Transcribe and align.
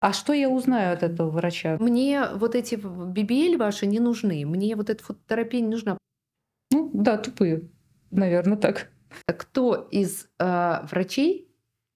А 0.00 0.12
что 0.12 0.32
я 0.32 0.48
узнаю 0.48 0.92
от 0.92 1.02
этого 1.02 1.30
врача? 1.30 1.76
Мне 1.80 2.26
вот 2.34 2.54
эти 2.54 2.76
BBL 2.76 3.56
ваши 3.56 3.86
не 3.86 3.98
нужны. 3.98 4.46
Мне 4.46 4.76
вот 4.76 4.90
эта 4.90 5.02
фототерапия 5.02 5.60
не 5.60 5.68
нужна. 5.68 5.98
Ну 6.70 6.90
да, 6.94 7.18
тупые. 7.18 7.68
Наверное, 8.10 8.56
так. 8.56 8.90
Кто 9.26 9.88
из 9.90 10.28
э, 10.38 10.86
врачей 10.90 11.48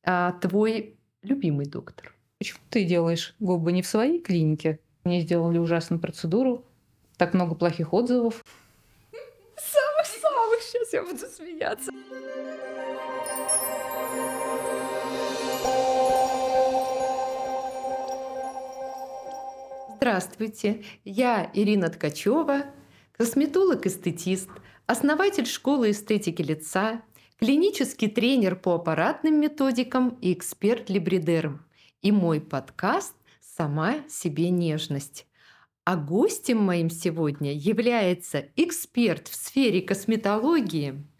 э, 0.05 0.33
твой 0.41 0.99
любимый 1.23 1.67
доктор? 1.67 2.15
Почему 2.39 2.61
ты 2.71 2.85
делаешь 2.85 3.37
губы 3.39 3.71
не 3.71 3.83
в 3.83 3.87
своей 3.87 4.21
клинике? 4.21 4.81
Мне 5.05 5.21
сделали 5.21 5.59
ужасную 5.59 6.01
процедуру, 6.01 6.65
так 7.17 7.35
много 7.35 7.55
плохих 7.55 7.93
отзывов. 7.93 8.45
Самых-самых, 9.57 10.61
сейчас 10.63 10.93
я 10.93 11.03
буду 11.03 11.19
смеяться. 11.19 11.93
Здравствуйте, 20.03 20.83
я 21.05 21.49
Ирина 21.55 21.89
Ткачева, 21.89 22.65
косметолог-эстетист, 23.17 24.51
основатель 24.87 25.47
школы 25.47 25.93
эстетики 25.93 26.43
лица, 26.43 27.03
клинический 27.39 28.09
тренер 28.09 28.57
по 28.57 28.75
аппаратным 28.75 29.41
методикам 29.41 30.19
и 30.21 30.33
эксперт 30.33 30.91
либридером. 30.91 31.65
И 32.01 32.11
мой 32.11 32.41
подкаст 32.41 33.15
«Сама 33.41 33.99
себе 34.09 34.51
нежность». 34.51 35.29
А 35.85 35.95
гостем 35.95 36.59
моим 36.59 36.91
сегодня 36.91 37.53
является 37.53 38.47
эксперт 38.57 39.29
в 39.29 39.37
сфере 39.37 39.83
косметологии– 39.83 41.07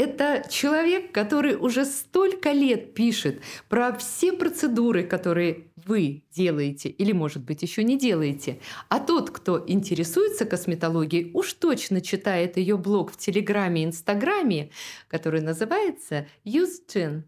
это 0.00 0.48
человек, 0.48 1.12
который 1.12 1.56
уже 1.56 1.84
столько 1.84 2.52
лет 2.52 2.94
пишет 2.94 3.42
про 3.68 3.92
все 3.92 4.32
процедуры, 4.32 5.04
которые 5.04 5.66
вы 5.76 6.24
делаете 6.30 6.88
или, 6.88 7.12
может 7.12 7.44
быть, 7.44 7.60
еще 7.60 7.84
не 7.84 7.98
делаете. 7.98 8.60
А 8.88 8.98
тот, 8.98 9.30
кто 9.30 9.62
интересуется 9.66 10.46
косметологией, 10.46 11.30
уж 11.34 11.52
точно 11.52 12.00
читает 12.00 12.56
ее 12.56 12.78
блог 12.78 13.12
в 13.12 13.18
Телеграме 13.18 13.82
и 13.82 13.84
Инстаграме, 13.84 14.70
который 15.06 15.42
называется 15.42 16.26
Use 16.46 17.22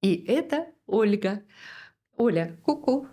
И 0.00 0.24
это 0.26 0.66
Ольга. 0.86 1.44
Оля, 2.16 2.58
ку-ку. 2.64 3.06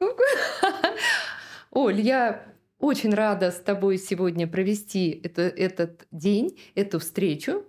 Ку-ку. 0.00 0.24
Оль, 1.70 2.00
я 2.00 2.52
очень 2.82 3.14
рада 3.14 3.52
с 3.52 3.60
тобой 3.60 3.96
сегодня 3.96 4.48
провести 4.48 5.20
это, 5.22 5.42
этот 5.42 6.08
день, 6.10 6.58
эту 6.74 6.98
встречу. 6.98 7.64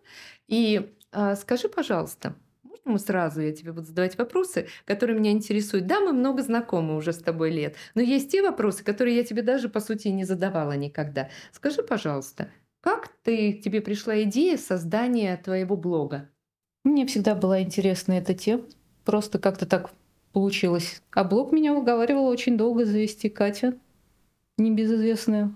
И 0.54 0.94
а, 1.12 1.36
скажи, 1.36 1.68
пожалуйста, 1.68 2.36
можно 2.86 3.00
сразу, 3.00 3.42
я 3.42 3.52
тебе 3.54 3.72
буду 3.72 3.88
задавать 3.88 4.20
вопросы, 4.20 4.68
которые 4.86 5.18
меня 5.18 5.32
интересуют. 5.32 5.88
Да, 5.88 6.00
мы 6.00 6.14
много 6.14 6.44
знакомы 6.44 6.96
уже 6.96 7.12
с 7.12 7.18
тобой 7.18 7.50
лет, 7.50 7.76
но 7.96 8.02
есть 8.02 8.32
те 8.32 8.44
вопросы, 8.44 8.84
которые 8.84 9.18
я 9.18 9.24
тебе 9.24 9.42
даже, 9.42 9.68
по 9.68 9.80
сути, 9.80 10.10
не 10.10 10.26
задавала 10.26 10.74
никогда. 10.74 11.30
Скажи, 11.52 11.82
пожалуйста, 11.82 12.50
как 12.82 13.08
ты, 13.24 13.54
тебе 13.54 13.82
пришла 13.82 14.22
идея 14.24 14.58
создания 14.58 15.38
твоего 15.38 15.76
блога? 15.76 16.30
Мне 16.84 17.08
всегда 17.08 17.34
была 17.34 17.62
интересна 17.62 18.14
эта 18.14 18.36
тема. 18.36 18.66
Просто 19.06 19.40
как-то 19.40 19.66
так 19.66 19.90
получилось. 20.34 21.02
А 21.14 21.24
блог 21.24 21.52
меня 21.52 21.74
уговаривала 21.74 22.30
очень 22.30 22.58
долго 22.58 22.86
завести 22.86 23.28
Катя, 23.28 23.76
небезызвестная, 24.60 25.52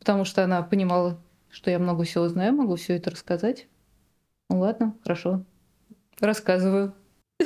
потому 0.00 0.26
что 0.26 0.44
она 0.44 0.62
понимала, 0.62 1.18
что 1.48 1.70
я 1.70 1.78
много 1.78 2.04
всего 2.04 2.28
знаю, 2.28 2.52
могу 2.52 2.76
все 2.76 2.96
это 2.96 3.10
рассказать. 3.10 3.68
Ну 4.50 4.58
ладно, 4.58 4.96
хорошо. 5.02 5.44
Рассказываю. 6.20 6.94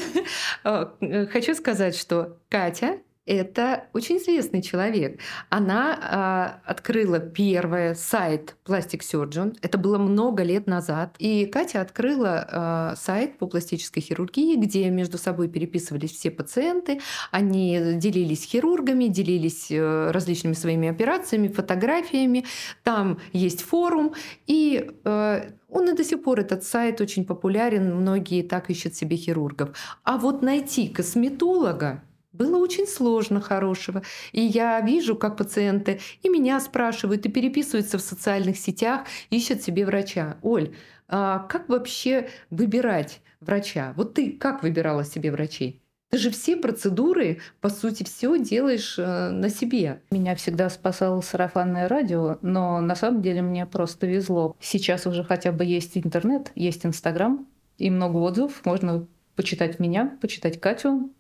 Э, 0.64 1.27
хочу 1.27 1.54
сказать, 1.54 1.96
что 1.96 2.41
Катя 2.50 2.98
это 3.28 3.84
очень 3.92 4.16
известный 4.16 4.62
человек. 4.62 5.20
Она 5.50 5.98
а, 6.00 6.60
открыла 6.64 7.18
первый 7.18 7.94
сайт 7.94 8.56
Plastic 8.64 9.00
Surgeon. 9.00 9.56
Это 9.60 9.76
было 9.76 9.98
много 9.98 10.42
лет 10.42 10.66
назад. 10.66 11.14
И 11.18 11.44
Катя 11.46 11.82
открыла 11.82 12.48
а, 12.50 12.94
сайт 12.97 13.38
по 13.38 13.47
пластической 13.47 14.03
хирургии, 14.03 14.56
где 14.56 14.88
между 14.88 15.19
собой 15.19 15.48
переписывались 15.48 16.12
все 16.12 16.30
пациенты. 16.30 17.00
Они 17.30 17.94
делились 17.97 18.44
хирургами, 18.44 19.08
делились 19.08 19.69
а, 19.70 20.10
различными 20.10 20.54
своими 20.54 20.88
операциями, 20.88 21.48
фотографиями. 21.48 22.47
Там 22.82 23.19
есть 23.32 23.60
форум. 23.62 24.14
И 24.47 24.91
а, 25.04 25.50
он 25.69 25.91
и 25.91 25.94
до 25.94 26.03
сих 26.03 26.22
пор, 26.22 26.41
этот 26.41 26.64
сайт 26.64 27.00
очень 27.00 27.26
популярен, 27.26 27.94
многие 27.94 28.42
так 28.42 28.70
ищут 28.70 28.94
себе 28.94 29.16
хирургов. 29.16 29.76
А 30.03 30.16
вот 30.16 30.41
найти 30.41 30.88
косметолога, 30.88 32.03
было 32.38 32.56
очень 32.56 32.87
сложно 32.87 33.41
хорошего. 33.41 34.03
И 34.32 34.41
я 34.41 34.81
вижу, 34.81 35.16
как 35.16 35.37
пациенты 35.37 36.00
и 36.22 36.28
меня 36.28 36.60
спрашивают, 36.60 37.26
и 37.26 37.31
переписываются 37.31 37.99
в 37.99 38.03
социальных 38.03 38.56
сетях, 38.56 39.03
ищут 39.31 39.62
себе 39.62 39.84
врача. 39.84 40.38
Оль, 40.43 40.75
а 41.09 41.41
как 41.41 41.69
вообще 41.69 42.28
выбирать 42.50 43.21
врача? 43.41 43.93
Вот 43.97 44.15
ты 44.15 44.32
как 44.32 44.62
выбирала 44.62 45.04
себе 45.04 45.31
врачей? 45.31 45.82
Ты 46.10 46.16
же 46.16 46.31
все 46.31 46.56
процедуры, 46.56 47.41
по 47.60 47.69
сути, 47.69 48.03
все 48.03 48.38
делаешь 48.38 48.98
э, 48.98 49.28
на 49.28 49.50
себе. 49.50 50.00
Меня 50.10 50.34
всегда 50.37 50.71
спасало 50.71 51.21
сарафанное 51.21 51.87
радио, 51.87 52.38
но 52.41 52.81
на 52.81 52.94
самом 52.94 53.21
деле 53.21 53.43
мне 53.43 53.66
просто 53.66 54.06
везло. 54.06 54.56
Сейчас 54.59 55.06
уже 55.06 55.22
хотя 55.22 55.53
бы 55.53 55.66
есть 55.66 55.98
интернет, 55.98 56.50
есть 56.54 56.87
Инстаграм, 56.87 57.47
и 57.77 57.91
много 57.91 58.16
отзывов. 58.16 58.65
Можно 58.65 59.06
почитать 59.37 59.78
меня, 59.78 60.16
почитать 60.21 60.60
Катю, 60.60 61.10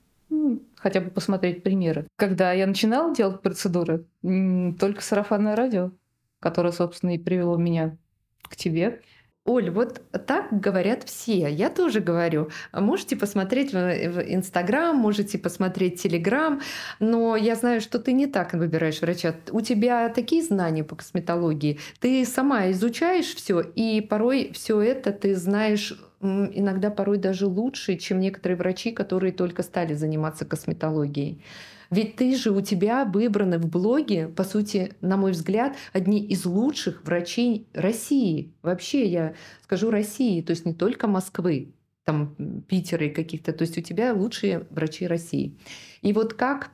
хотя 0.80 1.00
бы 1.00 1.10
посмотреть 1.10 1.62
примеры. 1.62 2.06
Когда 2.16 2.52
я 2.52 2.66
начинала 2.66 3.14
делать 3.14 3.42
процедуры, 3.42 4.06
только 4.22 5.00
сарафанное 5.00 5.56
радио, 5.56 5.92
которое, 6.40 6.72
собственно, 6.72 7.14
и 7.14 7.18
привело 7.18 7.56
меня 7.56 7.96
к 8.42 8.56
тебе. 8.56 9.02
Оль, 9.48 9.70
вот 9.70 10.02
так 10.26 10.48
говорят 10.60 11.04
все. 11.04 11.48
Я 11.48 11.70
тоже 11.70 12.00
говорю. 12.00 12.50
Можете 12.74 13.16
посмотреть 13.16 13.72
в 13.72 14.20
Инстаграм, 14.20 14.94
можете 14.94 15.38
посмотреть 15.38 16.02
Телеграм, 16.02 16.60
но 17.00 17.34
я 17.34 17.54
знаю, 17.54 17.80
что 17.80 17.98
ты 17.98 18.12
не 18.12 18.26
так 18.26 18.52
выбираешь 18.52 19.00
врача. 19.00 19.34
У 19.50 19.62
тебя 19.62 20.10
такие 20.10 20.42
знания 20.42 20.84
по 20.84 20.96
косметологии. 20.96 21.78
Ты 21.98 22.26
сама 22.26 22.70
изучаешь 22.72 23.34
все, 23.34 23.60
и 23.60 24.02
порой 24.02 24.50
все 24.52 24.82
это 24.82 25.12
ты 25.12 25.34
знаешь 25.34 25.94
иногда 26.20 26.90
порой 26.90 27.16
даже 27.16 27.46
лучше, 27.46 27.96
чем 27.96 28.20
некоторые 28.20 28.58
врачи, 28.58 28.90
которые 28.90 29.32
только 29.32 29.62
стали 29.62 29.94
заниматься 29.94 30.44
косметологией. 30.44 31.42
Ведь 31.90 32.16
ты 32.16 32.36
же 32.36 32.50
у 32.50 32.60
тебя 32.60 33.04
выбраны 33.04 33.58
в 33.58 33.68
блоге, 33.68 34.28
по 34.28 34.44
сути, 34.44 34.92
на 35.00 35.16
мой 35.16 35.32
взгляд, 35.32 35.76
одни 35.92 36.24
из 36.24 36.44
лучших 36.44 37.04
врачей 37.04 37.66
России. 37.72 38.52
Вообще, 38.62 39.06
я 39.06 39.34
скажу 39.62 39.90
России, 39.90 40.42
то 40.42 40.50
есть 40.50 40.66
не 40.66 40.74
только 40.74 41.06
Москвы, 41.06 41.72
там 42.04 42.34
Питера 42.68 43.06
и 43.06 43.10
каких-то, 43.10 43.52
то 43.52 43.62
есть 43.62 43.78
у 43.78 43.80
тебя 43.80 44.12
лучшие 44.12 44.66
врачи 44.70 45.06
России. 45.06 45.56
И 46.02 46.12
вот 46.12 46.34
как 46.34 46.70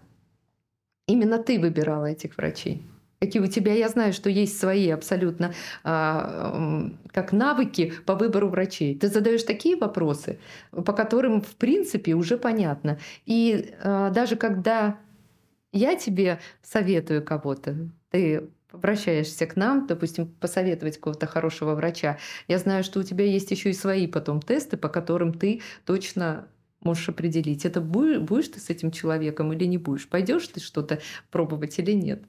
именно 1.07 1.39
ты 1.39 1.61
выбирала 1.61 2.07
этих 2.07 2.37
врачей? 2.37 2.83
Какие 3.25 3.43
у 3.43 3.47
тебя, 3.47 3.75
я 3.75 3.89
знаю, 3.89 4.13
что 4.13 4.31
есть 4.31 4.59
свои 4.59 4.91
абсолютно 4.91 5.55
а, 5.83 6.91
как 7.13 7.33
навыки 7.33 7.93
по 8.07 8.15
выбору 8.15 8.49
врачей. 8.49 8.99
Ты 8.99 9.09
задаешь 9.09 9.43
такие 9.43 9.77
вопросы, 9.77 10.39
по 10.71 10.93
которым, 10.93 11.41
в 11.41 11.57
принципе, 11.57 12.15
уже 12.15 12.37
понятно. 12.37 12.99
И 13.27 13.75
а, 13.83 14.11
даже 14.11 14.37
когда 14.37 14.99
я 15.73 15.97
тебе 15.97 16.41
советую 16.63 17.23
кого-то, 17.23 17.91
ты 18.11 18.49
обращаешься 18.71 19.47
к 19.47 19.57
нам, 19.57 19.87
допустим, 19.87 20.27
посоветовать 20.27 20.97
какого-то 20.97 21.27
хорошего 21.27 21.75
врача, 21.75 22.19
я 22.49 22.59
знаю, 22.59 22.85
что 22.85 23.01
у 23.01 23.03
тебя 23.03 23.25
есть 23.25 23.51
еще 23.51 23.71
и 23.71 23.75
свои 23.75 24.07
потом 24.07 24.43
тесты, 24.43 24.77
по 24.77 24.89
которым 24.89 25.33
ты 25.33 25.63
точно 25.85 26.49
можешь 26.81 27.09
определить, 27.09 27.65
это 27.65 27.81
будешь, 27.81 28.19
будешь 28.19 28.49
ты 28.49 28.61
с 28.61 28.71
этим 28.71 28.91
человеком 28.91 29.53
или 29.53 29.65
не 29.65 29.79
будешь, 29.79 30.09
пойдешь 30.09 30.47
ты 30.49 30.61
что-то 30.61 31.01
пробовать 31.31 31.79
или 31.79 31.93
нет. 31.93 32.23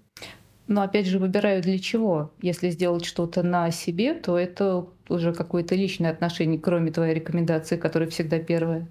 Но 0.68 0.82
опять 0.82 1.06
же 1.06 1.20
выбираю 1.20 1.62
для 1.62 1.78
чего. 1.78 2.32
Если 2.42 2.70
сделать 2.70 3.06
что-то 3.06 3.44
на 3.44 3.70
себе, 3.72 4.14
то 4.14 4.38
это 4.38 4.88
уже 5.10 5.34
какое-то 5.34 5.76
личное 5.76 6.12
отношение, 6.12 6.60
кроме 6.60 6.92
твоей 6.92 7.14
рекомендации, 7.14 7.78
которая 7.78 8.10
всегда 8.10 8.40
первая. 8.40 8.88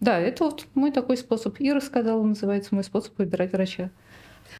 Да, 0.00 0.18
это 0.18 0.44
вот 0.44 0.66
мой 0.74 0.92
такой 0.92 1.16
способ. 1.16 1.58
И 1.60 1.72
рассказала, 1.72 2.22
называется 2.22 2.74
мой 2.74 2.84
способ 2.84 3.18
выбирать 3.18 3.52
врача. 3.52 3.90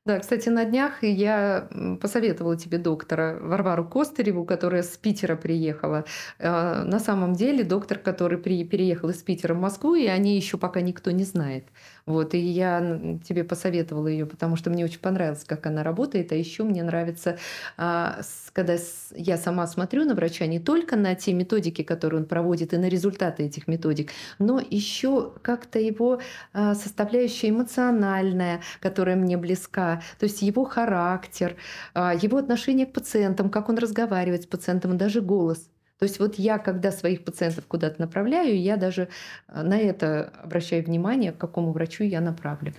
Да, 0.04 0.18
кстати, 0.18 0.48
на 0.48 0.64
днях 0.64 1.02
я 1.02 1.68
посоветовала 2.00 2.56
тебе 2.56 2.78
доктора 2.78 3.38
Варвару 3.40 3.84
Костыреву, 3.84 4.44
которая 4.44 4.82
с 4.82 4.96
Питера 4.96 5.36
приехала. 5.36 6.04
Э, 6.38 6.82
на 6.82 6.98
самом 6.98 7.34
деле 7.34 7.64
доктор, 7.64 7.98
который 7.98 8.38
переехал 8.38 9.10
из 9.10 9.22
Питера 9.22 9.54
в 9.54 9.60
Москву, 9.60 9.94
и 9.94 10.06
они 10.06 10.36
еще 10.36 10.58
пока 10.58 10.80
никто 10.80 11.10
не 11.10 11.24
знает. 11.24 11.66
Вот, 12.06 12.34
и 12.34 12.38
я 12.38 13.18
тебе 13.26 13.42
посоветовала 13.42 14.06
ее, 14.06 14.26
потому 14.26 14.54
что 14.54 14.70
мне 14.70 14.84
очень 14.84 15.00
понравилось, 15.00 15.42
как 15.44 15.66
она 15.66 15.82
работает. 15.82 16.30
А 16.30 16.36
еще 16.36 16.62
мне 16.62 16.84
нравится, 16.84 17.36
а, 17.76 18.20
когда 18.52 18.76
я 19.16 19.36
сама 19.36 19.66
смотрю 19.66 20.04
на 20.04 20.14
врача 20.14 20.46
не 20.46 20.60
только 20.60 20.94
на 20.94 21.16
те 21.16 21.32
методики, 21.32 21.82
которые 21.82 22.20
он 22.20 22.26
проводит, 22.28 22.72
и 22.72 22.76
на 22.76 22.88
результаты 22.88 23.42
этих 23.42 23.66
методик, 23.66 24.12
но 24.38 24.60
еще 24.60 25.32
как-то 25.42 25.80
его 25.80 26.20
а, 26.52 26.76
составляющая 26.76 27.48
эмоциональная, 27.50 28.60
которая 28.80 29.16
мне 29.16 29.36
близка, 29.36 30.00
то 30.20 30.26
есть 30.26 30.42
его 30.42 30.64
характер, 30.64 31.56
а, 31.92 32.14
его 32.14 32.38
отношение 32.38 32.86
к 32.86 32.92
пациентам, 32.92 33.50
как 33.50 33.68
он 33.68 33.78
разговаривает 33.78 34.44
с 34.44 34.46
пациентом, 34.46 34.96
даже 34.96 35.20
голос. 35.20 35.68
То 35.98 36.04
есть 36.04 36.18
вот 36.18 36.36
я, 36.36 36.58
когда 36.58 36.92
своих 36.92 37.24
пациентов 37.24 37.66
куда-то 37.66 38.00
направляю, 38.00 38.60
я 38.60 38.76
даже 38.76 39.08
э, 39.48 39.62
на 39.62 39.78
это 39.78 40.32
обращаю 40.42 40.84
внимание, 40.84 41.32
к 41.32 41.38
какому 41.38 41.72
врачу 41.72 42.04
я 42.04 42.20
направлю. 42.20 42.74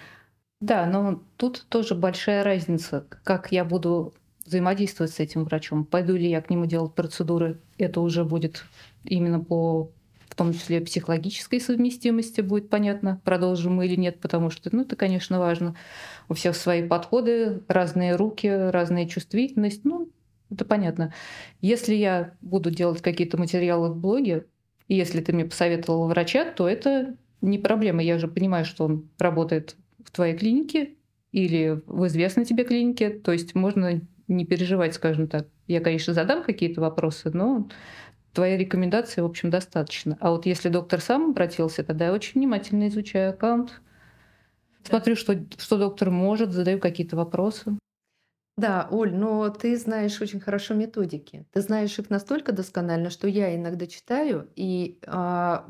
Да, 0.59 0.85
но 0.85 1.21
тут 1.37 1.65
тоже 1.69 1.95
большая 1.95 2.43
разница, 2.43 3.05
как 3.23 3.51
я 3.51 3.63
буду 3.63 4.13
взаимодействовать 4.45 5.11
с 5.11 5.19
этим 5.19 5.43
врачом. 5.43 5.85
Пойду 5.85 6.15
ли 6.15 6.29
я 6.29 6.41
к 6.41 6.49
нему 6.49 6.65
делать 6.65 6.93
процедуры, 6.93 7.59
это 7.77 8.01
уже 8.01 8.23
будет 8.23 8.63
именно 9.03 9.39
по 9.39 9.91
в 10.29 10.35
том 10.35 10.53
числе 10.53 10.81
психологической 10.81 11.59
совместимости 11.59 12.41
будет 12.41 12.69
понятно, 12.69 13.19
продолжим 13.23 13.75
мы 13.75 13.87
или 13.87 13.95
нет, 13.95 14.19
потому 14.19 14.51
что, 14.51 14.69
ну, 14.71 14.83
это, 14.83 14.95
конечно, 14.95 15.39
важно. 15.39 15.75
У 16.29 16.35
всех 16.35 16.55
свои 16.55 16.87
подходы, 16.87 17.63
разные 17.67 18.15
руки, 18.15 18.47
разная 18.47 19.07
чувствительность. 19.07 19.83
Ну, 19.83 20.09
это 20.49 20.65
понятно. 20.65 21.13
Если 21.61 21.95
я 21.95 22.35
буду 22.41 22.71
делать 22.71 23.01
какие-то 23.01 23.37
материалы 23.37 23.89
в 23.89 23.97
блоге, 23.97 24.45
и 24.87 24.95
если 24.95 25.21
ты 25.21 25.33
мне 25.33 25.45
посоветовал 25.45 26.07
врача, 26.07 26.45
то 26.51 26.67
это 26.67 27.15
не 27.41 27.59
проблема. 27.59 28.01
Я 28.01 28.17
же 28.17 28.27
понимаю, 28.27 28.65
что 28.65 28.85
он 28.85 29.09
работает 29.19 29.75
в 30.03 30.11
твоей 30.11 30.37
клинике 30.37 30.95
или 31.31 31.81
в 31.85 32.07
известной 32.07 32.45
тебе 32.45 32.63
клинике. 32.63 33.09
То 33.09 33.31
есть 33.31 33.53
можно 33.53 34.01
не 34.27 34.45
переживать, 34.45 34.93
скажем 34.93 35.27
так. 35.27 35.47
Я, 35.67 35.81
конечно, 35.81 36.13
задам 36.13 36.43
какие-то 36.43 36.81
вопросы, 36.81 37.29
но 37.31 37.67
твоей 38.33 38.57
рекомендации, 38.57 39.21
в 39.21 39.25
общем, 39.25 39.49
достаточно. 39.49 40.17
А 40.21 40.31
вот 40.31 40.45
если 40.45 40.69
доктор 40.69 41.01
сам 41.01 41.31
обратился, 41.31 41.83
тогда 41.83 42.05
я 42.05 42.13
очень 42.13 42.39
внимательно 42.39 42.87
изучаю 42.87 43.31
аккаунт, 43.31 43.81
смотрю, 44.83 45.15
что, 45.15 45.43
что 45.57 45.77
доктор 45.77 46.11
может, 46.11 46.51
задаю 46.51 46.79
какие-то 46.79 47.15
вопросы. 47.15 47.77
Да, 48.57 48.87
Оль, 48.89 49.13
но 49.13 49.49
ты 49.49 49.77
знаешь 49.77 50.19
очень 50.19 50.39
хорошо 50.39 50.73
методики. 50.73 51.45
Ты 51.53 51.61
знаешь 51.61 51.97
их 51.99 52.09
настолько 52.09 52.51
досконально, 52.51 53.11
что 53.11 53.27
я 53.27 53.55
иногда 53.55 53.85
читаю, 53.85 54.49
и 54.55 54.99
а, 55.05 55.67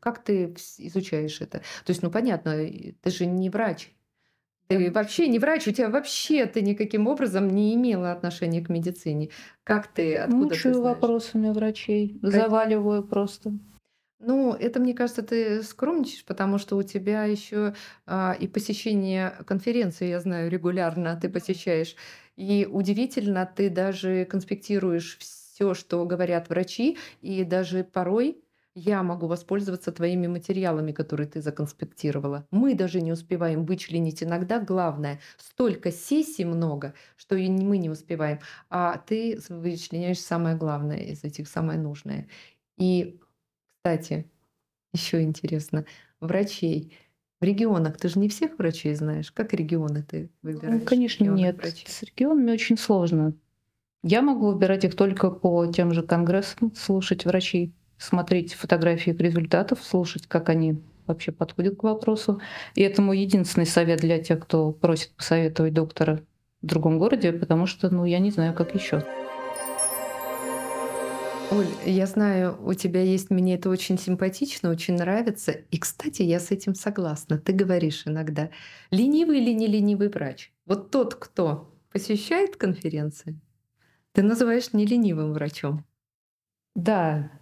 как 0.00 0.24
ты 0.24 0.54
изучаешь 0.78 1.42
это? 1.42 1.58
То 1.58 1.90
есть, 1.90 2.02
ну 2.02 2.10
понятно, 2.10 2.52
ты 2.54 3.10
же 3.10 3.26
не 3.26 3.50
врач. 3.50 3.92
Ты 4.68 4.90
вообще 4.90 5.28
не 5.28 5.38
врач, 5.38 5.68
у 5.68 5.72
тебя 5.72 5.90
вообще 5.90 6.46
ты 6.46 6.62
никаким 6.62 7.06
образом 7.06 7.48
не 7.48 7.74
имела 7.74 8.12
отношения 8.12 8.64
к 8.64 8.70
медицине. 8.70 9.28
Как 9.62 9.88
ты, 9.88 10.16
откуда 10.16 10.48
ты 10.48 10.54
Мучаю 10.54 10.80
вопросами 10.80 11.50
врачей, 11.50 12.18
заваливаю 12.22 13.02
просто. 13.02 13.52
Ну, 14.24 14.54
это, 14.54 14.78
мне 14.78 14.94
кажется, 14.94 15.22
ты 15.22 15.62
скромничаешь, 15.64 16.24
потому 16.24 16.58
что 16.58 16.76
у 16.76 16.82
тебя 16.84 17.24
еще 17.24 17.74
а, 18.06 18.36
и 18.38 18.46
посещение 18.46 19.30
конференции, 19.46 20.06
я 20.08 20.20
знаю, 20.20 20.48
регулярно 20.48 21.18
ты 21.20 21.28
посещаешь. 21.28 21.96
И 22.36 22.68
удивительно, 22.70 23.50
ты 23.52 23.68
даже 23.68 24.24
конспектируешь 24.24 25.18
все, 25.18 25.74
что 25.74 26.04
говорят 26.06 26.48
врачи, 26.50 26.98
и 27.20 27.42
даже 27.42 27.82
порой 27.82 28.44
я 28.76 29.02
могу 29.02 29.26
воспользоваться 29.26 29.90
твоими 29.90 30.28
материалами, 30.28 30.92
которые 30.92 31.26
ты 31.28 31.42
законспектировала. 31.42 32.46
Мы 32.52 32.74
даже 32.76 33.00
не 33.02 33.12
успеваем 33.12 33.66
вычленить 33.66 34.22
иногда 34.22 34.60
главное. 34.60 35.20
Столько 35.36 35.90
сессий 35.90 36.44
много, 36.44 36.94
что 37.16 37.34
и 37.34 37.48
мы 37.50 37.76
не 37.78 37.90
успеваем. 37.90 38.38
А 38.70 38.98
ты 38.98 39.40
вычленяешь 39.48 40.20
самое 40.20 40.56
главное 40.56 40.98
из 41.00 41.24
этих, 41.24 41.48
самое 41.48 41.78
нужное. 41.78 42.28
И, 42.78 43.20
кстати, 43.82 44.30
еще 44.92 45.22
интересно, 45.22 45.84
врачей 46.20 46.96
в 47.40 47.44
регионах 47.44 47.96
ты 47.96 48.08
же 48.08 48.20
не 48.20 48.28
всех 48.28 48.56
врачей 48.56 48.94
знаешь. 48.94 49.32
Как 49.32 49.52
регионы 49.52 50.04
ты 50.04 50.30
ну, 50.42 50.52
выбираешь? 50.52 50.80
Ну, 50.80 50.86
конечно, 50.86 51.24
нет. 51.24 51.56
Врачей? 51.56 51.86
С 51.88 52.02
регионами 52.04 52.52
очень 52.52 52.78
сложно. 52.78 53.34
Я 54.04 54.22
могу 54.22 54.52
выбирать 54.52 54.84
их 54.84 54.94
только 54.94 55.30
по 55.30 55.66
тем 55.66 55.92
же 55.92 56.04
конгрессам, 56.04 56.72
слушать 56.76 57.24
врачей, 57.24 57.74
смотреть 57.98 58.54
фотографии 58.54 59.10
результатов, 59.10 59.82
слушать, 59.82 60.28
как 60.28 60.48
они 60.48 60.80
вообще 61.08 61.32
подходят 61.32 61.76
к 61.76 61.82
вопросу. 61.82 62.40
И 62.76 62.82
это 62.82 63.02
мой 63.02 63.18
единственный 63.18 63.66
совет 63.66 64.00
для 64.00 64.20
тех, 64.20 64.38
кто 64.38 64.70
просит 64.70 65.10
посоветовать 65.16 65.74
доктора 65.74 66.20
в 66.62 66.66
другом 66.66 67.00
городе, 67.00 67.32
потому 67.32 67.66
что, 67.66 67.92
ну, 67.92 68.04
я 68.04 68.20
не 68.20 68.30
знаю, 68.30 68.54
как 68.54 68.76
еще. 68.76 69.04
Оль, 71.48 71.76
я 71.84 72.06
знаю, 72.06 72.58
у 72.64 72.72
тебя 72.72 73.02
есть, 73.02 73.30
мне 73.30 73.54
это 73.56 73.68
очень 73.68 73.98
симпатично, 73.98 74.70
очень 74.70 74.94
нравится. 74.94 75.52
И, 75.52 75.78
кстати, 75.78 76.22
я 76.22 76.40
с 76.40 76.50
этим 76.50 76.74
согласна. 76.74 77.38
Ты 77.38 77.52
говоришь 77.52 78.04
иногда, 78.06 78.50
ленивый 78.90 79.38
или 79.40 79.52
не 79.52 79.66
ленивый 79.66 80.08
врач? 80.08 80.50
Вот 80.64 80.90
тот, 80.90 81.14
кто 81.14 81.74
посещает 81.90 82.56
конференции, 82.56 83.38
ты 84.12 84.22
называешь 84.22 84.72
не 84.72 84.86
ленивым 84.86 85.32
врачом. 85.34 85.84
Да, 86.74 87.32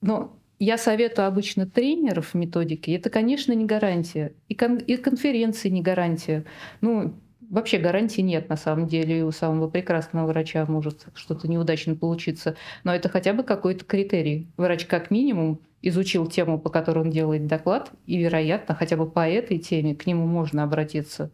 но 0.00 0.40
я 0.58 0.78
советую 0.78 1.28
обычно 1.28 1.66
тренеров 1.66 2.34
методики. 2.34 2.90
Это, 2.92 3.10
конечно, 3.10 3.52
не 3.52 3.66
гарантия. 3.66 4.34
И, 4.48 4.54
кон- 4.54 4.78
и 4.78 4.96
конференции 4.96 5.68
не 5.68 5.82
гарантия. 5.82 6.44
Ну, 6.80 7.20
Вообще 7.48 7.78
гарантии 7.78 8.22
нет 8.22 8.48
на 8.48 8.56
самом 8.56 8.86
деле, 8.88 9.20
и 9.20 9.22
у 9.22 9.30
самого 9.30 9.68
прекрасного 9.68 10.26
врача 10.26 10.66
может 10.66 11.06
что-то 11.14 11.48
неудачно 11.48 11.94
получиться. 11.94 12.56
Но 12.82 12.94
это 12.94 13.08
хотя 13.08 13.32
бы 13.32 13.44
какой-то 13.44 13.84
критерий. 13.84 14.48
Врач 14.56 14.86
как 14.86 15.10
минимум 15.10 15.60
изучил 15.80 16.26
тему, 16.26 16.58
по 16.58 16.70
которой 16.70 17.00
он 17.04 17.10
делает 17.10 17.46
доклад, 17.46 17.92
и, 18.06 18.18
вероятно, 18.18 18.74
хотя 18.74 18.96
бы 18.96 19.08
по 19.08 19.28
этой 19.28 19.58
теме 19.58 19.94
к 19.94 20.06
нему 20.06 20.26
можно 20.26 20.64
обратиться. 20.64 21.30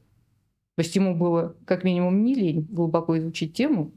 То 0.76 0.82
есть 0.82 0.94
ему 0.96 1.14
было 1.14 1.54
как 1.64 1.84
минимум 1.84 2.24
не 2.24 2.34
лень 2.34 2.66
глубоко 2.70 3.16
изучить 3.18 3.54
тему, 3.54 3.92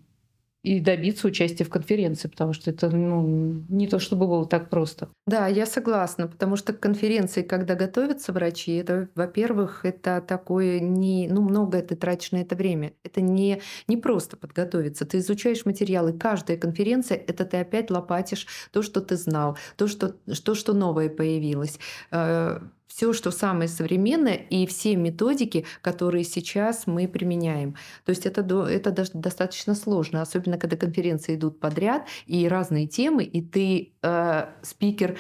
и 0.66 0.80
добиться 0.80 1.28
участия 1.28 1.64
в 1.64 1.70
конференции, 1.70 2.28
потому 2.28 2.54
что 2.54 2.72
это 2.72 2.90
ну, 2.90 3.64
не 3.70 3.88
то 3.88 4.00
чтобы 4.00 4.28
было 4.28 4.48
так 4.48 4.70
просто. 4.72 5.10
Да, 5.28 5.48
я 5.48 5.68
согласна, 5.68 6.28
потому 6.28 6.56
что 6.56 6.74
к 6.74 6.80
конференции, 6.80 7.44
когда 7.44 7.76
готовятся 7.76 8.34
врачи, 8.34 8.74
это, 8.76 9.08
во-первых, 9.14 9.86
это 9.86 10.24
такое 10.28 10.80
не, 10.80 11.28
ну, 11.30 11.44
много 11.44 11.82
ты 11.84 11.96
тратишь 11.96 12.32
на 12.32 12.38
это 12.38 12.56
время. 12.56 12.94
Это 13.04 13.22
не, 13.22 13.62
не 13.88 13.98
просто 13.98 14.38
подготовиться. 14.38 15.06
Ты 15.06 15.20
изучаешь 15.20 15.66
материалы. 15.66 16.14
Каждая 16.14 16.58
конференция— 16.58 17.18
это 17.28 17.46
ты 17.46 17.58
опять 17.58 17.92
лопатишь 17.92 18.48
то, 18.72 18.82
что 18.82 19.02
ты 19.02 19.18
знал, 19.18 19.58
то, 19.76 19.88
что, 19.88 20.16
что, 20.32 20.56
что 20.56 20.74
новое 20.74 21.10
появилось 21.10 21.78
э, 22.10 22.60
все, 22.88 23.14
что 23.14 23.32
самое 23.32 23.68
современное, 23.68 24.36
и 24.36 24.66
все 24.66 24.96
методики, 24.96 25.66
которые 25.82 26.24
сейчас 26.24 26.88
мы 26.88 27.08
применяем. 27.08 27.76
То 28.06 28.12
есть 28.12 28.26
это, 28.26 28.42
это 28.42 28.92
даже 28.92 29.12
достаточно 29.14 29.76
сложно, 29.76 30.22
особенно 30.22 30.58
когда 30.58 30.78
конференции 30.78 31.36
идут 31.36 31.60
подряд, 31.60 32.08
и 32.26 32.48
разные 32.48 32.88
темы, 32.88 33.24
и 33.24 33.42
ты 33.42 33.94
э, 34.02 34.46
спикер 34.62 35.18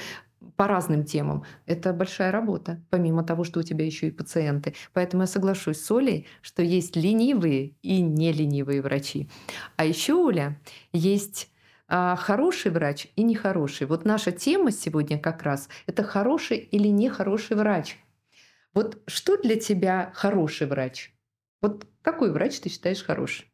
по 0.56 0.68
разным 0.68 1.04
темам. 1.04 1.44
Это 1.66 1.92
большая 1.92 2.32
работа, 2.32 2.82
помимо 2.90 3.24
того, 3.24 3.44
что 3.44 3.60
у 3.60 3.64
тебя 3.64 3.86
еще 3.86 4.08
и 4.08 4.12
пациенты. 4.12 4.74
Поэтому 4.94 5.24
я 5.24 5.28
соглашусь 5.28 5.80
с 5.80 5.92
Олей, 5.92 6.28
что 6.42 6.62
есть 6.62 6.96
ленивые 6.96 7.74
и 7.82 8.02
не 8.02 8.32
ленивые 8.32 8.82
врачи. 8.82 9.30
А 9.76 9.86
еще, 9.86 10.14
Оля, 10.14 10.60
есть 10.94 11.50
хороший 11.88 12.72
врач 12.72 13.08
и 13.16 13.24
нехороший. 13.24 13.88
Вот 13.88 14.06
наша 14.06 14.32
тема 14.32 14.72
сегодня 14.72 15.20
как 15.20 15.44
раз 15.44 15.70
это 15.86 16.04
хороший 16.04 16.58
или 16.58 16.88
нехороший 16.88 17.56
врач. 17.56 17.98
Вот 18.74 19.02
что 19.08 19.38
для 19.38 19.56
тебя 19.56 20.12
хороший 20.14 20.68
врач? 20.68 21.14
Вот 21.62 21.88
какой 22.02 22.32
врач 22.32 22.60
ты 22.60 22.70
считаешь 22.70 23.04
хороший? 23.04 23.50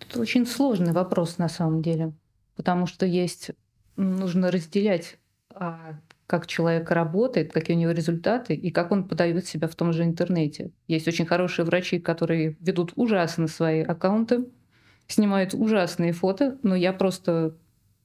Это 0.00 0.20
очень 0.20 0.46
сложный 0.46 0.92
вопрос 0.92 1.38
на 1.38 1.48
самом 1.48 1.82
деле, 1.82 2.12
потому 2.56 2.86
что 2.86 3.06
есть 3.06 3.50
нужно 3.96 4.50
разделять, 4.50 5.18
а, 5.50 5.98
как 6.26 6.46
человек 6.46 6.90
работает, 6.90 7.52
какие 7.52 7.76
у 7.76 7.80
него 7.80 7.90
результаты 7.92 8.54
и 8.54 8.70
как 8.70 8.92
он 8.92 9.06
подает 9.06 9.46
себя 9.46 9.68
в 9.68 9.74
том 9.74 9.92
же 9.92 10.04
интернете. 10.04 10.72
Есть 10.88 11.06
очень 11.06 11.26
хорошие 11.26 11.64
врачи, 11.64 11.98
которые 11.98 12.56
ведут 12.60 12.92
ужасно 12.96 13.46
свои 13.46 13.82
аккаунты, 13.82 14.46
снимают 15.12 15.54
ужасные 15.54 16.12
фото, 16.12 16.58
но 16.62 16.74
я 16.74 16.92
просто 16.92 17.54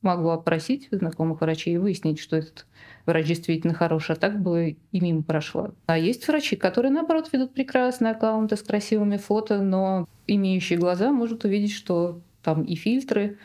могу 0.01 0.29
опросить 0.29 0.88
знакомых 0.91 1.41
врачей 1.41 1.75
и 1.75 1.77
выяснить, 1.77 2.19
что 2.19 2.38
этот 2.38 2.65
врач 3.05 3.27
действительно 3.27 3.74
хороший, 3.74 4.13
а 4.13 4.15
так 4.15 4.39
бы 4.39 4.77
и 4.91 5.00
мимо 5.00 5.24
прошла. 5.24 5.71
А 5.88 5.97
есть 5.97 6.27
врачи, 6.27 6.55
которые, 6.55 6.91
наоборот, 6.91 7.29
ведут 7.33 7.53
прекрасные 7.53 8.12
аккаунты 8.12 8.55
с 8.55 8.62
красивыми 8.62 9.17
фото, 9.17 9.62
но 9.62 10.07
имеющие 10.27 10.77
глаза 10.77 11.12
может 11.12 11.43
увидеть, 11.43 11.74
что 11.74 12.21
там 12.43 12.63
и 12.63 12.75
фильтры, 12.75 13.39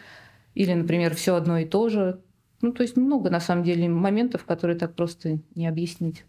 или, 0.55 0.75
например, 0.75 1.14
все 1.14 1.35
одно 1.35 1.59
и 1.59 1.64
то 1.64 1.88
же. 1.88 2.21
Ну, 2.61 2.73
то 2.73 2.83
есть 2.83 2.97
много, 2.97 3.31
на 3.31 3.40
самом 3.40 3.64
деле, 3.64 3.88
моментов, 3.88 4.45
которые 4.45 4.79
так 4.79 4.95
просто 4.95 5.38
не 5.55 5.67
объяснить. 5.67 6.25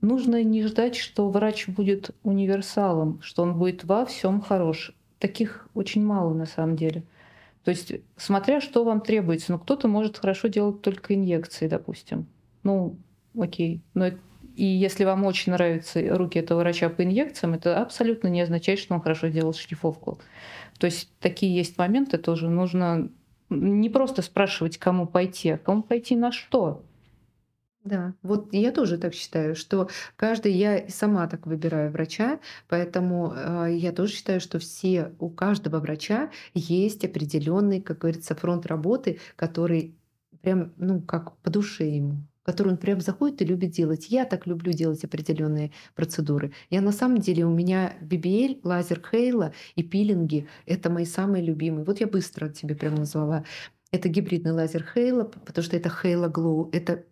Нужно 0.00 0.42
не 0.42 0.62
ждать, 0.66 0.96
что 0.96 1.28
врач 1.28 1.68
будет 1.68 2.10
универсалом, 2.22 3.20
что 3.22 3.42
он 3.42 3.58
будет 3.58 3.84
во 3.84 4.06
всем 4.06 4.40
хорош. 4.40 4.94
Таких 5.24 5.66
очень 5.72 6.04
мало 6.04 6.34
на 6.34 6.44
самом 6.44 6.76
деле. 6.76 7.02
То 7.64 7.70
есть, 7.70 7.94
смотря 8.18 8.60
что 8.60 8.84
вам 8.84 9.00
требуется, 9.00 9.52
ну, 9.52 9.58
кто-то 9.58 9.88
может 9.88 10.18
хорошо 10.18 10.48
делать 10.48 10.82
только 10.82 11.14
инъекции, 11.14 11.66
допустим. 11.66 12.26
Ну, 12.62 12.98
окей. 13.34 13.80
Но 13.94 14.08
и 14.54 14.66
если 14.66 15.04
вам 15.04 15.24
очень 15.24 15.52
нравятся 15.52 16.14
руки 16.14 16.38
этого 16.38 16.58
врача 16.58 16.90
по 16.90 17.04
инъекциям, 17.04 17.54
это 17.54 17.80
абсолютно 17.80 18.28
не 18.28 18.42
означает, 18.42 18.78
что 18.78 18.92
он 18.92 19.00
хорошо 19.00 19.28
делал 19.28 19.54
шлифовку. 19.54 20.18
То 20.78 20.84
есть 20.84 21.08
такие 21.20 21.56
есть 21.56 21.78
моменты 21.78 22.18
тоже. 22.18 22.50
Нужно 22.50 23.08
не 23.48 23.88
просто 23.88 24.20
спрашивать, 24.20 24.76
кому 24.76 25.06
пойти, 25.06 25.52
а 25.52 25.56
кому 25.56 25.82
пойти 25.82 26.16
на 26.16 26.32
что. 26.32 26.82
Да, 27.84 28.14
вот 28.22 28.48
я 28.54 28.72
тоже 28.72 28.96
так 28.96 29.12
считаю, 29.12 29.54
что 29.54 29.90
каждый, 30.16 30.52
я 30.52 30.88
сама 30.88 31.26
так 31.28 31.46
выбираю 31.46 31.90
врача, 31.90 32.40
поэтому 32.66 33.34
э, 33.36 33.74
я 33.76 33.92
тоже 33.92 34.14
считаю, 34.14 34.40
что 34.40 34.58
все, 34.58 35.12
у 35.18 35.28
каждого 35.28 35.80
врача 35.80 36.30
есть 36.54 37.04
определенный, 37.04 37.82
как 37.82 37.98
говорится, 37.98 38.34
фронт 38.34 38.64
работы, 38.64 39.20
который 39.36 39.94
прям, 40.40 40.72
ну, 40.78 41.02
как 41.02 41.36
по 41.38 41.50
душе 41.50 41.88
ему 41.88 42.16
который 42.46 42.72
он 42.72 42.76
прям 42.76 43.00
заходит 43.00 43.40
и 43.40 43.46
любит 43.46 43.70
делать. 43.70 44.08
Я 44.10 44.26
так 44.26 44.46
люблю 44.46 44.70
делать 44.70 45.02
определенные 45.02 45.72
процедуры. 45.94 46.52
Я 46.68 46.82
на 46.82 46.92
самом 46.92 47.16
деле 47.16 47.46
у 47.46 47.50
меня 47.50 47.94
BBL, 48.02 48.60
лазер 48.64 49.00
Хейла 49.10 49.54
и 49.76 49.82
пилинги— 49.82 50.46
это 50.66 50.90
мои 50.90 51.06
самые 51.06 51.42
любимые. 51.42 51.86
Вот 51.86 52.00
я 52.00 52.06
быстро 52.06 52.50
тебе 52.50 52.74
прям 52.74 52.96
назвала. 52.96 53.44
Это 53.92 54.10
гибридный 54.10 54.52
лазер 54.52 54.84
Хейла, 54.94 55.24
потому 55.24 55.64
что 55.64 55.74
это 55.76 55.88
Хейла 55.88 56.28
Glow. 56.28 56.68
Это 56.72 57.04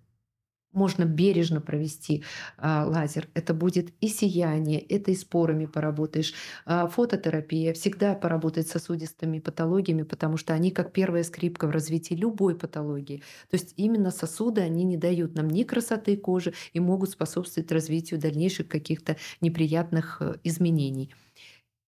можно 0.73 1.05
бережно 1.05 1.61
провести 1.61 2.23
а, 2.57 2.87
лазер. 2.87 3.29
Это 3.35 3.55
будет 3.55 3.93
и 4.01 4.09
сияние, 4.09 4.81
это 4.81 5.11
и 5.11 5.15
спорами 5.15 5.67
поработаешь. 5.67 6.35
А, 6.65 6.87
фототерапия 6.87 7.73
всегда 7.73 8.15
поработает 8.15 8.69
с 8.69 8.73
сосудистыми 8.73 9.39
патологиями, 9.39 10.03
потому 10.03 10.37
что 10.37 10.55
они 10.55 10.71
как 10.71 10.93
первая 10.93 11.23
скрипка 11.25 11.67
в 11.67 11.71
развитии 11.71 12.15
любой 12.15 12.55
патологии. 12.55 13.23
То 13.51 13.55
есть 13.55 13.75
именно 13.77 14.11
сосуды, 14.11 14.61
они 14.61 14.85
не 14.85 14.97
дают 14.97 15.35
нам 15.35 15.49
ни 15.49 15.63
красоты 15.63 16.17
кожи 16.17 16.55
и 16.73 16.81
могут 16.81 17.11
способствовать 17.11 17.71
развитию 17.73 18.21
дальнейших 18.21 18.69
каких-то 18.69 19.17
неприятных 19.41 20.19
э, 20.21 20.37
изменений. 20.45 21.11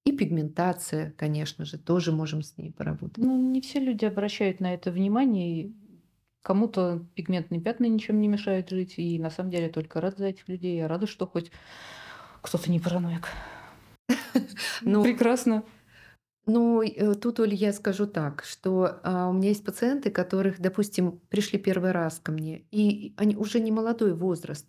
И 0.05 0.13
пигментация, 0.13 1.15
конечно 1.17 1.65
же, 1.65 1.79
тоже 1.79 2.13
можем 2.13 2.43
с 2.43 2.59
ней 2.59 2.71
поработать. 2.71 3.17
Ну, 3.17 3.41
не 3.51 3.63
все 3.63 3.81
люди 3.81 4.05
обращают 4.05 4.61
на 4.61 4.75
это 4.75 4.91
внимание. 4.91 5.73
Кому-то 6.45 7.03
пигментные 7.15 7.59
пятна 7.59 7.87
ничем 7.87 8.21
не 8.21 8.29
мешают 8.29 8.69
жить, 8.69 8.99
и 8.99 9.19
на 9.19 9.31
самом 9.31 9.51
деле 9.51 9.71
только 9.71 10.03
рад 10.03 10.19
за 10.19 10.27
этих 10.27 10.47
людей. 10.47 10.77
Я 10.77 10.89
рада, 10.89 11.07
что 11.07 11.27
хоть 11.27 11.51
кто-то 12.43 12.71
не 12.71 12.79
параноик. 12.79 13.29
Ну, 14.83 15.03
Прекрасно. 15.03 15.65
Ну, 16.45 16.83
э, 16.83 17.15
тут, 17.15 17.41
Оль, 17.41 17.55
я 17.55 17.73
скажу 17.73 18.07
так, 18.07 18.45
что 18.45 19.01
а, 19.03 19.31
у 19.31 19.33
меня 19.33 19.49
есть 19.49 19.65
пациенты, 19.65 20.11
которых, 20.11 20.61
допустим, 20.61 21.19
пришли 21.31 21.59
первый 21.59 21.93
раз 21.93 22.21
ко 22.23 22.33
мне, 22.33 22.67
и 22.71 23.15
они 23.17 23.37
уже 23.37 23.61
не 23.61 23.73
молодой 23.73 24.13
возраст. 24.13 24.67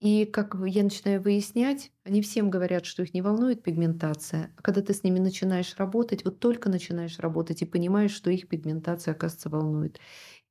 И 0.00 0.26
как 0.26 0.54
я 0.66 0.82
начинаю 0.82 1.22
выяснять, 1.22 1.90
они 2.04 2.20
всем 2.20 2.50
говорят, 2.50 2.84
что 2.84 3.02
их 3.02 3.14
не 3.14 3.22
волнует 3.22 3.62
пигментация. 3.62 4.52
А 4.56 4.62
когда 4.62 4.82
ты 4.82 4.92
с 4.92 5.02
ними 5.02 5.18
начинаешь 5.18 5.74
работать, 5.78 6.24
вот 6.24 6.38
только 6.38 6.68
начинаешь 6.68 7.18
работать 7.18 7.62
и 7.62 7.66
понимаешь, 7.66 8.10
что 8.12 8.30
их 8.30 8.46
пигментация, 8.48 9.12
оказывается, 9.12 9.48
волнует. 9.48 9.98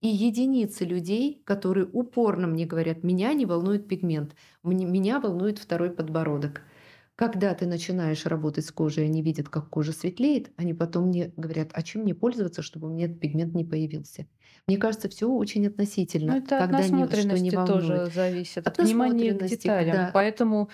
И 0.02 0.08
единицы 0.08 0.84
людей, 0.86 1.42
которые 1.46 1.88
упорно 1.92 2.48
мне 2.48 2.66
говорят, 2.66 3.04
меня 3.04 3.34
не 3.34 3.46
волнует 3.46 3.88
пигмент, 3.88 4.36
меня 4.64 5.20
волнует 5.20 5.60
второй 5.60 5.92
подбородок. 5.92 6.62
Когда 7.16 7.54
ты 7.54 7.66
начинаешь 7.66 8.26
работать 8.26 8.66
с 8.66 8.72
кожей, 8.72 9.06
они 9.06 9.22
видят, 9.22 9.48
как 9.48 9.70
кожа 9.70 9.94
светлеет, 9.94 10.52
они 10.58 10.74
потом 10.74 11.08
мне 11.08 11.32
говорят, 11.38 11.70
а 11.72 11.82
чем 11.82 12.02
мне 12.02 12.14
пользоваться, 12.14 12.62
чтобы 12.62 12.88
у 12.88 12.92
меня 12.92 13.06
этот 13.06 13.22
пигмент 13.22 13.54
не 13.54 13.64
появился. 13.64 14.28
Мне 14.68 14.78
кажется, 14.78 15.08
все 15.08 15.30
очень 15.30 15.66
относительно. 15.68 16.34
Ну, 16.34 16.40
это 16.40 16.60
когда 16.60 16.80
от 16.80 16.90
насмотренности 16.90 17.44
не, 17.44 17.50
не 17.52 17.66
тоже 17.66 18.12
зависит, 18.14 18.68
от, 18.68 18.80
от 18.80 18.86
внимания 18.86 19.34
к 19.34 19.46
деталям. 19.46 19.96
Да. 19.96 20.12
Поэтому 20.14 20.70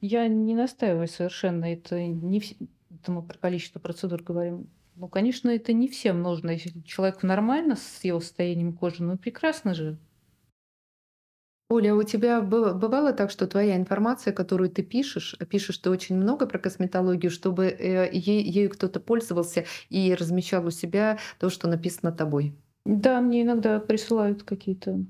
я 0.00 0.26
не 0.28 0.54
настаиваю 0.54 1.08
совершенно. 1.08 1.66
Это 1.66 2.00
не 2.00 2.42
это 2.90 3.12
мы 3.12 3.22
про 3.22 3.36
количество 3.36 3.78
процедур 3.78 4.22
говорим. 4.22 4.68
Ну, 4.96 5.08
конечно, 5.08 5.48
это 5.50 5.72
не 5.72 5.88
всем 5.88 6.22
нужно. 6.22 6.50
Если 6.50 6.72
человеку 6.82 7.26
нормально 7.26 7.76
с 7.76 8.02
его 8.02 8.20
состоянием 8.20 8.72
кожи, 8.72 9.02
ну 9.02 9.16
прекрасно 9.16 9.74
же. 9.74 9.98
Оля, 11.70 11.94
у 11.94 12.02
тебя 12.02 12.40
бывало 12.40 13.12
так, 13.12 13.30
что 13.30 13.46
твоя 13.46 13.76
информация, 13.76 14.32
которую 14.32 14.70
ты 14.70 14.82
пишешь, 14.82 15.36
пишешь 15.50 15.76
ты 15.78 15.90
очень 15.90 16.16
много 16.16 16.46
про 16.46 16.58
косметологию, 16.58 17.30
чтобы 17.30 17.66
э, 17.66 18.08
ею 18.10 18.70
кто-то 18.70 19.00
пользовался 19.00 19.66
и 19.90 20.14
размещал 20.14 20.66
у 20.66 20.70
себя 20.70 21.18
то, 21.38 21.50
что 21.50 21.68
написано 21.68 22.10
тобой? 22.10 22.54
Да, 22.86 23.20
мне 23.20 23.42
иногда 23.42 23.80
присылают 23.80 24.44
какие-то 24.44 25.04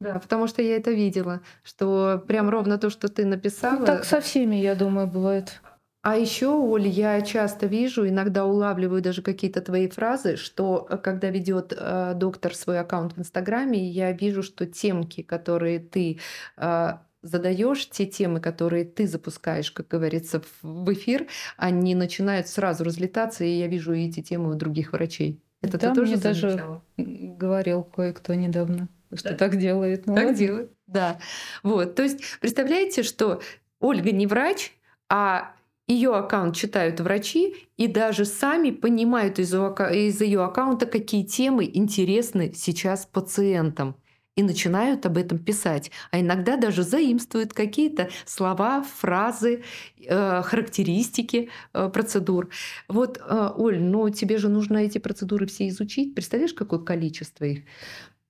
да, 0.00 0.18
потому 0.18 0.48
что 0.48 0.60
я 0.60 0.76
это 0.76 0.90
видела, 0.90 1.40
что 1.62 2.22
прям 2.28 2.50
ровно 2.50 2.76
то, 2.76 2.90
что 2.90 3.08
ты 3.08 3.24
написала. 3.24 3.78
Ну, 3.78 3.86
так 3.86 4.04
со 4.04 4.20
всеми, 4.20 4.56
я 4.56 4.74
думаю, 4.74 5.06
бывает. 5.06 5.62
А 6.04 6.18
еще, 6.18 6.48
Оля, 6.48 6.86
я 6.86 7.22
часто 7.22 7.64
вижу, 7.64 8.06
иногда 8.06 8.44
улавливаю 8.44 9.00
даже 9.00 9.22
какие-то 9.22 9.62
твои 9.62 9.88
фразы, 9.88 10.36
что 10.36 10.86
э, 10.90 10.98
когда 10.98 11.30
ведет 11.30 11.72
э, 11.74 12.12
доктор 12.14 12.54
свой 12.54 12.78
аккаунт 12.78 13.16
в 13.16 13.20
Инстаграме, 13.20 13.82
я 13.82 14.12
вижу, 14.12 14.42
что 14.42 14.66
темки, 14.66 15.22
которые 15.22 15.78
ты 15.78 16.20
э, 16.58 16.90
задаешь, 17.22 17.88
те 17.88 18.04
темы, 18.04 18.40
которые 18.40 18.84
ты 18.84 19.06
запускаешь, 19.06 19.72
как 19.72 19.88
говорится, 19.88 20.42
в 20.60 20.92
эфир, 20.92 21.26
они 21.56 21.94
начинают 21.94 22.48
сразу 22.48 22.84
разлетаться, 22.84 23.42
и 23.42 23.58
я 23.58 23.66
вижу 23.66 23.94
эти 23.94 24.20
темы 24.20 24.50
у 24.50 24.54
других 24.56 24.92
врачей. 24.92 25.40
Это 25.62 25.78
да, 25.78 25.88
ты 25.88 25.94
тоже 25.94 26.12
мне 26.12 26.16
замечала? 26.20 26.82
даже 26.98 27.08
говорил 27.38 27.82
кое-кто 27.82 28.34
недавно, 28.34 28.88
что 29.14 29.30
да. 29.30 29.36
так 29.36 29.56
делает. 29.56 30.04
Ну, 30.04 30.14
так 30.14 30.24
ладно. 30.24 30.38
делает, 30.38 30.70
да. 30.86 31.18
Вот, 31.62 31.94
то 31.94 32.02
есть 32.02 32.20
представляете, 32.42 33.02
что 33.04 33.40
Ольга 33.80 34.12
не 34.12 34.26
врач, 34.26 34.74
а 35.08 35.54
ее 35.86 36.14
аккаунт 36.14 36.56
читают 36.56 37.00
врачи 37.00 37.54
и 37.76 37.88
даже 37.88 38.24
сами 38.24 38.70
понимают 38.70 39.38
из, 39.38 39.52
из 39.52 40.20
ее 40.20 40.42
аккаунта, 40.42 40.86
какие 40.86 41.24
темы 41.24 41.70
интересны 41.72 42.52
сейчас 42.54 43.06
пациентам. 43.06 43.96
И 44.36 44.42
начинают 44.42 45.06
об 45.06 45.16
этом 45.16 45.38
писать. 45.38 45.92
А 46.10 46.18
иногда 46.18 46.56
даже 46.56 46.82
заимствуют 46.82 47.52
какие-то 47.52 48.08
слова, 48.24 48.82
фразы, 48.82 49.62
э, 50.00 50.42
характеристики 50.42 51.50
э, 51.72 51.88
процедур. 51.88 52.50
Вот, 52.88 53.18
э, 53.18 53.50
Оль, 53.54 53.80
ну 53.80 54.10
тебе 54.10 54.38
же 54.38 54.48
нужно 54.48 54.78
эти 54.78 54.98
процедуры 54.98 55.46
все 55.46 55.68
изучить. 55.68 56.16
Представляешь, 56.16 56.52
какое 56.52 56.80
количество 56.80 57.44
их? 57.44 57.60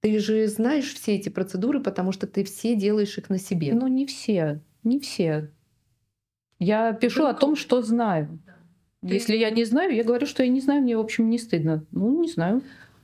Ты 0.01 0.19
же 0.19 0.47
знаешь 0.49 0.93
все 0.93 1.15
эти 1.15 1.31
процедуры, 1.31 1.81
потому 1.81 2.13
что 2.13 2.27
ты 2.27 2.45
все 2.45 2.77
делаешь 2.77 3.17
их 3.17 3.31
на 3.31 3.39
себе. 3.39 3.73
Ну, 3.73 3.87
не 3.87 4.05
все. 4.05 4.61
Не 4.83 5.01
все. 5.01 5.51
Я 6.65 6.93
пишу 6.95 7.27
о 7.27 7.35
том, 7.35 7.57
что 7.57 7.83
знаю. 7.83 8.41
Если 9.03 9.37
я 9.37 9.51
не 9.51 9.65
знаю, 9.65 9.95
я 9.95 10.03
говорю, 10.03 10.27
что 10.27 10.43
я 10.43 10.49
не 10.49 10.61
знаю, 10.61 10.81
мне, 10.83 10.97
в 10.97 11.01
общем, 11.01 11.29
не 11.29 11.39
стыдно. 11.39 11.85
Ну, 11.91 12.23
не 12.23 12.31
знаю. 12.31 12.63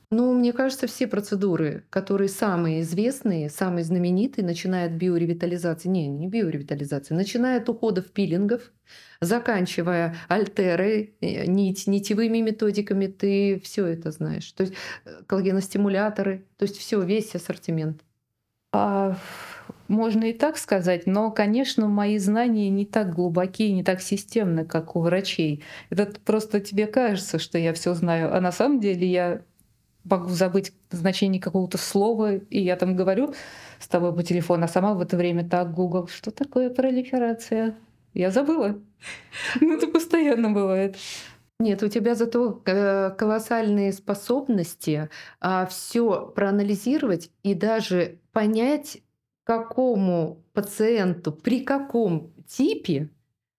Ну, 0.09 0.33
мне 0.33 0.51
кажется, 0.51 0.87
все 0.87 1.07
процедуры, 1.07 1.85
которые 1.89 2.27
самые 2.27 2.81
известные, 2.81 3.49
самые 3.49 3.85
знаменитые, 3.85 4.43
начиная 4.43 4.87
от 4.87 4.93
биоревитализации, 4.93 5.87
не, 5.87 6.07
не 6.07 6.27
биоревитализации, 6.27 7.13
начиная 7.13 7.61
от 7.61 7.69
уходов 7.69 8.07
пилингов, 8.07 8.73
заканчивая 9.21 10.15
альтеры, 10.27 11.13
э, 11.21 11.45
нить, 11.45 11.87
нитевыми 11.87 12.39
методиками, 12.39 13.07
ты 13.07 13.61
все 13.63 13.85
это 13.85 14.11
знаешь. 14.11 14.51
То 14.51 14.63
есть 14.63 14.73
э, 15.05 15.21
коллагеностимуляторы, 15.27 16.45
то 16.57 16.63
есть 16.63 16.77
все, 16.77 17.01
весь 17.01 17.33
ассортимент. 17.35 18.01
А 18.73 19.15
можно 19.91 20.25
и 20.25 20.33
так 20.33 20.57
сказать, 20.57 21.05
но, 21.05 21.31
конечно, 21.31 21.87
мои 21.87 22.17
знания 22.17 22.69
не 22.69 22.85
так 22.85 23.13
глубокие, 23.13 23.71
не 23.73 23.83
так 23.83 24.01
системны, 24.01 24.65
как 24.65 24.95
у 24.95 25.01
врачей. 25.01 25.63
Это 25.89 26.11
просто 26.25 26.59
тебе 26.59 26.87
кажется, 26.87 27.37
что 27.37 27.57
я 27.57 27.73
все 27.73 27.93
знаю, 27.93 28.35
а 28.35 28.41
на 28.41 28.51
самом 28.51 28.79
деле 28.79 29.05
я 29.07 29.41
могу 30.03 30.29
забыть 30.29 30.73
значение 30.89 31.41
какого-то 31.41 31.77
слова, 31.77 32.35
и 32.35 32.61
я 32.61 32.75
там 32.75 32.95
говорю 32.95 33.33
с 33.79 33.87
тобой 33.87 34.15
по 34.15 34.23
телефону, 34.23 34.65
а 34.65 34.67
сама 34.67 34.93
в 34.93 35.01
это 35.01 35.17
время 35.17 35.47
так, 35.47 35.73
Google, 35.73 36.07
что 36.07 36.31
такое 36.31 36.69
пролиферация? 36.69 37.75
Я 38.13 38.31
забыла. 38.31 38.79
Ну, 39.59 39.75
это 39.75 39.87
постоянно 39.87 40.51
бывает. 40.51 40.95
Нет, 41.59 41.83
у 41.83 41.87
тебя 41.87 42.15
зато 42.15 42.61
э, 42.65 43.11
колоссальные 43.17 43.93
способности 43.93 45.09
а, 45.39 45.65
все 45.67 46.31
проанализировать 46.35 47.29
и 47.43 47.53
даже 47.53 48.17
понять, 48.31 48.99
какому 49.51 50.37
пациенту 50.53 51.33
при 51.33 51.59
каком 51.59 52.31
типе 52.47 53.09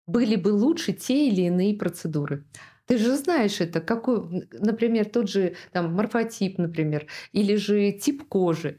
были 0.07 0.37
бы 0.37 0.49
лучше 0.49 0.95
те 0.95 1.29
или 1.29 1.43
иные 1.43 1.75
процедуры. 1.75 2.45
Ты 2.87 2.97
же 2.97 3.15
знаешь 3.17 3.61
это, 3.61 3.81
какой, 3.81 4.49
например, 4.53 5.05
тот 5.05 5.29
же 5.29 5.55
там 5.73 5.95
морфотип, 5.95 6.59
например, 6.59 7.07
или 7.33 7.57
же 7.57 7.93
тип 7.93 8.27
кожи. 8.29 8.79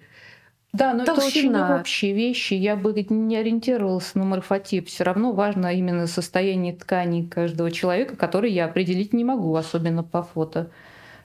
Да, 0.73 0.95
но 0.95 1.03
это 1.03 1.13
очень 1.13 1.51
Толщина. 1.53 1.79
общие 1.79 2.13
вещи. 2.13 2.55
Я 2.55 2.75
бы 2.75 2.93
не 3.09 3.37
ориентировалась 3.37 4.15
на 4.15 4.23
морфотип. 4.23 4.87
Все 4.87 5.03
равно 5.03 5.31
важно 5.31 5.71
именно 5.71 6.07
состояние 6.07 6.73
тканей 6.75 7.27
каждого 7.27 7.69
человека, 7.69 8.15
который 8.15 8.51
я 8.51 8.65
определить 8.65 9.13
не 9.13 9.23
могу, 9.23 9.55
особенно 9.55 10.03
по 10.03 10.23
фото. 10.23 10.71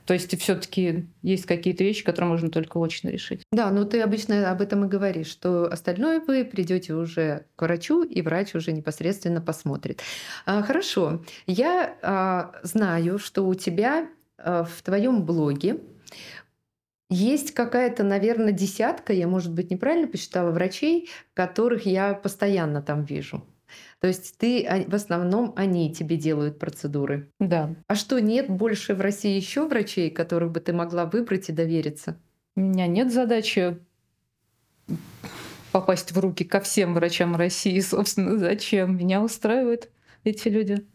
То 0.09 0.13
есть 0.13 0.35
все-таки 0.41 1.05
есть 1.21 1.45
какие-то 1.45 1.83
вещи, 1.83 2.03
которые 2.03 2.31
можно 2.31 2.49
только 2.49 2.79
очно 2.79 3.09
решить. 3.09 3.43
Да, 3.51 3.69
ну 3.69 3.85
ты 3.85 4.01
обычно 4.01 4.49
об 4.49 4.59
этом 4.59 4.85
и 4.85 4.87
говоришь, 4.87 5.27
что 5.27 5.71
остальное 5.71 6.19
вы 6.19 6.43
придете 6.43 6.95
уже 6.95 7.45
к 7.55 7.61
врачу, 7.61 8.01
и 8.01 8.23
врач 8.23 8.55
уже 8.55 8.71
непосредственно 8.71 9.39
посмотрит. 9.39 10.01
А, 10.47 10.63
хорошо, 10.63 11.23
я 11.45 11.95
а, 12.01 12.55
знаю, 12.63 13.19
что 13.19 13.45
у 13.45 13.53
тебя 13.53 14.09
а, 14.39 14.63
в 14.63 14.81
твоем 14.81 15.27
блоге 15.27 15.79
есть 17.11 17.53
какая-то, 17.53 18.01
наверное, 18.01 18.51
десятка, 18.51 19.13
я, 19.13 19.27
может 19.27 19.53
быть, 19.53 19.69
неправильно 19.69 20.07
посчитала, 20.07 20.49
врачей, 20.49 21.07
которых 21.35 21.85
я 21.85 22.15
постоянно 22.15 22.81
там 22.81 23.03
вижу. 23.03 23.45
То 23.99 24.07
есть 24.07 24.37
ты, 24.37 24.65
а, 24.65 24.83
в 24.89 24.95
основном 24.95 25.53
они 25.55 25.93
тебе 25.93 26.15
делают 26.15 26.57
процедуры. 26.57 27.31
Да. 27.39 27.75
А 27.87 27.95
что, 27.95 28.19
нет 28.19 28.49
больше 28.49 28.93
в 28.93 29.01
России 29.01 29.35
еще 29.35 29.67
врачей, 29.67 30.09
которых 30.09 30.51
бы 30.51 30.61
ты 30.61 30.71
могла 30.71 31.05
выбрать 31.05 31.49
и 31.49 31.53
довериться? 31.53 32.17
У 32.55 32.61
меня 32.61 32.87
нет 32.87 33.11
задачи 33.11 33.77
попасть 35.71 36.11
в 36.11 36.19
руки 36.19 36.43
ко 36.43 36.59
всем 36.61 36.93
врачам 36.93 37.35
России, 37.35 37.79
собственно, 37.81 38.37
зачем? 38.37 38.97
Меня 38.97 39.21
устраивают 39.21 39.89
эти 40.23 40.47
люди. 40.47 40.87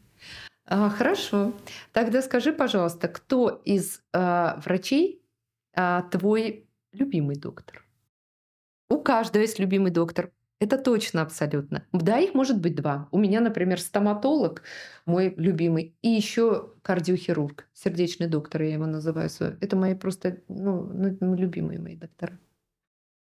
А, 0.67 0.89
хорошо. 0.89 1.53
Тогда 1.93 2.23
скажи, 2.23 2.53
пожалуйста, 2.53 3.09
кто 3.09 3.51
из 3.65 4.01
а, 4.13 4.61
врачей 4.65 5.23
а, 5.75 6.03
твой 6.03 6.67
любимый 6.93 7.37
доктор? 7.37 7.85
У 8.89 8.99
каждого 8.99 9.43
есть 9.43 9.59
любимый 9.59 9.91
доктор. 9.91 10.31
Это 10.61 10.79
точно 10.79 11.23
абсолютно. 11.23 11.85
Да, 11.93 12.19
их 12.19 12.35
может 12.35 12.61
быть 12.61 12.75
два. 12.75 13.09
У 13.11 13.19
меня, 13.19 13.41
например, 13.41 13.81
стоматолог, 13.81 14.63
мой 15.05 15.35
любимый, 15.37 15.97
и 16.01 16.09
еще 16.09 16.71
кардиохирург, 16.83 17.67
сердечный 17.73 18.29
доктор, 18.29 18.63
я 18.63 18.75
его 18.75 18.87
называю. 18.87 19.29
Это 19.61 19.77
мои 19.77 19.95
просто 19.95 20.39
ну, 20.49 20.83
ну, 21.21 21.35
любимые 21.35 21.81
мои 21.81 21.97
доктора. 21.97 22.39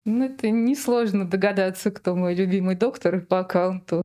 Ну, 0.04 0.24
это 0.24 0.50
несложно 0.50 1.28
догадаться, 1.28 1.90
кто 1.90 2.14
мой 2.14 2.34
любимый 2.34 2.76
доктор 2.76 3.20
по 3.22 3.40
аккаунту. 3.40 4.02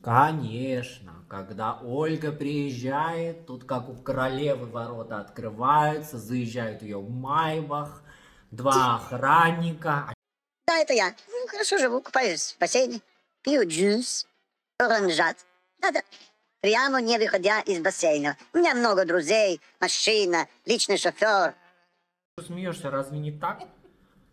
Конечно, 0.00 1.12
когда 1.28 1.78
Ольга 1.82 2.32
приезжает, 2.32 3.46
тут 3.46 3.64
как 3.64 3.88
у 3.90 3.94
королевы 3.94 4.66
ворота 4.66 5.20
открываются, 5.20 6.16
заезжают 6.16 6.82
ее 6.82 6.98
в 6.98 7.10
Майбах, 7.10 8.02
два 8.50 8.96
охранника, 8.96 10.12
Да, 10.66 10.78
это 10.78 10.92
я. 10.92 11.14
Ну, 11.28 11.46
хорошо 11.48 11.78
живу, 11.78 12.00
купаюсь 12.00 12.52
в 12.52 12.58
бассейне, 12.58 13.00
пью 13.42 13.66
джус, 13.68 14.26
оранжат. 14.78 15.36
Да-да. 15.78 16.02
Прямо 16.60 17.00
не 17.00 17.18
выходя 17.18 17.60
из 17.60 17.80
бассейна. 17.80 18.36
У 18.52 18.58
меня 18.58 18.74
много 18.74 19.04
друзей, 19.04 19.60
машина, 19.80 20.48
личный 20.64 20.96
шофер. 20.96 21.54
Смеешься, 22.44 22.90
разве 22.90 23.18
не 23.18 23.30
так? 23.30 23.62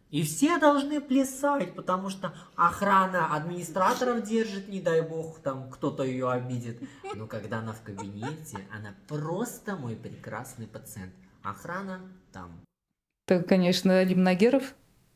И 0.09 0.23
все 0.23 0.57
должны 0.57 1.01
плясать, 1.01 1.75
потому 1.75 2.09
что 2.09 2.35
охрана 2.55 3.35
администраторов 3.35 4.23
держит, 4.23 4.67
не 4.67 4.79
дай 4.79 5.01
бог, 5.01 5.39
там 5.39 5.69
кто-то 5.69 6.03
ее 6.03 6.31
обидит. 6.31 6.81
Но 7.13 7.27
когда 7.27 7.59
она 7.59 7.73
в 7.73 7.81
кабинете, 7.83 8.57
она 8.71 8.95
просто 9.07 9.75
мой 9.75 9.95
прекрасный 9.95 10.67
пациент. 10.67 11.13
Охрана 11.43 12.01
там. 12.31 12.63
Это, 13.27 13.43
конечно, 13.43 13.99
Алим 13.99 14.23
Нагеров 14.23 14.73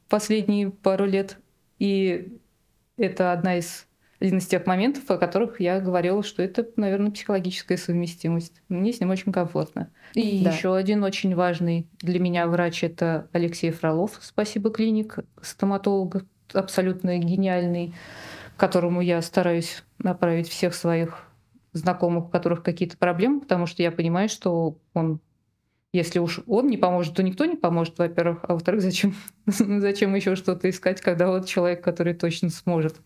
последние 0.10 0.72
пару 0.72 1.06
лет. 1.06 1.38
И 1.80 2.38
это 2.98 3.32
одна 3.32 3.58
из 3.58 3.88
один 4.20 4.40
из 4.40 4.48
тех 4.48 4.66
моментов, 4.66 5.10
о 5.12 5.18
которых 5.18 5.60
я 5.60 5.80
говорила, 5.80 6.24
что 6.24 6.42
это, 6.42 6.68
наверное, 6.76 7.12
психологическая 7.12 7.78
совместимость. 7.78 8.64
Мне 8.68 8.92
с 8.92 9.00
ним 9.00 9.12
очень 9.12 9.32
комфортно. 9.32 9.92
И 10.14 10.44
Да. 10.44 10.52
еще 10.52 10.76
один 10.76 11.04
очень 11.04 11.36
важный 11.36 11.88
для 12.00 12.20
меня 12.20 12.48
врач 12.48 12.84
это 12.84 13.28
Алексей 13.32 13.70
Фролов, 13.70 14.18
спасибо 14.22 14.72
клиник, 14.72 15.20
стоматолог 15.42 16.26
абсолютно 16.54 17.18
гениальный, 17.20 17.94
которому 18.56 19.02
я 19.02 19.22
стараюсь 19.22 19.84
направить 20.00 20.50
всех 20.50 20.74
своих 20.74 21.28
знакомых, 21.74 22.26
у 22.26 22.30
которых 22.30 22.64
какие-то 22.64 22.98
проблемы, 22.98 23.42
потому 23.42 23.68
что 23.68 23.84
я 23.84 23.92
понимаю, 23.92 24.30
что 24.30 24.78
он 24.96 25.20
если 25.94 26.20
уж 26.20 26.42
он 26.48 26.68
не 26.68 26.78
поможет, 26.78 27.16
то 27.16 27.24
никто 27.24 27.46
не 27.46 27.56
поможет, 27.56 27.98
во-первых. 27.98 28.40
А 28.44 28.54
во-вторых, 28.54 28.82
зачем, 28.82 29.16
зачем 29.46 30.14
еще 30.16 30.36
что-то 30.36 30.70
искать, 30.70 31.02
когда 31.02 31.30
вот 31.30 31.48
человек, 31.48 31.84
который 31.84 32.14
точно 32.14 32.50
сможет. 32.50 33.02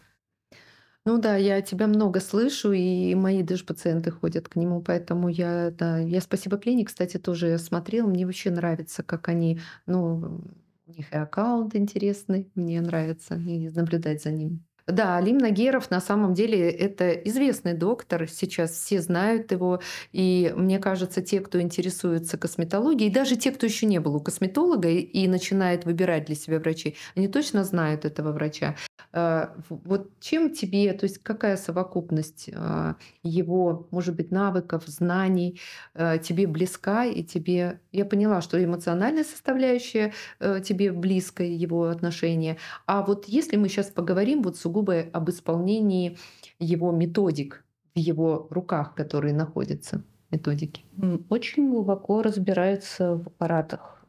Ну 1.06 1.18
да, 1.20 1.36
я 1.36 1.62
тебя 1.62 1.88
много 1.88 2.20
слышу, 2.20 2.72
и 2.74 3.16
мои 3.16 3.42
даже 3.42 3.66
пациенты 3.66 4.12
ходят 4.12 4.48
к 4.48 4.56
нему, 4.56 4.82
поэтому 4.84 5.30
я, 5.30 5.72
да, 5.72 5.98
я 5.98 6.22
спасибо 6.22 6.58
клиник, 6.60 6.90
кстати, 6.90 7.18
тоже 7.18 7.58
смотрела, 7.58 8.08
мне 8.08 8.26
вообще 8.28 8.52
нравится, 8.52 9.02
как 9.02 9.28
они, 9.28 9.60
ну, 9.88 10.44
у 10.86 10.92
них 10.92 11.12
и 11.12 11.16
аккаунт 11.16 11.76
интересный, 11.76 12.52
мне 12.54 12.80
нравится 12.82 13.36
и 13.36 13.70
наблюдать 13.70 14.22
за 14.22 14.32
ними. 14.32 14.60
Да, 14.92 15.16
Алим 15.16 15.38
Нагеров 15.38 15.90
на 15.90 16.02
самом 16.02 16.34
деле 16.34 16.70
это 16.70 17.12
известный 17.12 17.74
доктор, 17.74 18.28
сейчас 18.28 18.72
все 18.72 19.00
знают 19.02 19.52
его, 19.52 19.82
и 20.12 20.54
мне 20.56 20.80
кажется, 20.80 21.22
те, 21.22 21.40
кто 21.40 21.62
интересуется 21.62 22.38
косметологией, 22.38 23.10
даже 23.12 23.38
те, 23.38 23.52
кто 23.52 23.66
еще 23.66 23.86
не 23.86 24.00
был 24.00 24.16
у 24.16 24.20
косметолога 24.20 24.90
и, 24.90 25.28
начинает 25.28 25.86
выбирать 25.86 26.26
для 26.26 26.36
себя 26.36 26.60
врачей, 26.60 26.98
они 27.16 27.30
точно 27.30 27.64
знают 27.64 28.04
этого 28.04 28.34
врача. 28.34 28.76
В- 29.14 29.56
Вот 29.86 30.12
чем 30.20 30.54
тебе, 30.54 30.94
то 30.94 31.06
есть 31.06 31.20
какая 31.20 31.58
совокупность 31.58 32.50
а, 32.54 32.96
его, 33.24 33.88
может 33.92 34.16
быть, 34.16 34.32
навыков, 34.32 34.84
знаний 34.88 35.60
а, 35.94 36.18
тебе 36.18 36.48
близка, 36.48 37.06
и 37.06 37.24
тебе, 37.24 37.80
я 37.92 38.06
поняла, 38.06 38.42
что 38.42 38.64
эмоциональная 38.64 39.24
составляющая 39.24 40.14
э, 40.40 40.62
тебе 40.64 40.92
близко, 40.92 41.44
его 41.44 41.86
отношения, 41.88 42.58
а 42.88 43.02
вот 43.04 43.26
если 43.28 43.58
мы 43.58 43.70
сейчас 43.70 43.88
поговорим 43.88 44.42
вот 44.44 44.58
сугубо 44.58 45.02
об 45.14 45.30
исполнении 45.30 46.18
его 46.60 46.92
методик 46.92 47.64
в 47.96 48.00
его 48.00 48.48
руках, 48.50 48.96
которые 48.96 49.34
находятся, 49.34 50.04
методики. 50.32 50.86
Очень 51.30 51.70
глубоко 51.70 52.22
разбирается 52.22 53.16
в 53.16 53.28
аппаратах. 53.28 54.06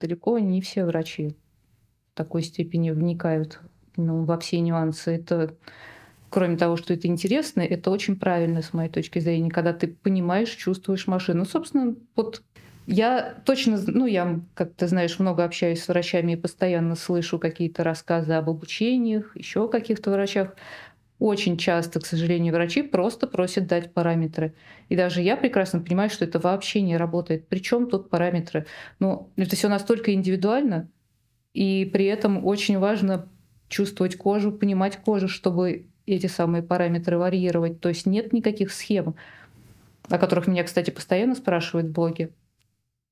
Далеко 0.00 0.38
не 0.38 0.60
все 0.60 0.84
врачи 0.84 1.36
в 2.12 2.16
такой 2.16 2.42
степени 2.42 2.90
вникают 2.90 3.60
ну, 3.96 4.24
во 4.24 4.38
все 4.38 4.60
нюансы. 4.60 5.16
Это, 5.16 5.54
кроме 6.28 6.56
того, 6.56 6.76
что 6.76 6.94
это 6.94 7.06
интересно, 7.06 7.60
это 7.60 7.90
очень 7.90 8.16
правильно 8.16 8.62
с 8.62 8.72
моей 8.72 8.90
точки 8.90 9.18
зрения, 9.18 9.50
когда 9.50 9.72
ты 9.72 9.88
понимаешь, 9.88 10.50
чувствуешь 10.50 11.06
машину. 11.06 11.44
Собственно, 11.44 11.94
вот 12.16 12.42
я 12.86 13.36
точно, 13.44 13.78
ну, 13.86 14.06
я, 14.06 14.40
как 14.54 14.74
ты 14.74 14.88
знаешь, 14.88 15.18
много 15.18 15.44
общаюсь 15.44 15.82
с 15.82 15.88
врачами 15.88 16.32
и 16.32 16.36
постоянно 16.36 16.96
слышу 16.96 17.38
какие-то 17.38 17.84
рассказы 17.84 18.32
об 18.32 18.50
обучениях, 18.50 19.36
еще 19.36 19.64
о 19.64 19.68
каких-то 19.68 20.10
врачах. 20.10 20.56
Очень 21.20 21.58
часто, 21.58 22.00
к 22.00 22.06
сожалению, 22.06 22.54
врачи 22.54 22.82
просто 22.82 23.26
просят 23.26 23.66
дать 23.66 23.92
параметры. 23.92 24.54
И 24.88 24.96
даже 24.96 25.20
я 25.20 25.36
прекрасно 25.36 25.80
понимаю, 25.80 26.08
что 26.08 26.24
это 26.24 26.38
вообще 26.38 26.80
не 26.80 26.96
работает. 26.96 27.46
Причем 27.46 27.90
тут 27.90 28.08
параметры? 28.08 28.66
Ну, 28.98 29.30
это 29.36 29.54
все 29.54 29.68
настолько 29.68 30.14
индивидуально, 30.14 30.88
и 31.52 31.88
при 31.92 32.06
этом 32.06 32.44
очень 32.46 32.78
важно 32.78 33.28
чувствовать 33.70 34.16
кожу, 34.16 34.52
понимать 34.52 34.98
кожу, 34.98 35.28
чтобы 35.28 35.86
эти 36.04 36.26
самые 36.26 36.62
параметры 36.62 37.16
варьировать. 37.16 37.80
То 37.80 37.88
есть 37.88 38.04
нет 38.04 38.34
никаких 38.34 38.72
схем, 38.72 39.14
о 40.10 40.18
которых 40.18 40.48
меня, 40.48 40.64
кстати, 40.64 40.90
постоянно 40.90 41.34
спрашивают 41.34 41.88
в 41.88 41.92
блоге. 41.92 42.30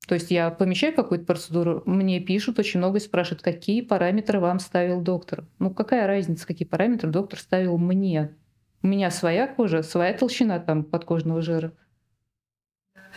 То 0.07 0.15
есть 0.15 0.31
я 0.31 0.49
помещаю 0.49 0.93
какую-то 0.93 1.25
процедуру, 1.25 1.83
мне 1.85 2.19
пишут 2.19 2.59
очень 2.59 2.79
много 2.79 2.97
и 2.97 3.01
спрашивают, 3.01 3.41
какие 3.41 3.81
параметры 3.81 4.39
вам 4.39 4.59
ставил 4.59 5.01
доктор. 5.01 5.45
Ну 5.59 5.71
какая 5.71 6.07
разница, 6.07 6.45
какие 6.45 6.67
параметры 6.67 7.09
доктор 7.09 7.39
ставил 7.39 7.77
мне? 7.77 8.35
У 8.81 8.87
меня 8.87 9.11
своя 9.11 9.47
кожа, 9.47 9.83
своя 9.83 10.13
толщина 10.13 10.59
там 10.59 10.83
подкожного 10.83 11.41
жира. 11.41 11.73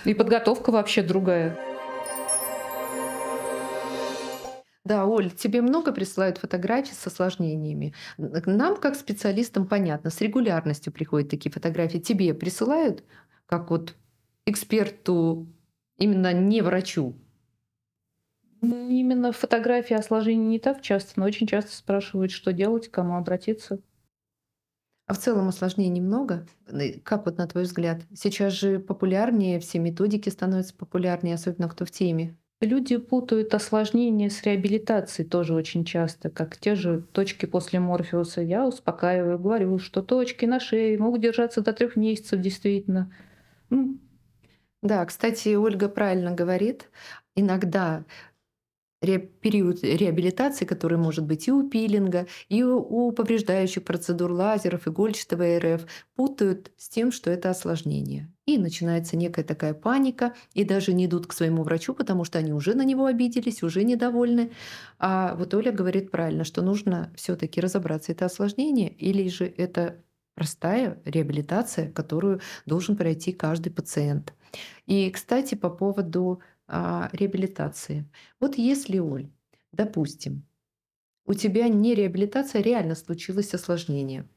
И 0.04 0.14
подготовка 0.14 0.70
вообще 0.70 1.02
другая. 1.02 1.71
Да, 4.84 5.06
Оль, 5.06 5.30
тебе 5.30 5.62
много 5.62 5.92
присылают 5.92 6.38
фотографий 6.38 6.94
с 6.94 7.06
осложнениями. 7.06 7.94
Нам, 8.18 8.76
как 8.76 8.96
специалистам, 8.96 9.68
понятно, 9.68 10.10
с 10.10 10.20
регулярностью 10.20 10.92
приходят 10.92 11.30
такие 11.30 11.52
фотографии. 11.52 11.98
Тебе 11.98 12.34
присылают, 12.34 13.04
как 13.46 13.70
вот 13.70 13.94
эксперту, 14.44 15.46
именно 15.98 16.32
не 16.32 16.62
врачу? 16.62 17.14
Именно 18.62 19.32
фотографии 19.32 19.94
осложнений 19.94 20.46
не 20.46 20.58
так 20.58 20.80
часто, 20.80 21.20
но 21.20 21.26
очень 21.26 21.46
часто 21.46 21.76
спрашивают, 21.76 22.30
что 22.32 22.52
делать, 22.52 22.88
к 22.88 22.94
кому 22.94 23.16
обратиться. 23.16 23.80
А 25.06 25.14
в 25.14 25.18
целом 25.18 25.48
осложнений 25.48 26.00
много? 26.00 26.46
Как 27.04 27.26
вот 27.26 27.36
на 27.38 27.46
твой 27.46 27.64
взгляд? 27.64 28.02
Сейчас 28.14 28.52
же 28.54 28.78
популярнее, 28.78 29.60
все 29.60 29.78
методики 29.78 30.28
становятся 30.28 30.74
популярнее, 30.74 31.34
особенно 31.34 31.68
кто 31.68 31.84
в 31.84 31.90
теме. 31.90 32.36
Люди 32.62 32.96
путают 32.96 33.52
осложнения 33.54 34.30
с 34.30 34.42
реабилитацией 34.44 35.28
тоже 35.28 35.52
очень 35.52 35.84
часто, 35.84 36.30
как 36.30 36.56
те 36.56 36.76
же 36.76 37.02
точки 37.12 37.44
после 37.44 37.80
морфиуса. 37.80 38.40
Я 38.40 38.66
успокаиваю, 38.66 39.38
говорю, 39.38 39.78
что 39.80 40.00
точки 40.00 40.44
на 40.44 40.60
шее 40.60 40.96
могут 40.96 41.20
держаться 41.22 41.60
до 41.60 41.72
трех 41.72 41.96
месяцев 41.96 42.40
действительно. 42.40 43.12
Ну, 43.68 43.98
Да, 44.82 45.04
кстати, 45.06 45.54
Ольга 45.56 45.88
правильно 45.88 46.32
говорит. 46.32 46.90
Иногда 47.36 48.04
период 49.02 49.82
реабилитации, 49.82 50.64
который 50.64 50.96
может 50.96 51.24
быть 51.24 51.48
и 51.48 51.52
у 51.52 51.68
пилинга, 51.68 52.26
и 52.48 52.62
у, 52.62 53.10
повреждающих 53.12 53.84
процедур 53.84 54.30
лазеров, 54.30 54.86
игольчатого 54.86 55.58
РФ, 55.58 55.86
путают 56.14 56.70
с 56.76 56.88
тем, 56.88 57.12
что 57.12 57.30
это 57.30 57.50
осложнение. 57.50 58.32
И 58.46 58.58
начинается 58.58 59.16
некая 59.16 59.44
такая 59.44 59.74
паника, 59.74 60.34
и 60.54 60.64
даже 60.64 60.92
не 60.92 61.06
идут 61.06 61.26
к 61.26 61.32
своему 61.32 61.62
врачу, 61.62 61.94
потому 61.94 62.24
что 62.24 62.38
они 62.38 62.52
уже 62.52 62.74
на 62.74 62.84
него 62.84 63.06
обиделись, 63.06 63.62
уже 63.62 63.84
недовольны. 63.84 64.52
А 64.98 65.34
вот 65.34 65.54
Оля 65.54 65.72
говорит 65.72 66.10
правильно, 66.10 66.44
что 66.44 66.62
нужно 66.62 67.12
все-таки 67.16 67.60
разобраться, 67.60 68.12
это 68.12 68.26
осложнение 68.26 68.90
или 68.90 69.28
же 69.28 69.52
это 69.56 70.02
простая 70.34 71.00
реабилитация, 71.04 71.90
которую 71.90 72.40
должен 72.66 72.96
пройти 72.96 73.32
каждый 73.32 73.70
пациент. 73.70 74.32
И, 74.86 75.10
кстати, 75.10 75.54
по 75.54 75.70
поводу 75.70 76.40
а, 76.72 77.10
реабилитации. 77.14 78.10
Вот 78.40 78.56
если, 78.58 78.98
Оль, 79.00 79.30
допустим, 79.72 80.46
у 81.26 81.34
тебя 81.34 81.68
не 81.68 81.94
реабилитация, 81.94 82.60
а 82.60 82.64
реально 82.64 82.94
случилось 82.94 83.54
осложнение. 83.54 84.28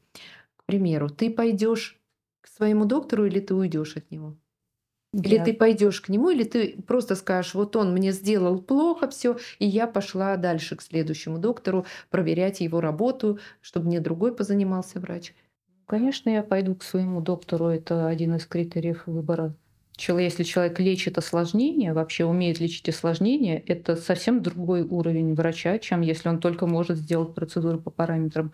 К 0.56 0.64
примеру, 0.66 1.10
ты 1.10 1.30
пойдешь 1.30 2.00
к 2.42 2.48
своему 2.48 2.84
доктору 2.86 3.26
или 3.26 3.40
ты 3.40 3.54
уйдешь 3.54 3.96
от 3.96 4.10
него? 4.10 4.38
Или 5.22 5.38
я- 5.38 5.38
ты 5.38 5.54
пойдешь 5.54 6.00
к 6.00 6.08
нему, 6.08 6.30
или 6.30 6.44
ты 6.44 6.82
просто 6.86 7.16
скажешь, 7.16 7.54
вот 7.54 7.76
он 7.76 7.92
мне 7.92 8.12
сделал 8.12 8.62
плохо 8.62 9.08
все, 9.10 9.38
и 9.58 9.66
я 9.66 9.86
пошла 9.88 10.36
дальше 10.36 10.76
к 10.76 10.82
следующему 10.82 11.38
доктору 11.38 11.86
проверять 12.10 12.60
его 12.60 12.80
работу, 12.80 13.38
чтобы 13.60 13.86
мне 13.88 14.00
другой 14.00 14.34
позанимался 14.34 15.00
врач. 15.00 15.34
Конечно, 15.86 16.30
я 16.30 16.44
пойду 16.44 16.76
к 16.76 16.84
своему 16.84 17.20
доктору. 17.20 17.66
Это 17.66 18.06
один 18.06 18.36
из 18.36 18.46
критериев 18.46 19.06
выбора. 19.08 19.56
Если 19.98 20.42
человек 20.42 20.78
лечит 20.78 21.18
осложнения, 21.18 21.94
вообще 21.94 22.24
умеет 22.24 22.60
лечить 22.60 22.88
осложнения, 22.88 23.62
это 23.66 23.96
совсем 23.96 24.42
другой 24.42 24.82
уровень 24.82 25.34
врача, 25.34 25.78
чем 25.78 26.02
если 26.02 26.28
он 26.28 26.38
только 26.40 26.66
может 26.66 26.98
сделать 26.98 27.34
процедуры 27.34 27.78
по 27.78 27.90
параметрам. 27.90 28.52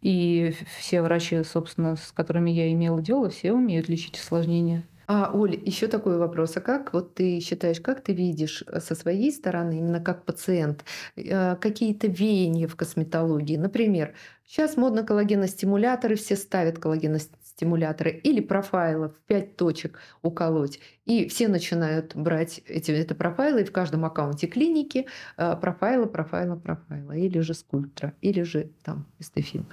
И 0.00 0.54
все 0.78 1.02
врачи, 1.02 1.42
собственно, 1.44 1.94
с 1.94 2.10
которыми 2.12 2.50
я 2.50 2.72
имела 2.72 3.00
дело, 3.00 3.30
все 3.30 3.52
умеют 3.52 3.88
лечить 3.88 4.18
осложнения. 4.18 4.84
А, 5.06 5.30
Оль, 5.32 5.60
еще 5.64 5.88
такой 5.88 6.16
вопрос. 6.18 6.56
А 6.56 6.60
как 6.60 6.92
вот 6.92 7.14
ты 7.14 7.40
считаешь, 7.40 7.80
как 7.80 8.02
ты 8.02 8.12
видишь 8.12 8.64
э, 8.66 8.80
со 8.80 8.94
своей 8.94 9.32
стороны, 9.32 9.78
именно 9.78 10.00
как 10.00 10.24
пациент, 10.24 10.84
э, 11.16 11.56
какие-то 11.56 12.06
веяния 12.08 12.66
в 12.66 12.76
косметологии? 12.76 13.56
Например, 13.56 14.14
сейчас 14.46 14.76
модно 14.76 15.04
коллагеностимуляторы, 15.04 16.16
все 16.16 16.36
ставят 16.36 16.78
коллагеностимуляторы 16.78 17.41
или 17.64 18.40
профайлов 18.40 19.12
5 19.26 19.56
точек 19.56 19.98
уколоть. 20.22 20.80
И 21.04 21.28
все 21.28 21.48
начинают 21.48 22.14
брать 22.14 22.60
эти 22.66 22.90
это 22.92 23.14
профайлы, 23.14 23.62
и 23.62 23.64
в 23.64 23.72
каждом 23.72 24.04
аккаунте 24.04 24.46
клиники 24.46 25.06
э, 25.36 25.56
профайла, 25.60 26.06
профайла, 26.06 26.56
профайла. 26.56 27.12
Или 27.12 27.40
же 27.40 27.54
скульптора, 27.54 28.14
или 28.20 28.42
же 28.42 28.70
там 28.82 29.06
эстефил. 29.18 29.64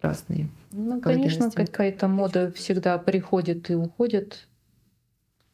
Разные. 0.00 0.48
Ну, 0.72 1.00
конечно, 1.00 1.50
какая-то 1.50 2.08
мода 2.08 2.50
всегда 2.52 2.96
приходит 2.98 3.70
и 3.70 3.74
уходит. 3.74 4.48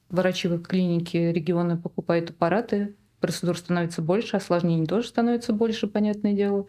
Врачи 0.09 0.47
в 0.47 0.63
клинике 0.63 1.33
региона 1.33 1.77
покупают 1.77 2.31
аппараты, 2.31 2.95
процедур 3.21 3.59
становится 3.59 4.03
больше, 4.03 4.37
осложнений 4.37 4.87
тоже 4.87 5.09
становится 5.09 5.53
больше, 5.53 5.89
понятное 5.89 6.33
дело. 6.33 6.67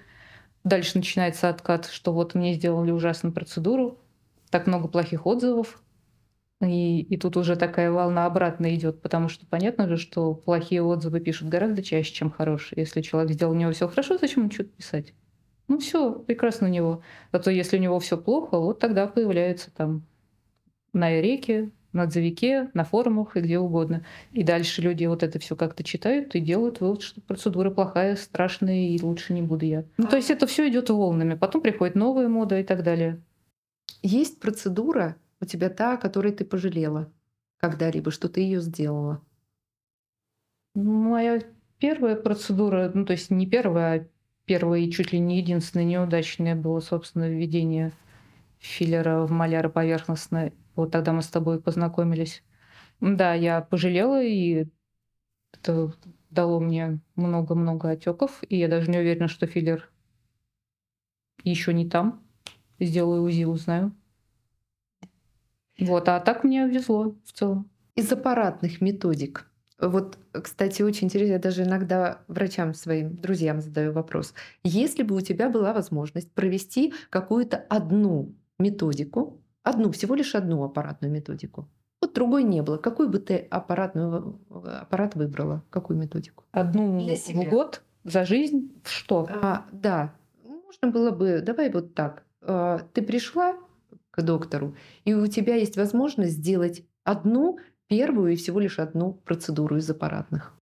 Дальше 0.64 0.98
начинается 0.98 1.50
откат, 1.50 1.86
что 1.86 2.14
вот 2.14 2.34
мне 2.34 2.54
сделали 2.54 2.92
ужасную 2.92 3.34
процедуру, 3.34 4.00
так 4.50 4.68
много 4.68 4.88
плохих 4.88 5.26
отзывов. 5.26 5.82
И, 6.62 7.02
и 7.02 7.18
тут 7.18 7.38
уже 7.38 7.56
такая 7.56 7.92
волна 7.92 8.26
обратно 8.26 8.74
идет, 8.74 9.02
потому 9.02 9.30
что 9.30 9.46
понятно 9.46 9.88
же, 9.88 9.98
что 9.98 10.34
плохие 10.34 10.82
отзывы 10.82 11.20
пишут 11.20 11.50
гораздо 11.50 11.84
чаще, 11.84 12.12
чем 12.12 12.32
хорошие. 12.32 12.82
Если 12.82 13.02
человек 13.02 13.34
сделал 13.34 13.54
у 13.54 13.56
него 13.56 13.72
все 13.72 13.88
хорошо, 13.88 14.18
зачем 14.18 14.44
ему 14.44 14.52
что-то 14.52 14.70
писать? 14.70 15.14
Ну 15.68 15.78
все, 15.78 16.14
прекрасно 16.14 16.68
у 16.68 16.72
него. 16.72 17.04
Зато 17.32 17.52
если 17.52 17.78
у 17.78 17.82
него 17.82 18.00
все 18.00 18.18
плохо, 18.18 18.58
вот 18.58 18.80
тогда 18.80 19.06
появляются 19.06 19.70
там 19.70 20.04
на 20.94 21.22
реке, 21.22 21.70
на 21.94 22.04
отзывике, 22.04 22.70
на 22.74 22.84
форумах 22.84 23.36
и 23.36 23.42
где 23.42 23.60
угодно. 23.60 24.06
И 24.32 24.44
дальше 24.44 24.82
люди 24.82 25.06
вот 25.06 25.24
это 25.24 25.40
все 25.40 25.56
как-то 25.56 25.84
читают 25.84 26.36
и 26.36 26.40
делают 26.40 26.80
вывод, 26.80 27.02
что 27.02 27.22
процедура 27.22 27.70
плохая, 27.70 28.16
страшная 28.16 28.90
и 28.90 29.02
лучше 29.02 29.34
не 29.34 29.42
буду 29.42 29.66
я. 29.66 29.84
Ну, 29.98 30.08
то 30.08 30.16
есть 30.16 30.32
это 30.32 30.48
все 30.48 30.68
идет 30.70 30.90
волнами. 30.90 31.36
Потом 31.36 31.62
приходит 31.62 31.96
новая 31.96 32.28
мода 32.30 32.60
и 32.60 32.64
так 32.64 32.84
далее. 32.84 33.22
Есть 34.02 34.40
процедура 34.40 35.18
у 35.40 35.46
тебя 35.46 35.70
та, 35.70 35.94
о 35.94 35.98
которой 35.98 36.32
ты 36.32 36.46
пожалела 36.46 37.12
когда-либо, 37.58 38.12
что 38.12 38.30
ты 38.30 38.42
ее 38.42 38.62
сделала? 38.62 39.22
Моя 40.76 41.42
первая 41.80 42.16
процедура, 42.16 42.92
ну 42.94 43.06
то 43.06 43.14
есть 43.14 43.32
не 43.32 43.48
первая, 43.48 44.02
а 44.02 44.08
первая 44.46 44.82
и 44.82 44.92
чуть 44.92 45.12
ли 45.12 45.20
не 45.20 45.40
единственная 45.40 45.86
неудачная 45.86 46.56
было, 46.56 46.80
собственно, 46.80 47.30
введение 47.30 47.92
филлера 48.60 49.26
в 49.26 49.32
маляр 49.32 49.70
поверхностно. 49.70 50.52
Вот 50.76 50.92
тогда 50.92 51.14
мы 51.14 51.22
с 51.22 51.28
тобой 51.28 51.62
познакомились. 51.62 52.44
Да, 53.00 53.34
я 53.34 53.62
пожалела, 53.62 54.24
и 54.24 54.68
это 55.54 55.94
дало 56.30 56.60
мне 56.60 57.00
много-много 57.16 57.92
отеков, 57.92 58.44
и 58.48 58.58
я 58.58 58.68
даже 58.68 58.90
не 58.90 59.00
уверена, 59.00 59.28
что 59.28 59.48
филлер 59.48 59.90
еще 61.44 61.74
не 61.74 61.90
там. 61.90 62.27
Сделаю 62.80 63.24
УЗИ, 63.24 63.46
узнаю. 63.46 63.92
Вот, 65.80 66.10
а 66.10 66.20
так 66.20 66.44
мне 66.44 66.68
везло 66.68 67.16
в 67.26 67.32
целом. 67.34 67.70
Из 67.96 68.12
аппаратных 68.12 68.82
методик. 68.82 69.50
Вот, 69.80 70.18
кстати, 70.32 70.82
очень 70.82 71.06
интересно, 71.06 71.34
я 71.34 71.40
даже 71.40 71.64
иногда 71.64 72.22
врачам 72.28 72.74
своим, 72.74 73.16
друзьям 73.16 73.62
задаю 73.62 73.92
вопрос. 73.92 74.34
Если 74.64 75.04
бы 75.04 75.16
у 75.16 75.22
тебя 75.22 75.50
была 75.50 75.72
возможность 75.72 76.32
провести 76.32 76.94
какую-то 77.12 77.58
одну 77.70 78.34
методику, 78.58 79.40
одну, 79.62 79.92
всего 79.92 80.16
лишь 80.16 80.34
одну 80.34 80.64
аппаратную 80.64 81.12
методику, 81.12 81.70
вот 82.02 82.14
другой 82.14 82.44
не 82.44 82.64
было, 82.64 82.78
какой 82.78 83.08
бы 83.08 83.20
ты 83.20 83.38
аппаратную, 83.38 84.40
аппарат 84.50 85.16
выбрала, 85.16 85.64
какую 85.70 86.00
методику? 86.00 86.44
Одну 86.52 87.00
в 87.00 87.50
год 87.50 87.84
за 88.04 88.26
жизнь 88.26 88.72
в 88.84 88.90
что? 88.90 89.28
А, 89.30 89.66
да, 89.72 90.14
можно 90.44 90.90
было 90.90 91.12
бы, 91.12 91.42
давай 91.42 91.72
вот 91.72 91.94
так. 91.94 92.24
А, 92.48 92.80
Ты 92.94 93.02
пришла 93.02 93.56
к 94.12 94.22
доктору, 94.22 94.76
и 95.06 95.14
у 95.14 95.28
тебя 95.28 95.56
есть 95.56 95.78
возможность 95.78 96.34
сделать 96.34 96.84
одну, 97.04 97.60
первую 97.88 98.34
и 98.34 98.36
всего 98.36 98.60
лишь 98.60 98.80
одну 98.80 99.14
процедуру 99.14 99.78
из 99.78 99.90
аппаратных. 99.90 100.54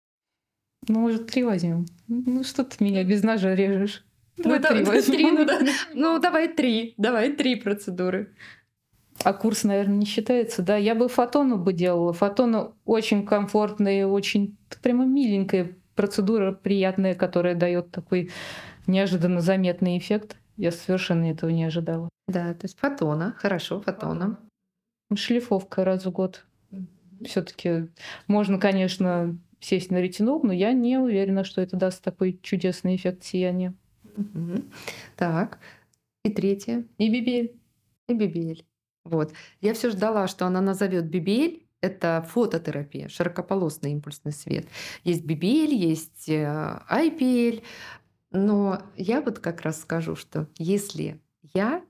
Ну, 0.88 1.00
может, 1.00 1.28
три 1.28 1.44
возьмем. 1.44 1.86
Ну, 2.08 2.44
что 2.44 2.64
ты 2.64 2.84
меня 2.84 3.04
без 3.04 3.24
ножа 3.24 3.56
режешь? 3.56 4.06
Давай 4.38 4.60
да- 4.60 4.70
три 4.70 4.84
да, 4.84 5.02
три, 5.02 5.32
ну 5.32 5.46
да. 5.46 5.60
Ну, 5.94 6.20
давай 6.20 6.54
три, 6.54 6.94
давай 6.98 7.32
три 7.34 7.56
процедуры. 7.56 8.36
А 9.24 9.34
курс, 9.34 9.64
наверное, 9.64 9.96
не 9.98 10.06
считается, 10.06 10.62
да? 10.62 10.76
Я 10.76 10.94
бы 10.94 11.08
фотону 11.08 11.58
бы 11.58 11.72
делала. 11.74 12.12
Фотону 12.14 12.76
очень 12.84 13.26
комфортная, 13.26 14.06
очень 14.06 14.58
прямо 14.84 15.06
миленькая 15.06 15.76
процедура, 15.96 16.52
приятная, 16.52 17.16
которая 17.16 17.56
дает 17.56 17.92
такой 17.92 18.30
неожиданно 18.88 19.40
заметный 19.42 19.98
эффект. 19.98 20.38
Я 20.58 20.72
совершенно 20.72 21.32
этого 21.32 21.50
не 21.50 21.66
ожидала. 21.66 22.10
Да, 22.28 22.54
то 22.54 22.66
есть 22.66 22.78
фотона, 22.78 23.36
хорошо, 23.38 23.82
фотона. 23.82 24.40
Шлифовка 25.14 25.84
раз 25.84 26.06
в 26.06 26.12
год. 26.12 26.46
Все-таки 27.24 27.90
можно, 28.28 28.60
конечно, 28.60 29.38
сесть 29.60 29.92
на 29.92 30.02
ретинол, 30.02 30.42
но 30.44 30.54
я 30.54 30.74
не 30.74 30.98
уверена, 30.98 31.44
что 31.44 31.62
это 31.62 31.78
даст 31.78 32.04
такой 32.04 32.40
чудесный 32.42 32.96
эффект 32.96 33.24
сияния. 33.24 33.74
Так, 35.16 35.60
и 36.24 36.32
третье. 36.32 36.86
И 36.98 37.10
бибель. 37.10 37.60
И 38.08 38.14
BBL. 38.14 38.64
Вот. 39.04 39.34
Я 39.62 39.74
все 39.74 39.90
ждала, 39.90 40.28
что 40.28 40.46
она 40.46 40.62
назовет 40.62 41.06
BBL. 41.06 41.62
Это 41.82 42.26
фототерапия, 42.28 43.10
широкополосный 43.10 43.92
импульсный 43.92 44.32
свет. 44.32 44.68
Есть 45.04 45.24
BBL, 45.24 45.70
есть 45.70 46.30
э, 46.30 46.82
IPL. 46.90 47.62
Но 48.38 48.82
я 48.98 49.22
вот 49.22 49.40
как 49.40 49.62
раз 49.62 49.82
скажу, 49.82 50.16
что 50.16 50.50
если 50.58 51.22
я 51.54 51.84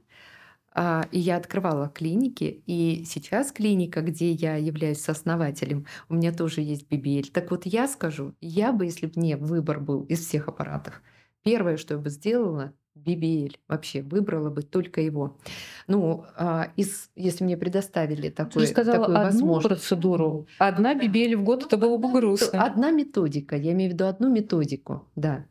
А, 0.73 1.07
И 1.11 1.19
я 1.19 1.37
открывала 1.37 1.89
клиники, 1.89 2.63
и 2.67 3.05
сейчас 3.05 3.51
клиника, 3.53 4.01
где 4.01 4.31
я 4.31 4.55
являюсь 4.57 5.01
сооснователем, 5.01 5.87
у 6.09 6.15
меня 6.15 6.33
тоже 6.33 6.61
есть 6.61 6.87
BBL. 6.89 7.31
Так 7.31 7.51
вот, 7.51 7.65
я 7.65 7.87
скажу, 7.87 8.35
я 8.41 8.73
бы, 8.73 8.85
если 8.85 9.07
бы 9.07 9.13
мне 9.17 9.37
выбор 9.37 9.79
был 9.81 10.03
из 10.05 10.21
всех 10.27 10.47
аппаратов, 10.49 11.01
первое, 11.43 11.77
что 11.77 11.95
я 11.95 11.99
бы 12.01 12.09
сделала, 12.11 12.73
BBL. 12.95 13.55
Вообще 13.67 14.01
выбрала 14.01 14.49
бы 14.49 14.61
только 14.61 15.01
его. 15.01 15.37
Ну, 15.87 16.25
а, 16.35 16.71
из, 16.75 17.09
если 17.15 17.43
мне 17.43 17.57
предоставили 17.57 18.29
Ты 18.29 18.35
такой, 18.35 18.61
же 18.63 18.67
сказала 18.67 18.99
такую 19.05 19.17
одну 19.17 19.29
возможность. 19.31 19.67
процедуру, 19.67 20.47
одна 20.57 20.95
бибели 20.95 21.35
в 21.35 21.43
год, 21.43 21.65
это 21.65 21.77
было 21.77 21.97
бы 21.97 22.11
грустно. 22.11 22.63
Одна 22.63 22.91
методика, 22.91 23.55
я 23.55 23.73
имею 23.73 23.91
в 23.91 23.93
виду 23.93 24.05
одну 24.05 24.29
методику, 24.29 25.07
да. 25.15 25.45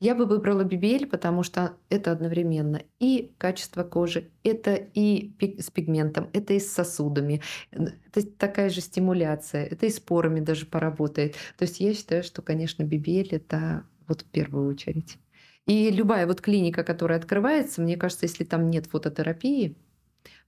Я 0.00 0.16
бы 0.16 0.26
выбрала 0.26 0.64
BBL, 0.64 1.06
потому 1.06 1.44
что 1.44 1.76
это 1.88 2.10
одновременно 2.10 2.82
и 2.98 3.32
качество 3.38 3.84
кожи, 3.84 4.30
это 4.42 4.74
и 4.74 5.32
с 5.60 5.70
пигментом, 5.70 6.28
это 6.32 6.54
и 6.54 6.58
с 6.58 6.72
сосудами, 6.72 7.40
это 7.70 8.26
такая 8.36 8.68
же 8.68 8.80
стимуляция, 8.80 9.64
это 9.64 9.86
и 9.86 9.90
с 9.90 10.00
порами 10.00 10.40
даже 10.40 10.66
поработает. 10.66 11.36
То 11.56 11.62
есть 11.62 11.78
я 11.78 11.94
считаю, 11.94 12.24
что, 12.24 12.42
конечно, 12.42 12.82
BBL 12.82 13.28
это 13.30 13.84
вот 14.08 14.22
в 14.22 14.24
первую 14.24 14.68
очередь. 14.68 15.18
И 15.66 15.90
любая 15.90 16.26
вот 16.26 16.40
клиника, 16.40 16.82
которая 16.82 17.18
открывается, 17.18 17.80
мне 17.80 17.96
кажется, 17.96 18.26
если 18.26 18.44
там 18.44 18.70
нет 18.70 18.86
фототерапии, 18.86 19.76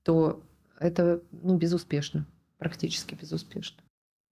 то 0.02 0.42
это 0.78 1.22
ну, 1.30 1.56
безуспешно, 1.56 2.26
практически 2.58 3.14
безуспешно. 3.14 3.82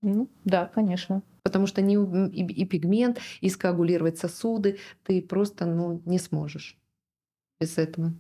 Ну, 0.03 0.29
да, 0.45 0.67
конечно. 0.67 1.23
Потому 1.45 1.67
что 1.67 1.81
не, 1.81 1.95
и, 1.95 2.45
и 2.45 2.65
пигмент, 2.65 3.19
и 3.41 3.49
скоагулировать 3.49 4.19
сосуды 4.19 4.79
ты 5.05 5.23
просто 5.23 5.67
ну, 5.67 6.03
не 6.05 6.19
сможешь 6.19 6.77
без 7.61 7.79
этого. 7.79 8.13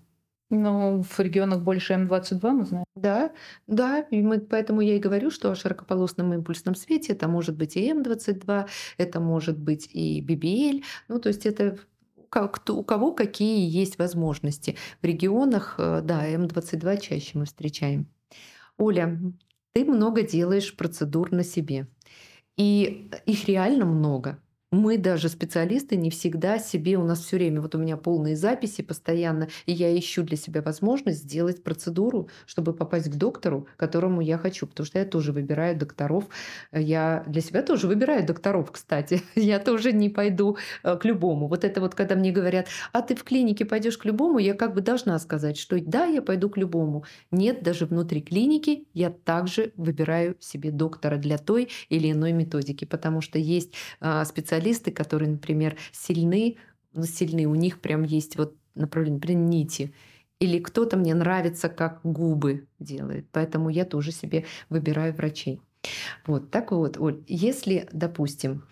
Но 0.50 1.02
в 1.02 1.18
регионах 1.18 1.62
больше 1.62 1.94
М22 1.94 2.50
мы 2.50 2.64
знаем. 2.66 2.84
Да, 2.94 3.32
да, 3.66 4.00
и 4.00 4.20
мы, 4.20 4.38
поэтому 4.38 4.82
я 4.82 4.96
и 4.96 5.00
говорю, 5.00 5.30
что 5.30 5.50
о 5.50 5.54
широкополосном 5.54 6.34
импульсном 6.34 6.74
свете 6.74 7.14
это 7.14 7.26
может 7.26 7.56
быть 7.56 7.76
и 7.76 7.90
М22, 7.90 8.68
это 8.98 9.20
может 9.20 9.58
быть 9.58 9.88
и 9.92 10.20
BBL, 10.20 10.84
ну 11.08 11.18
то 11.18 11.28
есть 11.28 11.46
это 11.46 11.78
как, 12.32 12.62
у 12.70 12.82
кого 12.82 13.12
какие 13.12 13.68
есть 13.68 13.98
возможности. 13.98 14.76
В 15.02 15.04
регионах, 15.04 15.74
э, 15.76 16.00
да, 16.02 16.26
М22 16.26 16.98
чаще 16.98 17.38
мы 17.38 17.44
встречаем. 17.44 18.06
Оля, 18.78 19.20
ты 19.74 19.84
много 19.84 20.22
делаешь 20.22 20.74
процедур 20.74 21.30
на 21.30 21.44
себе. 21.44 21.88
И 22.56 23.10
их 23.26 23.48
реально 23.48 23.84
много. 23.84 24.38
Мы 24.72 24.96
даже 24.96 25.28
специалисты 25.28 25.96
не 25.96 26.08
всегда 26.08 26.58
себе, 26.58 26.96
у 26.96 27.04
нас 27.04 27.20
все 27.20 27.36
время, 27.36 27.60
вот 27.60 27.74
у 27.74 27.78
меня 27.78 27.98
полные 27.98 28.36
записи 28.36 28.82
постоянно, 28.82 29.48
и 29.66 29.72
я 29.72 29.96
ищу 29.96 30.22
для 30.22 30.38
себя 30.38 30.62
возможность 30.62 31.24
сделать 31.24 31.62
процедуру, 31.62 32.30
чтобы 32.46 32.72
попасть 32.72 33.10
к 33.10 33.14
доктору, 33.16 33.66
которому 33.76 34.22
я 34.22 34.38
хочу, 34.38 34.66
потому 34.66 34.86
что 34.86 34.98
я 34.98 35.04
тоже 35.04 35.32
выбираю 35.32 35.76
докторов. 35.76 36.24
Я 36.72 37.22
для 37.26 37.42
себя 37.42 37.62
тоже 37.62 37.86
выбираю 37.86 38.24
докторов, 38.26 38.72
кстати. 38.72 39.22
Я 39.34 39.58
тоже 39.58 39.92
не 39.92 40.08
пойду 40.08 40.56
э, 40.82 40.96
к 40.96 41.04
любому. 41.04 41.48
Вот 41.48 41.64
это 41.64 41.80
вот, 41.80 41.94
когда 41.94 42.14
мне 42.14 42.32
говорят, 42.32 42.68
а 42.92 43.02
ты 43.02 43.14
в 43.14 43.24
клинике 43.24 43.64
пойдешь 43.66 43.98
к 43.98 44.06
любому, 44.06 44.38
я 44.38 44.54
как 44.54 44.74
бы 44.74 44.80
должна 44.80 45.18
сказать, 45.18 45.58
что 45.58 45.78
да, 45.80 46.06
я 46.06 46.22
пойду 46.22 46.48
к 46.48 46.56
любому. 46.56 47.04
Нет, 47.30 47.62
даже 47.62 47.84
внутри 47.84 48.22
клиники 48.22 48.86
я 48.94 49.10
также 49.10 49.72
выбираю 49.76 50.36
себе 50.40 50.70
доктора 50.70 51.18
для 51.18 51.36
той 51.36 51.68
или 51.90 52.10
иной 52.10 52.32
методики, 52.32 52.86
потому 52.86 53.20
что 53.20 53.38
есть 53.38 53.74
а, 54.00 54.24
специалисты, 54.62 54.90
которые, 54.92 55.30
например, 55.30 55.76
сильны, 55.92 56.56
ну, 56.92 57.04
сильны, 57.04 57.46
у 57.46 57.54
них 57.54 57.80
прям 57.80 58.04
есть 58.04 58.36
вот 58.36 58.54
направление, 58.74 59.16
например, 59.16 59.42
нити. 59.42 59.92
Или 60.40 60.58
кто-то 60.58 60.96
мне 60.96 61.14
нравится, 61.14 61.68
как 61.68 62.00
губы 62.02 62.66
делает. 62.78 63.26
Поэтому 63.32 63.70
я 63.70 63.84
тоже 63.84 64.12
себе 64.12 64.44
выбираю 64.68 65.14
врачей. 65.14 65.60
Вот 66.26 66.50
так 66.50 66.72
вот, 66.72 66.98
Оль, 66.98 67.22
если, 67.28 67.88
допустим, 67.92 68.64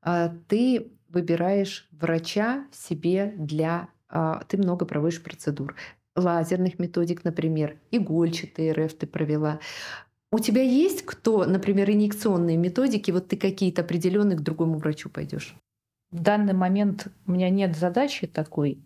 а, 0.00 0.34
ты 0.48 0.92
выбираешь 1.08 1.88
врача 1.92 2.66
себе 2.72 3.34
для... 3.36 3.88
а, 4.08 4.42
Ты 4.48 4.58
много 4.58 4.86
проводишь 4.86 5.22
процедур. 5.22 5.76
Лазерных 6.16 6.78
методик, 6.78 7.24
например, 7.24 7.76
игольчатый 7.90 8.72
РФ 8.72 8.94
ты 8.94 9.06
провела. 9.06 9.60
У 10.34 10.38
тебя 10.38 10.62
есть 10.62 11.02
кто, 11.02 11.44
например, 11.44 11.90
инъекционные 11.90 12.56
методики, 12.56 13.10
вот 13.10 13.28
ты 13.28 13.36
какие-то 13.36 13.82
определенные 13.82 14.38
к 14.38 14.40
другому 14.40 14.78
врачу 14.78 15.10
пойдешь? 15.10 15.54
В 16.10 16.20
данный 16.20 16.54
момент 16.54 17.08
у 17.26 17.32
меня 17.32 17.50
нет 17.50 17.76
задачи 17.76 18.26
такой 18.26 18.78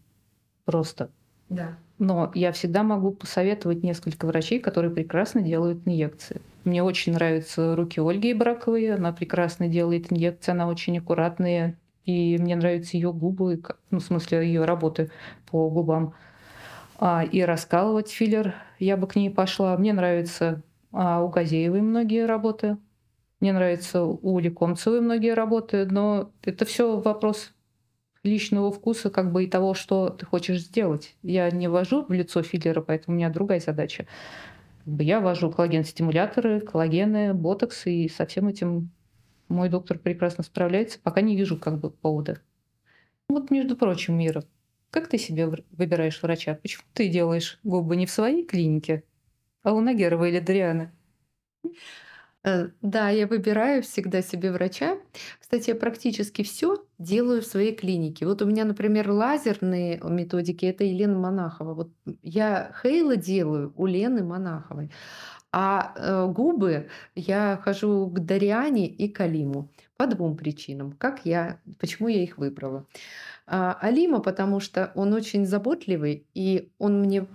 просто. 0.65 1.09
Да. 1.49 1.79
Но 1.99 2.33
я 2.35 2.51
всегда 2.51 2.83
могу 2.83 3.13
посоветовать 3.13 3.85
несколько 3.85 4.27
врачей, 4.27 4.59
которые 4.59 4.91
прекрасно 4.93 5.41
делают 5.41 5.87
инъекции. 5.87 6.41
Мне 6.65 6.83
очень 6.83 7.13
нравятся 7.13 7.77
руки 7.77 8.01
Ольги 8.01 8.35
Браковой. 8.35 8.93
Она 8.93 9.13
прекрасно 9.13 9.69
делает 9.69 10.13
инъекции, 10.13 10.51
она 10.51 10.67
очень 10.67 10.99
аккуратная. 10.99 11.79
И 12.05 12.37
мне 12.39 12.57
нравятся 12.57 12.97
ее 12.97 13.13
губы, 13.13 13.63
ну, 13.91 14.01
в 14.01 14.03
смысле, 14.03 14.45
ее 14.45 14.65
работы 14.65 15.11
по 15.49 15.71
губам. 15.71 16.15
А, 16.99 17.25
и 17.25 17.43
раскалывать 17.43 18.11
филлер 18.11 18.55
я 18.81 18.97
бы 18.97 19.07
к 19.07 19.15
ней 19.15 19.31
пошла. 19.31 19.77
Мне 19.77 19.93
нравится 19.93 20.63
а, 20.97 21.23
у 21.23 21.29
Газеевой 21.29 21.83
многие 21.83 22.25
работы. 22.25 22.79
Мне 23.41 23.53
нравится 23.53 24.03
у 24.03 24.39
Лекомцевой 24.39 25.03
многие 25.03 25.35
работы. 25.35 25.85
Но 25.85 26.33
это 26.43 26.65
все 26.65 26.99
вопрос 26.99 27.53
личного 28.23 28.73
вкуса, 28.73 29.11
как 29.11 29.31
бы 29.31 29.45
и 29.45 29.47
того, 29.47 29.75
что 29.75 30.09
ты 30.09 30.25
хочешь 30.25 30.63
сделать. 30.63 31.15
Я 31.23 31.51
не 31.51 31.69
ввожу 31.69 32.07
в 32.07 32.13
лицо 32.13 32.43
филлера, 32.43 32.81
поэтому 32.81 33.15
у 33.15 33.19
меня 33.19 33.29
другая 33.29 33.61
задача. 33.61 34.07
Я 34.87 35.21
ввожу 35.21 35.51
коллаген-стимуляторы, 35.51 36.61
коллагены, 36.61 37.35
ботокс, 37.35 37.87
и 37.87 38.09
со 38.09 38.25
всем 38.25 38.49
этим 38.49 38.91
мой 39.49 39.69
доктор 39.69 39.99
прекрасно 39.99 40.45
справляется, 40.45 40.99
пока 41.03 41.21
не 41.21 41.37
вижу 41.37 41.59
как 41.59 41.79
бы 41.79 41.91
повода. 41.91 42.41
Вот, 43.29 43.51
между 43.51 43.77
прочим, 43.77 44.17
Мира, 44.17 44.45
как 44.91 45.09
ты 45.09 45.19
себе 45.19 45.47
выбираешь 45.73 46.23
врача? 46.23 46.55
Почему 46.55 46.85
ты 46.95 47.09
делаешь 47.09 47.59
губы 47.65 47.97
не 47.97 48.07
в 48.07 48.11
своей 48.11 48.47
клинике, 48.47 49.05
а 49.67 49.73
у 49.73 49.81
Нагерова 49.81 50.29
или 50.29 50.39
Дрианы? 50.39 50.93
Э, 52.45 52.69
Да, 52.83 53.11
я 53.11 53.27
выбираю 53.27 53.83
всегда 53.83 54.23
себе 54.23 54.53
врача. 54.53 54.97
Кстати, 55.41 55.71
я 55.71 55.77
практически 55.77 56.43
все 56.45 56.85
делаю 56.99 57.43
в 57.43 57.47
своей 57.47 57.75
клинике. 57.75 58.27
Вот 58.27 58.43
у 58.43 58.47
меня, 58.47 58.65
например, 58.65 59.11
лазерные 59.11 59.99
методики 60.05 60.67
это 60.67 60.85
Елена 60.85 61.19
Монахова. 61.19 61.75
Вот 61.75 61.91
я 62.23 62.73
Хейла 62.81 63.17
делаю 63.17 63.73
у 63.77 63.87
Лены 63.87 64.23
Монаховой. 64.23 64.93
А 65.51 65.95
э, 65.97 66.27
губы 66.33 66.89
я 67.17 67.61
хожу 67.65 68.07
к 68.07 68.21
Дариане 68.21 68.87
и 68.87 69.09
Калиму 69.09 69.69
по 69.97 70.07
двум 70.07 70.37
причинам. 70.37 70.93
Как 70.93 71.27
я, 71.27 71.59
почему 71.81 72.07
я 72.07 72.23
их 72.23 72.39
выбрала? 72.39 72.87
А, 73.49 73.77
Алима, 73.81 74.21
потому 74.21 74.61
что 74.61 74.93
он 74.95 75.13
очень 75.13 75.45
заботливый, 75.45 76.25
и 76.35 76.71
он 76.79 77.01
мне 77.01 77.27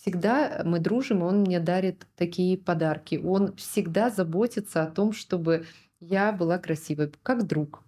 всегда, 0.00 0.62
мы 0.64 0.78
дружим, 0.78 1.22
он 1.22 1.40
мне 1.40 1.60
дарит 1.60 2.06
такие 2.16 2.56
подарки. 2.56 3.20
Он 3.22 3.54
всегда 3.56 4.10
заботится 4.10 4.82
о 4.82 4.90
том, 4.90 5.12
чтобы 5.12 5.66
я 6.00 6.32
была 6.32 6.58
красивой, 6.58 7.12
как 7.22 7.46
друг. 7.46 7.82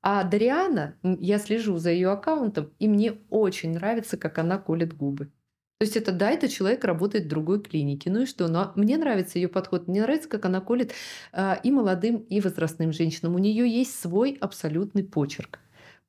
А 0.00 0.24
Дариана, 0.24 0.94
я 1.02 1.38
слежу 1.38 1.76
за 1.76 1.90
ее 1.90 2.10
аккаунтом, 2.10 2.70
и 2.78 2.88
мне 2.88 3.18
очень 3.28 3.74
нравится, 3.74 4.16
как 4.16 4.38
она 4.38 4.58
колет 4.58 4.96
губы. 4.96 5.26
То 5.78 5.84
есть 5.84 5.96
это 5.96 6.10
да, 6.10 6.30
это 6.30 6.48
человек 6.48 6.84
работает 6.84 7.26
в 7.26 7.28
другой 7.28 7.62
клинике. 7.62 8.10
Ну 8.10 8.22
и 8.22 8.26
что? 8.26 8.48
Но 8.48 8.72
мне 8.74 8.96
нравится 8.96 9.38
ее 9.38 9.46
подход. 9.46 9.86
Мне 9.86 10.02
нравится, 10.02 10.28
как 10.28 10.44
она 10.44 10.60
колет 10.60 10.92
а, 11.32 11.60
и 11.62 11.70
молодым, 11.70 12.16
и 12.16 12.40
возрастным 12.40 12.92
женщинам. 12.92 13.36
У 13.36 13.38
нее 13.38 13.68
есть 13.68 14.00
свой 14.00 14.36
абсолютный 14.40 15.04
почерк. 15.04 15.60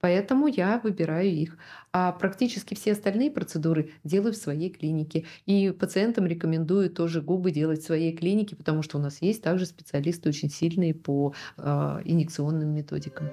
Поэтому 0.01 0.47
я 0.47 0.79
выбираю 0.83 1.29
их. 1.29 1.57
А 1.91 2.11
практически 2.11 2.75
все 2.75 2.93
остальные 2.93 3.31
процедуры 3.31 3.91
делаю 4.03 4.33
в 4.33 4.37
своей 4.37 4.69
клинике. 4.69 5.25
И 5.45 5.71
пациентам 5.71 6.25
рекомендую 6.25 6.89
тоже 6.89 7.21
губы 7.21 7.51
делать 7.51 7.81
в 7.81 7.85
своей 7.85 8.15
клинике, 8.15 8.55
потому 8.55 8.81
что 8.83 8.97
у 8.97 9.01
нас 9.01 9.21
есть 9.21 9.41
также 9.41 9.65
специалисты 9.65 10.29
очень 10.29 10.49
сильные 10.49 10.93
по 10.93 11.33
а, 11.57 12.01
инъекционным 12.05 12.69
методикам. 12.69 13.29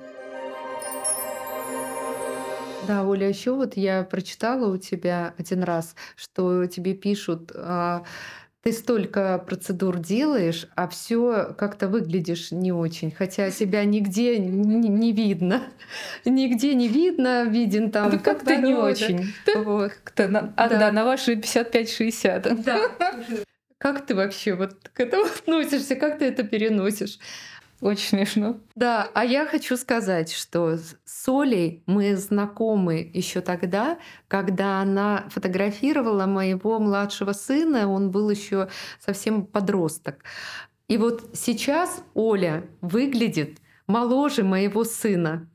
Да, 2.86 3.02
Оля, 3.04 3.28
еще 3.28 3.52
вот 3.52 3.76
я 3.76 4.04
прочитала 4.04 4.72
у 4.72 4.76
тебя 4.76 5.34
один 5.38 5.64
раз, 5.64 5.96
что 6.14 6.66
тебе 6.66 6.94
пишут, 6.94 7.50
а, 7.52 8.04
ты 8.66 8.72
столько 8.72 9.38
процедур 9.46 10.00
делаешь, 10.00 10.66
а 10.74 10.88
все 10.88 11.54
как-то 11.56 11.86
выглядишь 11.86 12.50
не 12.50 12.72
очень, 12.72 13.12
хотя 13.12 13.52
тебя 13.52 13.84
нигде 13.84 14.40
не, 14.40 14.88
не 14.88 15.12
видно, 15.12 15.62
нигде 16.24 16.74
не 16.74 16.88
видно, 16.88 17.44
виден 17.44 17.92
там. 17.92 18.10
Да 18.10 18.18
как-то 18.18 18.56
не 18.56 18.74
очень. 18.74 19.32
Вот. 19.54 19.92
Как-то 19.92 20.26
на, 20.26 20.52
а, 20.56 20.68
Да. 20.68 20.78
да, 20.80 20.90
на 20.90 21.04
ваши 21.04 21.34
55-60. 21.34 23.44
Как 23.78 24.04
ты 24.04 24.16
вообще 24.16 24.54
вот 24.54 24.72
к 24.92 24.98
этому 24.98 25.26
относишься, 25.26 25.94
как 25.94 26.18
ты 26.18 26.24
это 26.24 26.42
переносишь? 26.42 27.20
Очень 27.80 28.08
смешно. 28.08 28.56
Да, 28.74 29.10
а 29.12 29.24
я 29.24 29.46
хочу 29.46 29.76
сказать, 29.76 30.32
что 30.32 30.76
с 30.76 31.28
Олей 31.28 31.82
мы 31.86 32.16
знакомы 32.16 33.10
еще 33.12 33.42
тогда, 33.42 33.98
когда 34.28 34.80
она 34.80 35.26
фотографировала 35.28 36.26
моего 36.26 36.78
младшего 36.78 37.32
сына, 37.32 37.88
он 37.88 38.10
был 38.10 38.30
еще 38.30 38.68
совсем 38.98 39.44
подросток. 39.44 40.24
И 40.88 40.96
вот 40.96 41.30
сейчас 41.34 42.02
Оля 42.14 42.66
выглядит 42.80 43.58
моложе 43.86 44.42
моего 44.42 44.84
сына. 44.84 45.50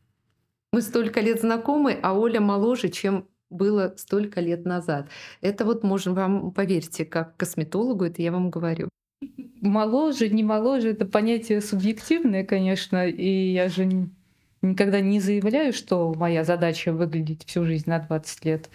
Мы 0.71 0.81
столько 0.81 1.21
лет 1.21 1.41
знакомы, 1.41 1.97
а 2.01 2.13
Оля 2.13 2.39
моложе, 2.39 2.89
чем 2.89 3.27
было 3.49 3.93
столько 3.97 4.41
лет 4.41 4.65
назад. 4.65 5.10
Это 5.41 5.65
вот 5.65 5.84
можно 5.84 6.13
вам, 6.13 6.51
поверьте, 6.51 7.03
как 7.03 7.36
косметологу, 7.36 8.05
это 8.05 8.21
я 8.21 8.31
вам 8.31 8.49
говорю. 8.49 8.89
Моложе, 9.62 10.29
не 10.29 10.43
моложе, 10.43 10.89
это 10.89 11.05
понятие 11.05 11.62
субъективное, 11.62 12.43
конечно, 12.43 13.07
и 13.07 13.51
я 13.51 13.69
же 13.69 14.10
никогда 14.62 15.01
не 15.01 15.19
заявляю, 15.19 15.71
что 15.71 16.13
моя 16.13 16.43
задача 16.43 16.91
выглядеть 16.91 17.45
всю 17.45 17.65
жизнь 17.65 17.89
на 17.89 17.99
20 17.99 18.45
лет. 18.45 18.69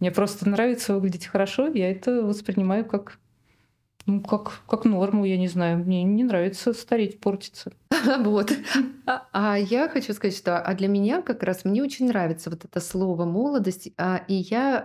Мне 0.00 0.10
просто 0.10 0.48
нравится 0.48 0.94
выглядеть 0.94 1.26
хорошо, 1.26 1.68
я 1.68 1.90
это 1.90 2.22
воспринимаю 2.22 2.84
как 2.84 3.18
ну, 4.08 4.22
как, 4.22 4.62
как 4.66 4.86
норму, 4.86 5.26
я 5.26 5.36
не 5.36 5.48
знаю. 5.48 5.78
Мне 5.78 6.02
не 6.02 6.24
нравится 6.24 6.72
стареть, 6.72 7.20
портиться. 7.20 7.72
Вот. 8.20 8.50
А, 9.06 9.26
а 9.32 9.58
я 9.58 9.86
хочу 9.88 10.14
сказать, 10.14 10.34
что 10.36 10.58
а 10.58 10.74
для 10.74 10.88
меня 10.88 11.20
как 11.20 11.42
раз 11.42 11.66
мне 11.66 11.82
очень 11.82 12.08
нравится 12.08 12.48
вот 12.48 12.64
это 12.64 12.80
слово 12.80 13.26
молодость. 13.26 13.90
А, 13.98 14.22
и 14.26 14.34
я 14.34 14.82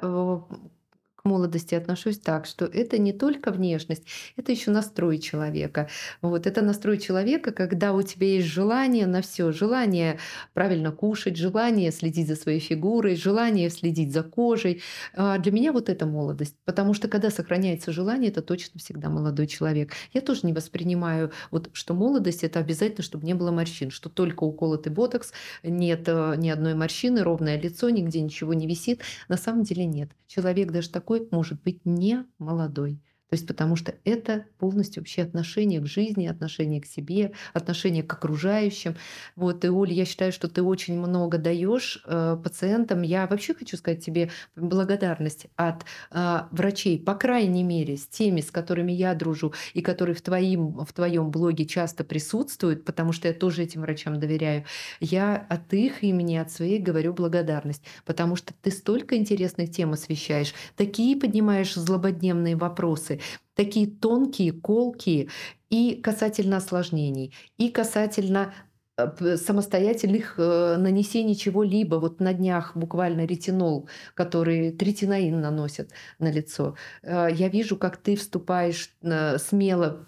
молодости 1.26 1.74
отношусь 1.74 2.18
так, 2.18 2.46
что 2.46 2.66
это 2.66 2.98
не 2.98 3.14
только 3.14 3.52
внешность, 3.52 4.04
это 4.36 4.52
еще 4.52 4.72
настрой 4.72 5.20
человека. 5.20 5.88
Вот 6.22 6.46
это 6.48 6.62
настрой 6.62 6.98
человека, 6.98 7.54
когда 7.54 7.94
у 7.94 8.02
тебя 8.02 8.28
есть 8.28 8.48
желание 8.48 9.08
на 9.08 9.22
все, 9.22 9.54
желание 9.54 10.20
правильно 10.54 10.92
кушать, 10.92 11.38
желание 11.38 11.92
следить 11.94 12.28
за 12.28 12.36
своей 12.36 12.60
фигурой, 12.60 13.16
желание 13.16 13.70
следить 13.70 14.12
за 14.12 14.24
кожей. 14.24 14.82
А 15.14 15.38
для 15.38 15.54
меня 15.54 15.72
вот 15.72 15.88
это 15.88 16.06
молодость, 16.06 16.58
потому 16.66 16.94
что 16.94 17.08
когда 17.08 17.30
сохраняется 17.30 17.94
желание, 17.94 18.30
это 18.30 18.42
точно 18.42 18.82
всегда 18.82 19.10
молодой 19.10 19.48
человек. 19.48 19.94
Я 20.12 20.20
тоже 20.20 20.42
не 20.44 20.52
воспринимаю, 20.52 21.32
вот, 21.52 21.70
что 21.72 21.94
молодость 21.94 22.44
это 22.44 22.60
обязательно, 22.60 23.04
чтобы 23.04 23.26
не 23.26 23.34
было 23.34 23.52
морщин, 23.52 23.92
что 23.92 24.10
только 24.10 24.44
уколотый 24.44 24.92
ботокс, 24.92 25.32
нет 25.64 26.04
э, 26.08 26.36
ни 26.36 26.50
одной 26.50 26.74
морщины, 26.74 27.24
ровное 27.24 27.58
лицо, 27.58 27.90
нигде 27.90 28.20
ничего 28.20 28.54
не 28.54 28.68
висит. 28.68 29.02
На 29.30 29.38
самом 29.38 29.64
деле 29.64 29.86
нет. 29.86 30.10
Человек 30.28 30.72
даже 30.72 30.90
такой 30.90 31.13
такой 31.14 31.28
может 31.32 31.62
быть 31.62 31.86
не 31.86 32.26
молодой. 32.38 33.02
То 33.34 33.36
есть 33.36 33.48
потому 33.48 33.76
что 33.76 33.96
это 34.06 34.46
полностью 34.60 35.02
вообще 35.02 35.24
отношение 35.24 35.80
к 35.80 35.88
жизни, 35.88 36.28
отношение 36.28 36.80
к 36.80 36.86
себе, 36.86 37.32
отношение 37.54 38.04
к 38.04 38.14
окружающим. 38.14 38.96
Вот, 39.36 39.66
и, 39.66 39.70
Оля, 39.70 39.92
я 39.92 40.06
считаю, 40.06 40.32
что 40.32 40.48
ты 40.48 40.62
очень 40.62 41.00
много 41.00 41.40
даешь 41.40 42.04
э, 42.06 42.38
пациентам. 42.44 43.02
Я 43.02 43.26
вообще 43.26 43.56
хочу 43.56 43.76
сказать 43.76 44.06
тебе 44.06 44.30
благодарность 44.56 45.48
от 45.56 45.84
э, 46.12 46.42
врачей, 46.52 47.00
по 47.00 47.16
крайней 47.16 47.64
мере, 47.64 47.98
с 47.98 48.06
теми, 48.06 48.40
с 48.40 48.52
которыми 48.52 48.92
я 48.92 49.16
дружу, 49.16 49.52
и 49.74 49.82
которые 49.82 50.14
в, 50.14 50.22
твоим, 50.22 50.86
в 50.86 50.94
твоем 50.94 51.32
блоге 51.32 51.66
часто 51.66 52.04
присутствуют, 52.04 52.86
потому 52.86 53.14
что 53.14 53.30
я 53.30 53.34
тоже 53.34 53.64
этим 53.64 53.82
врачам 53.82 54.20
доверяю. 54.20 54.66
Я 55.00 55.48
от 55.50 55.74
их 55.74 56.04
имени, 56.04 56.36
от 56.36 56.52
своей 56.52 56.78
говорю 56.78 57.14
благодарность, 57.14 57.82
потому 58.06 58.36
что 58.36 58.54
ты 58.62 58.70
столько 58.70 59.18
интересных 59.18 59.72
тем 59.72 59.94
освещаешь, 59.94 60.54
такие 60.76 61.18
поднимаешь 61.18 61.74
злободневные 61.74 62.56
вопросы, 62.56 63.22
такие 63.56 63.88
тонкие, 63.88 64.52
колкие 64.52 65.30
и 65.70 65.96
касательно 65.96 66.58
осложнений, 66.58 67.34
и 67.58 67.70
касательно 67.70 68.54
э, 68.98 69.38
самостоятельных 69.38 70.36
э, 70.38 70.78
нанесений 70.78 71.36
чего-либо. 71.36 71.96
Вот 71.96 72.20
на 72.20 72.34
днях 72.34 72.76
буквально 72.76 73.26
ретинол, 73.26 73.88
который 74.14 74.72
третинаин 74.72 75.42
наносят 75.42 75.92
на 76.20 76.32
лицо. 76.32 76.76
Э, 77.02 77.28
я 77.32 77.50
вижу, 77.50 77.78
как 77.78 77.98
ты 77.98 78.16
вступаешь 78.16 78.92
смело 79.02 80.06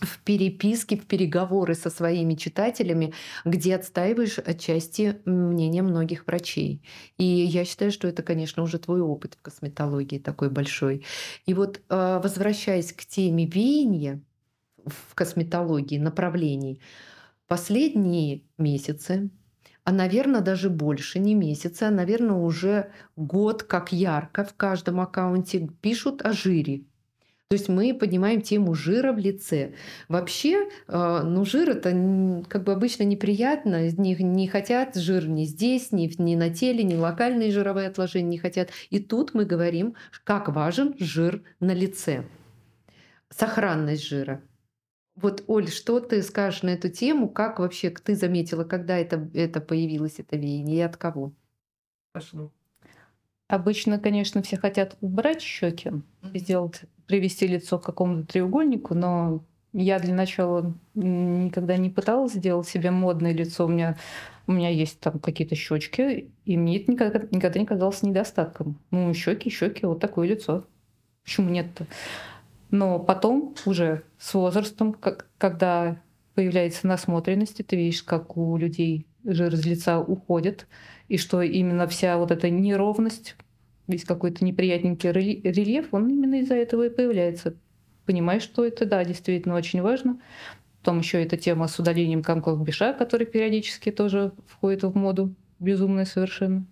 в 0.00 0.18
переписке, 0.20 0.96
в 0.96 1.06
переговоры 1.06 1.74
со 1.74 1.90
своими 1.90 2.34
читателями, 2.34 3.12
где 3.44 3.76
отстаиваешь 3.76 4.38
отчасти 4.38 5.20
мнение 5.24 5.82
многих 5.82 6.26
врачей. 6.26 6.82
И 7.18 7.24
я 7.24 7.64
считаю, 7.64 7.90
что 7.90 8.08
это, 8.08 8.22
конечно, 8.22 8.62
уже 8.62 8.78
твой 8.78 9.00
опыт 9.00 9.34
в 9.34 9.42
косметологии 9.42 10.18
такой 10.18 10.50
большой. 10.50 11.04
И 11.46 11.54
вот 11.54 11.80
а, 11.88 12.20
возвращаясь 12.20 12.92
к 12.92 13.04
теме 13.04 13.46
веяния 13.46 14.22
в 14.84 15.14
косметологии, 15.14 15.98
направлений, 15.98 16.80
последние 17.48 18.42
месяцы, 18.58 19.30
а, 19.84 19.92
наверное, 19.92 20.40
даже 20.40 20.68
больше, 20.68 21.20
не 21.20 21.34
месяцы, 21.34 21.84
а, 21.84 21.90
наверное, 21.90 22.36
уже 22.36 22.90
год, 23.14 23.62
как 23.62 23.92
ярко 23.92 24.44
в 24.44 24.54
каждом 24.54 25.00
аккаунте 25.00 25.68
пишут 25.80 26.22
о 26.22 26.32
жире, 26.32 26.82
то 27.48 27.54
есть 27.54 27.68
мы 27.68 27.94
поднимаем 27.94 28.42
тему 28.42 28.74
жира 28.74 29.12
в 29.12 29.18
лице. 29.18 29.74
Вообще, 30.08 30.68
э, 30.88 31.20
ну 31.22 31.44
жир 31.44 31.70
это 31.70 32.44
как 32.48 32.64
бы 32.64 32.72
обычно 32.72 33.04
неприятно, 33.04 33.88
не, 33.88 34.16
не 34.16 34.48
хотят 34.48 34.96
жир 34.96 35.28
ни 35.28 35.44
здесь, 35.44 35.92
ни, 35.92 36.10
ни 36.20 36.34
на 36.34 36.52
теле, 36.52 36.82
ни 36.82 36.96
локальные 36.96 37.52
жировые 37.52 37.86
отложения 37.86 38.30
не 38.30 38.38
хотят. 38.38 38.70
И 38.90 38.98
тут 38.98 39.32
мы 39.32 39.44
говорим, 39.44 39.94
как 40.24 40.48
важен 40.48 40.96
жир 40.98 41.44
на 41.60 41.72
лице. 41.72 42.24
Сохранность 43.30 44.04
жира. 44.04 44.42
Вот, 45.14 45.44
Оль, 45.46 45.68
что 45.68 46.00
ты 46.00 46.22
скажешь 46.22 46.62
на 46.62 46.70
эту 46.70 46.88
тему? 46.88 47.28
Как 47.28 47.60
вообще 47.60 47.90
ты 47.90 48.16
заметила, 48.16 48.64
когда 48.64 48.98
это, 48.98 49.30
это 49.34 49.60
появилось, 49.60 50.18
это 50.18 50.36
веяние, 50.36 50.78
и 50.78 50.80
от 50.80 50.96
кого? 50.96 51.32
Пошло. 52.12 52.52
Обычно, 53.46 54.00
конечно, 54.00 54.42
все 54.42 54.56
хотят 54.56 54.96
убрать 55.00 55.40
щеки, 55.40 55.92
сделать 56.34 56.82
привести 57.06 57.46
лицо 57.46 57.78
к 57.78 57.84
какому-то 57.84 58.26
треугольнику, 58.26 58.94
но 58.94 59.44
я 59.72 59.98
для 59.98 60.14
начала 60.14 60.74
никогда 60.94 61.76
не 61.76 61.90
пыталась 61.90 62.32
сделать 62.32 62.68
себе 62.68 62.90
модное 62.90 63.32
лицо. 63.32 63.66
У 63.66 63.68
меня, 63.68 63.96
у 64.46 64.52
меня 64.52 64.70
есть 64.70 65.00
там 65.00 65.18
какие-то 65.18 65.54
щечки, 65.54 66.30
и 66.44 66.56
мне 66.56 66.78
это 66.78 66.92
никогда, 66.92 67.20
никогда 67.30 67.60
не 67.60 67.66
казалось 67.66 68.02
недостатком. 68.02 68.78
Ну, 68.90 69.12
щеки, 69.12 69.50
щеки, 69.50 69.86
вот 69.86 70.00
такое 70.00 70.28
лицо. 70.28 70.64
Почему 71.24 71.50
нет-то? 71.50 71.86
Но 72.70 72.98
потом, 72.98 73.54
уже 73.64 74.02
с 74.18 74.34
возрастом, 74.34 74.92
как, 74.92 75.28
когда 75.38 76.00
появляется 76.34 76.86
насмотренность, 76.86 77.64
ты 77.66 77.76
видишь, 77.76 78.02
как 78.02 78.36
у 78.36 78.56
людей 78.56 79.06
жир 79.24 79.52
из 79.52 79.64
лица 79.66 80.00
уходит, 80.00 80.66
и 81.08 81.18
что 81.18 81.42
именно 81.42 81.86
вся 81.86 82.16
вот 82.16 82.30
эта 82.30 82.50
неровность 82.50 83.36
весь 83.86 84.04
какой-то 84.04 84.44
неприятненький 84.44 85.10
рельеф, 85.10 85.88
он 85.92 86.08
именно 86.08 86.40
из-за 86.40 86.54
этого 86.54 86.86
и 86.86 86.90
появляется. 86.90 87.56
Понимаешь, 88.04 88.42
что 88.42 88.64
это, 88.64 88.86
да, 88.86 89.04
действительно 89.04 89.56
очень 89.56 89.82
важно. 89.82 90.20
Потом 90.80 90.98
еще 91.00 91.22
эта 91.22 91.36
тема 91.36 91.66
с 91.66 91.78
удалением 91.78 92.22
комков 92.22 92.62
биша, 92.62 92.92
который 92.92 93.26
периодически 93.26 93.90
тоже 93.90 94.32
входит 94.46 94.84
в 94.84 94.94
моду, 94.94 95.34
безумная 95.58 96.04
совершенно. 96.04 96.66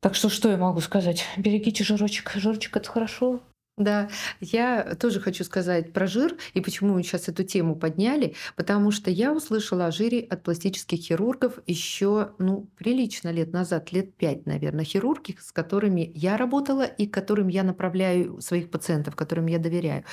Так 0.00 0.14
что 0.14 0.28
что 0.28 0.50
я 0.50 0.56
могу 0.56 0.80
сказать? 0.80 1.24
Берегите 1.36 1.84
жирочек. 1.84 2.32
Жирочек 2.34 2.76
это 2.76 2.88
хорошо. 2.88 3.40
Да, 3.78 4.08
я 4.40 4.96
тоже 4.98 5.20
хочу 5.20 5.44
сказать 5.44 5.92
про 5.92 6.08
жир 6.08 6.36
и 6.52 6.60
почему 6.60 6.94
мы 6.94 7.04
сейчас 7.04 7.28
эту 7.28 7.44
тему 7.44 7.76
подняли, 7.76 8.34
потому 8.56 8.90
что 8.90 9.08
я 9.08 9.32
услышала 9.32 9.86
о 9.86 9.92
жире 9.92 10.26
от 10.28 10.42
пластических 10.42 10.98
хирургов 10.98 11.60
еще, 11.66 12.32
ну, 12.38 12.68
прилично 12.76 13.30
лет 13.30 13.52
назад, 13.52 13.92
лет 13.92 14.16
пять, 14.16 14.46
наверное, 14.46 14.84
хирурги, 14.84 15.36
с 15.40 15.52
которыми 15.52 16.10
я 16.12 16.36
работала 16.36 16.82
и 16.82 17.06
которым 17.06 17.46
я 17.46 17.62
направляю 17.62 18.40
своих 18.40 18.68
пациентов, 18.68 19.14
которым 19.14 19.46
я 19.46 19.58
доверяю. 19.58 20.04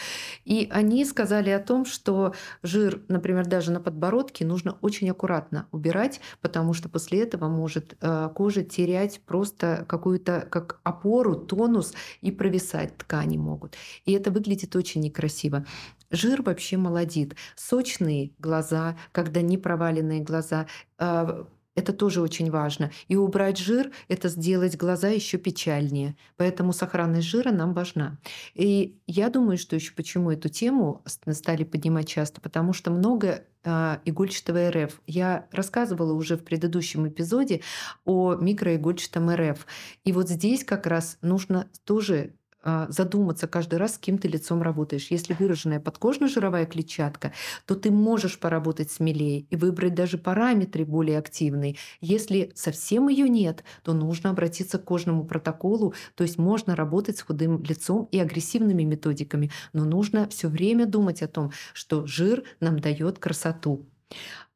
И 0.43 0.67
они 0.71 1.04
сказали 1.04 1.49
о 1.49 1.60
том, 1.60 1.86
что 1.86 2.36
жир, 2.62 3.01
например, 3.08 3.47
даже 3.47 3.71
на 3.71 3.80
подбородке 3.80 4.45
нужно 4.45 4.78
очень 4.82 5.10
аккуратно 5.10 5.67
убирать, 5.71 6.21
потому 6.41 6.73
что 6.73 6.88
после 6.88 7.23
этого 7.23 7.47
может 7.49 7.97
э, 7.99 8.30
кожа 8.36 8.63
терять 8.63 9.21
просто 9.25 9.86
какую-то 9.89 10.47
как 10.51 10.80
опору, 10.84 11.36
тонус 11.36 11.95
и 12.21 12.30
провисать 12.32 12.95
ткани 12.97 13.38
могут 13.38 13.55
могут. 13.56 13.76
И 14.06 14.12
это 14.12 14.32
выглядит 14.32 14.76
очень 14.76 15.02
некрасиво. 15.02 15.65
Жир 16.12 16.41
вообще 16.41 16.78
молодит. 16.78 17.36
Сочные 17.56 18.32
глаза, 18.38 18.98
когда 19.12 19.41
не 19.41 19.58
проваленные 19.58 20.22
глаза, 20.22 20.68
а, 20.98 21.48
это 21.76 21.91
тоже 21.91 22.22
очень 22.22 22.50
важно. 22.50 22.91
И 23.10 23.15
убрать 23.18 23.58
жир— 23.58 23.91
это 24.08 24.30
сделать 24.30 24.78
глаза 24.78 25.10
еще 25.10 25.38
печальнее. 25.38 26.15
Поэтому 26.38 26.72
сохранность 26.74 27.28
жира 27.28 27.52
нам 27.52 27.74
важна. 27.74 28.18
И 28.54 28.98
я 29.08 29.30
думаю, 29.30 29.58
что 29.58 29.76
еще 29.76 29.94
почему 29.94 30.32
эту 30.32 30.48
тему 30.48 31.04
стали 31.06 31.65
поднимать 31.65 32.08
часто, 32.08 32.39
потому 32.39 32.72
что 32.72 32.91
много 32.91 33.44
э, 33.65 33.98
игольчатого 34.06 34.72
РФ. 34.72 35.02
Я 35.06 35.48
рассказывала 35.52 36.13
уже 36.13 36.38
в 36.38 36.46
предыдущем 36.46 37.10
эпизоде 37.10 37.62
о 38.06 38.36
микроигольчатом 38.36 39.30
РФ. 39.30 39.68
И 40.06 40.13
вот 40.13 40.30
здесь 40.30 40.63
как 40.63 40.88
раз 40.88 41.18
нужно 41.22 41.68
тоже 41.84 42.20
а, 42.22 42.44
задуматься 42.89 43.47
каждый 43.47 43.80
раз, 43.80 43.95
с 43.95 43.97
кем 43.97 44.17
ты 44.17 44.28
лицом 44.28 44.62
работаешь. 44.62 45.08
Если 45.10 45.36
выраженная 45.38 45.80
подкожно-жировая 45.80 46.65
клетчатка, 46.65 47.34
то 47.65 47.75
ты 47.75 47.91
можешь 47.91 48.39
поработать 48.39 48.91
смелее 48.91 49.41
и 49.41 49.56
выбрать 49.56 49.93
даже 49.93 50.17
параметры 50.17 50.86
более 50.86 51.19
активные. 51.19 51.75
Если 52.01 52.51
совсем 52.56 53.08
ее 53.08 53.30
нет, 53.30 53.63
то 53.84 53.93
нужно 53.93 54.32
обратиться 54.32 54.80
к 54.80 54.86
кожному 54.86 55.26
протоколу, 55.26 55.93
то 56.16 56.24
есть 56.24 56.38
можно 56.38 56.76
работать 56.76 57.18
с 57.18 57.22
худым 57.22 57.61
лицом 57.63 58.07
и 58.11 58.20
агрессивными 58.20 58.84
методиками, 58.84 59.51
но 59.74 59.86
нужно 59.86 60.28
все 60.30 60.47
время 60.47 60.86
думать 60.86 61.22
о 61.22 61.28
том, 61.28 61.51
что 61.74 62.05
жир 62.05 62.43
нам 62.59 62.80
дает 62.80 63.20
красоту. 63.20 63.86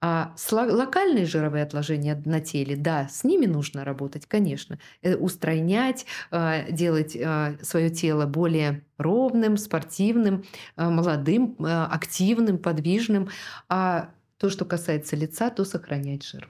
А 0.01 0.33
локальные 0.51 1.25
жировые 1.25 1.63
отложения 1.63 2.21
на 2.25 2.39
теле, 2.39 2.77
да, 2.77 3.09
с 3.09 3.25
ними 3.25 3.45
нужно 3.45 3.83
работать, 3.83 4.25
конечно. 4.25 4.79
Э, 5.01 5.15
устранять, 5.15 6.05
а, 6.31 6.63
делать 6.71 7.17
а, 7.21 7.55
свое 7.61 7.89
тело 7.89 8.25
более 8.25 8.85
ровным, 8.97 9.57
спортивным, 9.57 10.45
а, 10.77 10.89
молодым, 10.89 11.57
активным, 11.59 12.59
подвижным. 12.59 13.27
А 13.67 14.11
то, 14.37 14.49
что 14.49 14.63
касается 14.63 15.17
лица, 15.17 15.49
то 15.49 15.65
сохранять 15.65 16.23
жир. 16.23 16.49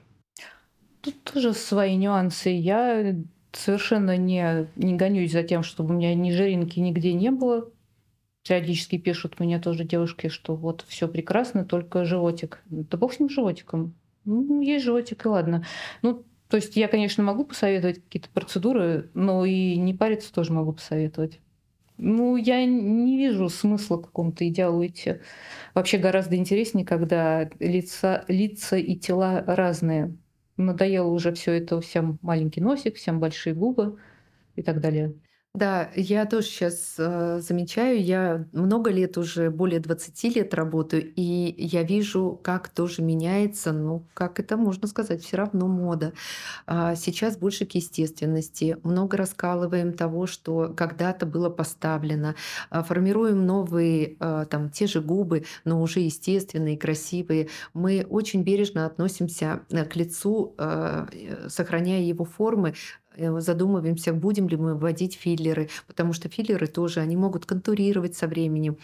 Тут 1.00 1.20
тоже 1.24 1.52
свои 1.52 1.96
нюансы. 1.96 2.50
Я 2.50 3.16
совершенно 3.50 4.16
не, 4.16 4.68
не 4.76 4.94
гонюсь 4.94 5.32
за 5.32 5.42
тем, 5.42 5.64
чтобы 5.64 5.94
у 5.94 5.98
меня 5.98 6.14
ни 6.14 6.30
жиринки 6.30 6.78
нигде 6.78 7.14
не 7.14 7.32
было 7.32 7.68
периодически 8.42 8.98
пишут 8.98 9.40
мне 9.40 9.58
тоже 9.58 9.84
девушки, 9.84 10.28
что 10.28 10.56
вот 10.56 10.84
все 10.88 11.08
прекрасно, 11.08 11.64
только 11.64 12.04
животик. 12.04 12.62
Да 12.66 12.96
бог 12.98 13.12
с 13.12 13.20
ним 13.20 13.28
животиком. 13.28 13.94
Ну, 14.24 14.60
есть 14.60 14.84
животик, 14.84 15.24
и 15.24 15.28
ладно. 15.28 15.64
Ну, 16.02 16.24
то 16.48 16.56
есть 16.56 16.76
я, 16.76 16.88
конечно, 16.88 17.22
могу 17.22 17.44
посоветовать 17.44 18.02
какие-то 18.02 18.28
процедуры, 18.30 19.10
но 19.14 19.44
и 19.44 19.76
не 19.76 19.94
париться 19.94 20.32
тоже 20.32 20.52
могу 20.52 20.72
посоветовать. 20.72 21.40
Ну, 21.96 22.36
я 22.36 22.64
не 22.64 23.18
вижу 23.18 23.48
смысла 23.50 23.98
какому-то 23.98 24.48
идеалу 24.48 24.84
идти. 24.86 25.20
Вообще 25.74 25.98
гораздо 25.98 26.36
интереснее, 26.36 26.86
когда 26.86 27.50
лица, 27.58 28.24
лица 28.26 28.76
и 28.78 28.96
тела 28.96 29.44
разные. 29.46 30.16
Надоело 30.56 31.08
уже 31.08 31.32
все 31.34 31.52
это, 31.52 31.80
всем 31.80 32.18
маленький 32.22 32.60
носик, 32.62 32.96
всем 32.96 33.20
большие 33.20 33.54
губы 33.54 33.98
и 34.56 34.62
так 34.62 34.80
далее. 34.80 35.14
Да, 35.52 35.90
я 35.96 36.26
тоже 36.26 36.46
сейчас 36.46 36.94
э, 36.96 37.40
замечаю, 37.40 38.00
я 38.04 38.46
много 38.52 38.92
лет 38.92 39.18
уже, 39.18 39.50
более 39.50 39.80
20 39.80 40.28
лет 40.28 40.54
работаю, 40.54 41.12
и 41.16 41.54
я 41.58 41.82
вижу, 41.82 42.38
как 42.44 42.68
тоже 42.68 43.02
меняется, 43.02 43.72
ну, 43.72 44.06
как 44.14 44.38
это 44.38 44.56
можно 44.56 44.86
сказать, 44.86 45.24
все 45.24 45.38
равно 45.38 45.66
мода. 45.66 46.12
А 46.66 46.94
сейчас 46.96 47.36
больше 47.38 47.66
к 47.66 47.74
естественности, 47.76 48.78
много 48.84 49.16
раскалываем 49.16 49.94
того, 49.94 50.26
что 50.26 50.74
когда-то 50.76 51.26
было 51.26 51.50
поставлено, 51.50 52.36
а, 52.70 52.82
формируем 52.84 53.46
новые, 53.46 54.16
а, 54.20 54.44
там, 54.46 54.70
те 54.70 54.86
же 54.86 55.00
губы, 55.00 55.46
но 55.64 55.82
уже 55.82 56.00
естественные, 56.00 56.78
красивые. 56.78 57.48
Мы 57.74 58.06
очень 58.08 58.44
бережно 58.44 58.86
относимся 58.86 59.62
э, 59.70 59.84
к 59.86 59.96
лицу, 59.96 60.54
э, 60.58 61.06
сохраняя 61.48 62.02
его 62.02 62.24
формы, 62.24 62.74
задумываемся, 63.40 64.12
будем 64.12 64.48
ли 64.48 64.56
мы 64.56 64.74
вводить 64.74 65.14
филлеры, 65.14 65.68
потому 65.86 66.12
что 66.12 66.28
филлеры 66.28 66.66
тоже, 66.66 67.00
они 67.00 67.16
могут 67.16 67.46
контурировать 67.46 68.16
со 68.16 68.26
временем 68.26 68.76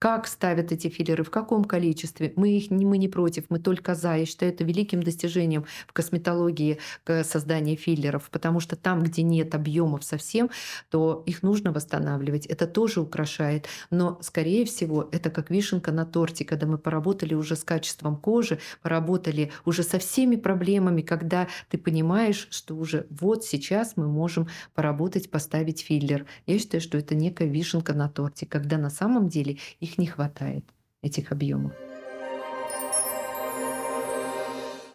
как 0.00 0.26
ставят 0.26 0.72
эти 0.72 0.88
филлеры, 0.88 1.22
в 1.24 1.30
каком 1.30 1.62
количестве. 1.62 2.32
Мы, 2.34 2.56
их, 2.56 2.70
мы 2.70 2.96
не 2.96 3.06
против, 3.06 3.44
мы 3.50 3.58
только 3.58 3.94
за. 3.94 4.14
Я 4.16 4.24
считаю 4.24 4.50
это 4.50 4.64
великим 4.64 5.02
достижением 5.02 5.66
в 5.86 5.92
косметологии 5.92 6.78
создания 7.22 7.76
филлеров, 7.76 8.30
потому 8.30 8.60
что 8.60 8.76
там, 8.76 9.02
где 9.02 9.22
нет 9.22 9.54
объемов 9.54 10.02
совсем, 10.02 10.50
то 10.88 11.22
их 11.26 11.42
нужно 11.42 11.70
восстанавливать. 11.70 12.46
Это 12.46 12.66
тоже 12.66 13.02
украшает. 13.02 13.66
Но, 13.90 14.18
скорее 14.22 14.64
всего, 14.64 15.06
это 15.12 15.28
как 15.28 15.50
вишенка 15.50 15.92
на 15.92 16.06
торте, 16.06 16.46
когда 16.46 16.66
мы 16.66 16.78
поработали 16.78 17.34
уже 17.34 17.54
с 17.54 17.62
качеством 17.62 18.16
кожи, 18.16 18.58
поработали 18.80 19.52
уже 19.66 19.82
со 19.82 19.98
всеми 19.98 20.36
проблемами, 20.36 21.02
когда 21.02 21.46
ты 21.68 21.76
понимаешь, 21.76 22.48
что 22.50 22.74
уже 22.74 23.06
вот 23.10 23.44
сейчас 23.44 23.98
мы 23.98 24.08
можем 24.08 24.48
поработать, 24.72 25.30
поставить 25.30 25.82
филлер. 25.82 26.24
Я 26.46 26.58
считаю, 26.58 26.80
что 26.80 26.96
это 26.96 27.14
некая 27.14 27.48
вишенка 27.48 27.92
на 27.92 28.08
торте, 28.08 28.46
когда 28.46 28.78
на 28.78 28.88
самом 28.88 29.28
деле 29.28 29.58
их 29.78 29.89
их 29.90 29.98
не 29.98 30.06
хватает, 30.06 30.64
этих 31.02 31.32
объемов. 31.32 31.72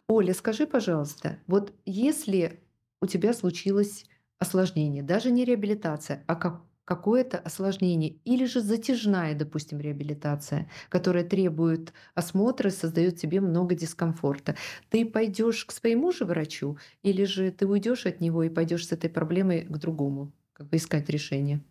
Оля, 0.07 0.33
скажи, 0.33 0.65
пожалуйста, 0.65 1.39
вот 1.47 1.73
если 1.85 2.59
у 3.01 3.07
тебя 3.07 3.33
случилось 3.33 4.05
осложнение, 4.39 5.03
даже 5.03 5.31
не 5.31 5.45
реабилитация, 5.45 6.23
а 6.27 6.35
как 6.35 6.61
какое-то 6.85 7.39
осложнение 7.39 8.11
или 8.25 8.45
же 8.45 8.61
затяжная, 8.61 9.33
допустим, 9.33 9.79
реабилитация, 9.79 10.69
которая 10.89 11.23
требует 11.23 11.93
осмотра, 12.13 12.69
создает 12.69 13.17
тебе 13.17 13.41
много 13.41 13.73
дискомфорта. 13.73 14.55
Ты 14.91 15.03
пойдешь 15.03 15.65
к 15.65 15.71
своему 15.71 16.11
же 16.11 16.25
врачу 16.25 16.77
или 17.01 17.23
же 17.23 17.51
ты 17.51 17.65
уйдешь 17.65 18.05
от 18.05 18.21
него 18.21 18.43
и 18.43 18.49
пойдешь 18.49 18.87
с 18.87 18.91
этой 18.91 19.09
проблемой 19.09 19.61
к 19.61 19.77
другому, 19.77 20.31
как 20.53 20.69
бы 20.69 20.77
искать 20.77 21.09
решение? 21.09 21.63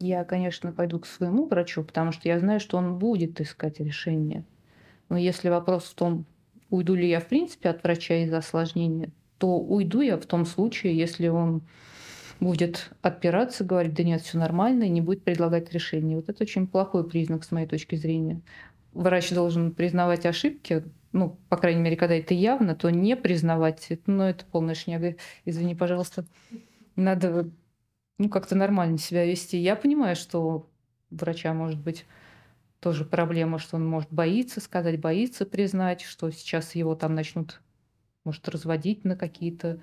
Я, 0.00 0.24
конечно, 0.24 0.72
пойду 0.72 0.98
к 0.98 1.06
своему 1.06 1.46
врачу, 1.46 1.84
потому 1.84 2.12
что 2.12 2.28
я 2.28 2.38
знаю, 2.38 2.60
что 2.60 2.76
он 2.76 2.98
будет 2.98 3.40
искать 3.40 3.80
решение. 3.80 4.44
Но 5.08 5.16
если 5.16 5.48
вопрос 5.48 5.84
в 5.84 5.94
том, 5.94 6.26
уйду 6.70 6.94
ли 6.94 7.08
я 7.08 7.20
в 7.20 7.28
принципе 7.28 7.70
от 7.70 7.82
врача 7.82 8.22
из-за 8.22 8.38
осложнения, 8.38 9.10
то 9.38 9.58
уйду 9.58 10.00
я 10.00 10.16
в 10.16 10.26
том 10.26 10.46
случае, 10.46 10.96
если 10.96 11.28
он 11.28 11.62
будет 12.40 12.90
отпираться, 13.02 13.64
говорить, 13.64 13.94
да 13.94 14.02
нет, 14.02 14.22
все 14.22 14.38
нормально, 14.38 14.84
и 14.84 14.88
не 14.88 15.00
будет 15.00 15.22
предлагать 15.22 15.72
решение. 15.72 16.16
Вот 16.16 16.28
это 16.28 16.42
очень 16.42 16.66
плохой 16.66 17.08
признак 17.08 17.44
с 17.44 17.52
моей 17.52 17.66
точки 17.66 17.94
зрения. 17.94 18.40
Врач 18.92 19.32
должен 19.32 19.72
признавать 19.72 20.26
ошибки, 20.26 20.84
ну, 21.12 21.38
по 21.48 21.56
крайней 21.56 21.80
мере, 21.80 21.96
когда 21.96 22.16
это 22.16 22.34
явно, 22.34 22.74
то 22.74 22.90
не 22.90 23.16
признавать, 23.16 23.88
ну, 24.06 24.24
это 24.24 24.44
полная 24.50 24.74
шняга, 24.74 25.14
извини, 25.44 25.76
пожалуйста. 25.76 26.24
Надо 26.96 27.48
ну, 28.18 28.28
как-то 28.28 28.54
нормально 28.54 28.98
себя 28.98 29.24
вести. 29.24 29.58
Я 29.58 29.76
понимаю, 29.76 30.16
что 30.16 30.40
у 30.40 30.66
врача 31.10 31.52
может 31.54 31.80
быть 31.80 32.06
тоже 32.80 33.04
проблема, 33.04 33.58
что 33.58 33.76
он 33.76 33.86
может 33.86 34.12
боиться 34.12 34.60
сказать, 34.60 35.00
боится 35.00 35.46
признать, 35.46 36.02
что 36.02 36.30
сейчас 36.30 36.74
его 36.74 36.94
там 36.94 37.14
начнут, 37.14 37.60
может, 38.24 38.48
разводить 38.48 39.04
на 39.04 39.16
какие-то 39.16 39.82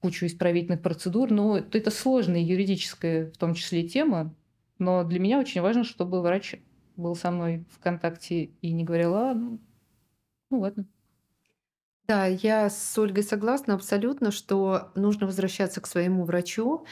кучу 0.00 0.26
исправительных 0.26 0.80
процедур. 0.80 1.30
Но 1.30 1.58
это 1.58 1.90
сложная 1.90 2.40
юридическая, 2.40 3.30
в 3.30 3.36
том 3.36 3.54
числе, 3.54 3.86
тема. 3.86 4.34
Но 4.78 5.04
для 5.04 5.18
меня 5.18 5.38
очень 5.38 5.60
важно, 5.60 5.84
чтобы 5.84 6.22
врач 6.22 6.56
был 6.96 7.14
со 7.14 7.30
мной 7.30 7.64
в 7.70 7.78
контакте 7.78 8.44
и 8.60 8.72
не 8.72 8.84
говорил, 8.84 9.14
а, 9.14 9.34
ну, 9.34 9.60
ну 10.50 10.60
ладно. 10.60 10.86
Да, 12.08 12.24
я 12.24 12.70
с 12.70 12.96
Ольгой 12.96 13.22
согласна 13.22 13.74
абсолютно, 13.74 14.30
что 14.30 14.90
нужно 14.94 15.26
возвращаться 15.26 15.82
к 15.82 15.86
своему 15.86 16.24
врачу. 16.24 16.86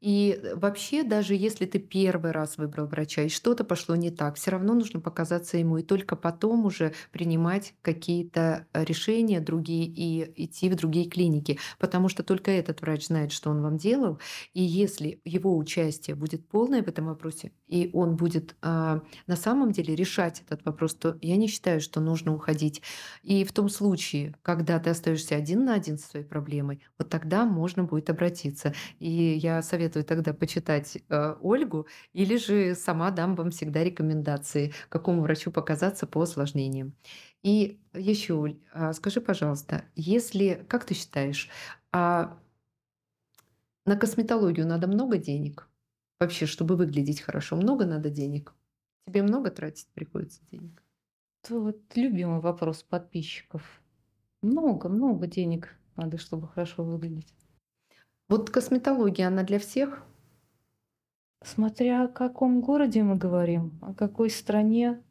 И 0.00 0.38
э, 0.42 0.54
вообще, 0.56 1.02
даже 1.04 1.34
если 1.34 1.64
ты 1.66 1.78
первый 1.78 2.32
раз 2.32 2.58
выбрал 2.58 2.86
врача 2.86 3.22
и 3.22 3.28
что-то 3.28 3.64
пошло 3.64 3.96
не 3.96 4.10
так, 4.10 4.36
все 4.36 4.50
равно 4.50 4.74
нужно 4.74 5.00
показаться 5.00 5.56
ему 5.56 5.78
и 5.78 5.82
только 5.82 6.16
потом 6.16 6.66
уже 6.66 6.92
принимать 7.12 7.74
какие-то 7.82 8.66
э, 8.72 8.84
решения 8.84 9.40
другие 9.40 9.86
и 9.86 10.44
идти 10.44 10.68
в 10.68 10.76
другие 10.76 11.08
клиники, 11.08 11.58
потому 11.78 12.08
что 12.08 12.22
только 12.22 12.50
этот 12.50 12.82
врач 12.82 13.06
знает, 13.06 13.32
что 13.32 13.50
он 13.50 13.62
вам 13.62 13.78
делал. 13.78 14.20
И 14.52 14.62
если 14.62 15.20
его 15.24 15.56
участие 15.56 16.14
будет 16.14 16.46
полное 16.48 16.82
в 16.82 16.88
этом 16.88 17.06
вопросе, 17.06 17.52
и 17.66 17.90
он 17.92 18.16
будет 18.16 18.56
а, 18.62 19.02
на 19.26 19.36
самом 19.36 19.72
деле 19.72 19.94
решать 19.94 20.42
этот 20.46 20.64
вопрос, 20.64 20.94
то 20.94 21.18
я 21.20 21.36
не 21.36 21.48
считаю, 21.48 21.80
что 21.80 22.00
нужно 22.00 22.34
уходить. 22.34 22.82
И 23.22 23.44
в 23.44 23.52
том 23.52 23.68
случае, 23.68 24.34
когда 24.42 24.78
ты 24.78 24.90
остаешься 24.90 25.36
один 25.36 25.64
на 25.64 25.74
один 25.74 25.98
со 25.98 26.08
своей 26.08 26.26
проблемой, 26.26 26.82
вот 26.98 27.08
тогда 27.08 27.44
можно 27.44 27.84
будет 27.84 28.10
обратиться. 28.10 28.74
И 28.98 29.10
я 29.10 29.62
советую 29.62 30.04
тогда 30.04 30.32
почитать 30.32 30.98
э, 31.08 31.34
Ольгу, 31.40 31.86
или 32.12 32.36
же 32.36 32.74
сама 32.74 33.10
дам 33.10 33.34
вам 33.34 33.50
всегда 33.50 33.82
рекомендации, 33.82 34.72
какому 34.88 35.22
врачу 35.22 35.50
показаться 35.50 36.06
по 36.06 36.22
осложнениям. 36.22 36.94
И 37.42 37.80
еще, 37.94 38.34
Оль, 38.34 38.58
а 38.72 38.92
скажи, 38.92 39.20
пожалуйста, 39.20 39.84
если, 39.94 40.64
как 40.68 40.84
ты 40.84 40.94
считаешь, 40.94 41.48
а 41.92 42.38
на 43.84 43.96
косметологию 43.96 44.66
надо 44.66 44.86
много 44.88 45.16
денег? 45.16 45.68
Вообще, 46.18 46.46
чтобы 46.46 46.76
выглядеть 46.76 47.20
хорошо, 47.20 47.56
много 47.56 47.84
надо 47.84 48.10
денег? 48.10 48.54
Тебе 49.06 49.22
много 49.22 49.50
тратить 49.50 49.88
приходится 49.94 50.40
денег? 50.50 50.82
Это 51.42 51.60
вот 51.60 51.78
любимый 51.94 52.40
вопрос 52.40 52.82
подписчиков. 52.82 53.82
Много, 54.42 54.88
много 54.88 55.26
денег 55.26 55.78
надо, 55.94 56.18
чтобы 56.18 56.48
хорошо 56.48 56.84
выглядеть. 56.84 57.34
Вот 58.28 58.50
косметология, 58.50 59.28
она 59.28 59.44
для 59.44 59.58
всех? 59.58 60.02
Смотря 61.44 62.04
о 62.04 62.08
каком 62.08 62.60
городе 62.60 63.02
мы 63.02 63.16
говорим, 63.16 63.78
о 63.82 63.94
какой 63.94 64.30
стране. 64.30 65.02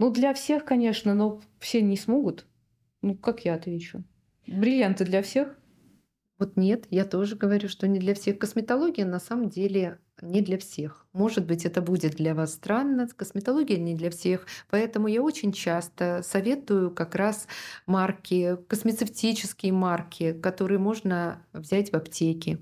Ну, 0.00 0.10
для 0.10 0.34
всех, 0.34 0.64
конечно, 0.64 1.14
но 1.14 1.40
все 1.60 1.80
не 1.82 1.96
смогут. 1.96 2.46
Ну, 3.02 3.16
как 3.16 3.44
я 3.44 3.54
отвечу? 3.54 4.02
Бриллианты 4.46 5.04
для 5.04 5.22
всех? 5.22 5.56
Вот 6.38 6.56
нет, 6.56 6.86
я 6.90 7.04
тоже 7.04 7.36
говорю, 7.36 7.68
что 7.68 7.86
не 7.86 7.98
для 7.98 8.14
всех. 8.14 8.38
Косметология 8.38 9.06
на 9.06 9.20
самом 9.20 9.48
деле 9.48 10.00
не 10.22 10.40
для 10.40 10.58
всех. 10.58 11.06
Может 11.12 11.46
быть, 11.46 11.64
это 11.64 11.80
будет 11.80 12.16
для 12.16 12.34
вас 12.34 12.54
странно, 12.54 13.08
косметология 13.08 13.78
не 13.78 13.94
для 13.94 14.10
всех. 14.10 14.46
Поэтому 14.70 15.08
я 15.08 15.22
очень 15.22 15.52
часто 15.52 16.22
советую 16.24 16.90
как 16.90 17.14
раз 17.14 17.46
марки, 17.86 18.56
космецевтические 18.68 19.72
марки, 19.72 20.32
которые 20.32 20.78
можно 20.78 21.42
взять 21.52 21.90
в 21.92 21.94
аптеке 21.94 22.58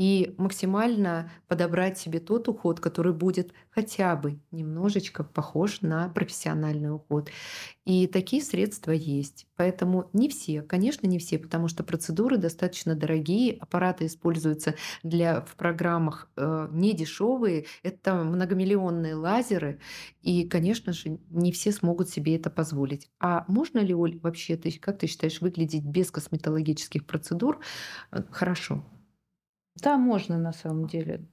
и 0.00 0.34
максимально 0.38 1.30
подобрать 1.46 1.98
себе 1.98 2.20
тот 2.20 2.48
уход, 2.48 2.80
который 2.80 3.12
будет 3.12 3.52
хотя 3.68 4.16
бы 4.16 4.40
немножечко 4.50 5.22
похож 5.22 5.82
на 5.82 6.08
профессиональный 6.08 6.90
уход. 6.90 7.28
И 7.84 8.06
такие 8.06 8.42
средства 8.42 8.92
есть. 8.92 9.46
Поэтому 9.56 10.08
не 10.14 10.30
все, 10.30 10.62
конечно, 10.62 11.06
не 11.06 11.18
все, 11.18 11.38
потому 11.38 11.68
что 11.68 11.84
процедуры 11.84 12.38
достаточно 12.38 12.94
дорогие, 12.94 13.58
аппараты 13.60 14.06
используются 14.06 14.74
для, 15.02 15.42
в 15.42 15.54
программах 15.54 16.30
э, 16.34 16.68
не 16.72 16.94
дешевые, 16.94 17.66
это 17.82 18.14
многомиллионные 18.24 19.14
лазеры, 19.14 19.80
и, 20.22 20.48
конечно 20.48 20.94
же, 20.94 21.18
не 21.28 21.52
все 21.52 21.72
смогут 21.72 22.08
себе 22.08 22.36
это 22.36 22.48
позволить. 22.48 23.10
А 23.20 23.44
можно 23.48 23.80
ли, 23.80 23.94
Оль, 23.94 24.18
вообще, 24.20 24.56
ты, 24.56 24.72
как 24.78 24.98
ты 24.98 25.08
считаешь, 25.08 25.42
выглядеть 25.42 25.84
без 25.84 26.10
косметологических 26.10 27.04
процедур 27.04 27.60
э, 28.12 28.22
хорошо? 28.30 28.82
Да, 29.82 29.96
можно 29.96 30.38
на 30.38 30.52
самом 30.52 30.86
деле. 30.86 31.26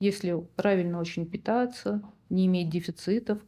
Если 0.00 0.34
правильно 0.56 1.00
очень 1.00 1.26
питаться, 1.30 2.02
не 2.30 2.46
иметь 2.46 2.70
дефицитов, 2.70 3.40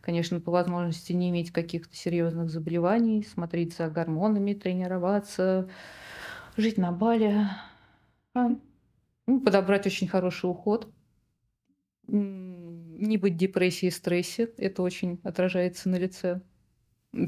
конечно, 0.00 0.40
по 0.40 0.52
возможности 0.52 1.12
не 1.12 1.30
иметь 1.30 1.52
каких-то 1.52 1.94
серьезных 1.96 2.50
заболеваний, 2.50 3.24
смотреть 3.24 3.74
за 3.76 3.88
гормонами, 3.90 4.54
тренироваться, 4.54 5.70
жить 6.56 6.78
на 6.78 6.92
Бали, 6.92 7.46
а, 8.34 8.48
ну, 9.26 9.40
подобрать 9.40 9.86
очень 9.86 10.08
хороший 10.08 10.50
уход, 10.50 10.92
не 12.06 13.16
быть 13.16 13.34
в 13.34 13.38
депрессии 13.38 13.86
и 13.86 13.90
стрессе, 13.90 14.44
это 14.58 14.82
очень 14.82 15.20
отражается 15.24 15.88
на 15.88 15.96
лице, 15.96 16.42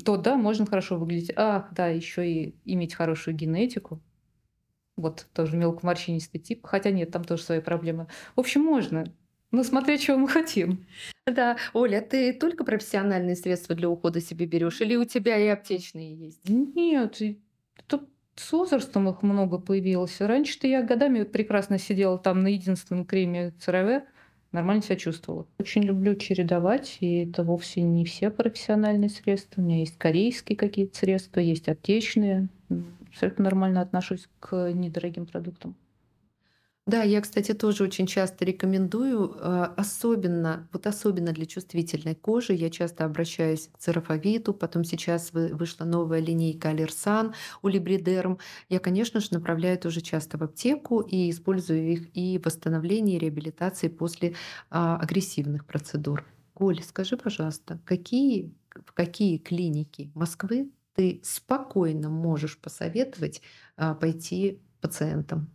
то 0.05 0.17
да, 0.17 0.37
можно 0.37 0.67
хорошо 0.67 0.99
выглядеть. 0.99 1.33
Ах, 1.37 1.73
да, 1.75 1.89
еще 1.89 2.31
и 2.31 2.57
иметь 2.65 2.95
хорошую 2.95 3.37
генетику, 3.37 4.03
вот 4.97 5.27
тоже 5.33 5.57
мелкоморщинистый 5.57 6.41
тип. 6.41 6.65
Хотя 6.65 6.91
нет, 6.91 7.11
там 7.11 7.25
тоже 7.25 7.43
свои 7.43 7.61
проблемы. 7.61 8.07
В 8.37 8.41
общем, 8.41 8.63
можно. 8.63 9.05
Но 9.51 9.63
смотря 9.63 9.99
чего 9.99 10.17
мы 10.17 10.29
хотим. 10.29 10.85
Да, 11.27 11.57
Оля, 11.73 12.01
ты 12.01 12.33
только 12.33 12.65
профессиональные 12.65 13.37
средства 13.37 13.75
для 13.75 13.89
ухода 13.89 14.21
себе 14.21 14.47
берешь, 14.47 14.81
или 14.81 14.97
у 14.97 15.05
тебя 15.05 15.39
и 15.39 15.47
аптечные 15.47 16.15
есть? 16.15 16.49
Нет, 16.49 17.21
это 17.79 18.05
с 18.35 18.53
возрастом 18.53 19.09
их 19.09 19.23
много 19.23 19.59
появилось. 19.59 20.21
Раньше-то 20.21 20.67
я 20.67 20.83
годами 20.83 21.23
прекрасно 21.23 21.79
сидела 21.79 22.19
там 22.19 22.43
на 22.43 22.49
единственном 22.49 23.05
креме 23.05 23.53
ЦРВ, 23.61 24.03
нормально 24.51 24.83
себя 24.83 24.97
чувствовала. 24.97 25.47
Очень 25.59 25.83
люблю 25.83 26.17
чередовать, 26.17 26.99
и 27.01 27.25
это 27.25 27.45
вовсе 27.45 27.83
не 27.83 28.05
все 28.05 28.31
профессиональные 28.31 29.09
средства. 29.09 29.63
У 29.63 29.65
меня 29.65 29.79
есть 29.79 29.97
корейские 29.99 30.57
какие-то 30.57 30.99
средства, 30.99 31.39
есть 31.39 31.69
аптечные 31.69 32.49
абсолютно 33.15 33.45
нормально 33.45 33.81
отношусь 33.81 34.29
к 34.41 34.73
недорогим 34.73 35.27
продуктам. 35.27 35.77
Да, 36.87 37.03
я, 37.03 37.23
кстати, 37.23 37.55
тоже 37.55 37.85
очень 37.85 38.07
часто 38.07 38.45
рекомендую, 38.45 39.35
а, 39.41 39.73
особенно, 39.75 40.69
вот 40.71 40.87
особенно 40.87 41.33
для 41.33 41.47
чувствительной 41.47 42.15
кожи, 42.15 42.53
я 42.53 42.69
часто 42.69 43.07
обращаюсь 43.07 43.69
к 43.73 43.79
церафовиту, 43.79 44.53
потом 44.53 44.85
сейчас 44.85 45.33
вышла 45.33 45.87
новая 45.87 46.21
линейка 46.21 46.69
Алерсан 46.71 47.33
у 47.63 47.69
Либридерм. 47.69 48.39
Я, 48.69 48.81
конечно 48.81 49.21
же, 49.21 49.29
направляю 49.31 49.79
тоже 49.79 50.03
часто 50.03 50.37
в 50.37 50.43
аптеку 50.43 51.01
и 51.01 51.31
использую 51.31 51.91
их 51.91 52.15
и 52.15 52.39
в 52.39 52.45
восстановлении, 52.45 53.17
и 53.17 53.19
реабилитации 53.19 53.89
после 53.89 54.35
а, 54.69 54.99
агрессивных 54.99 55.65
процедур. 55.65 56.27
Коль, 56.53 56.83
скажи, 56.83 57.17
пожалуйста, 57.17 57.81
какие, 57.87 58.53
в 58.85 58.93
какие 58.93 59.39
клиники 59.39 60.11
Москвы 60.15 60.71
ты 60.95 61.21
спокойно 61.23 62.09
можешь 62.09 62.59
посоветовать 62.59 63.43
а, 63.77 63.95
пойти 63.95 64.61
пациентам? 64.81 65.51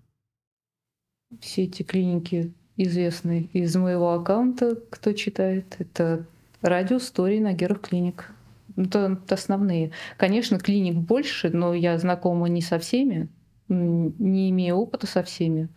Все 1.40 1.64
эти 1.64 1.84
клиники 1.84 2.54
известны 2.76 3.50
из 3.54 3.76
моего 3.76 4.14
аккаунта, 4.14 4.76
кто 4.90 5.14
читает. 5.14 5.76
Это 5.80 6.26
радио 6.62 7.00
Стори 7.00 7.40
Нагеров 7.40 7.82
клиник. 7.82 8.32
Это, 8.76 9.20
это 9.24 9.36
основные. 9.36 9.92
Конечно, 10.18 10.60
клиник 10.60 10.96
больше, 10.96 11.50
но 11.50 11.74
я 11.74 11.98
знакома 11.98 12.48
не 12.48 12.62
со 12.62 12.80
всеми, 12.80 13.30
не 13.68 14.50
имею 14.50 14.78
опыта 14.78 15.08
со 15.08 15.24
всеми. 15.24 15.70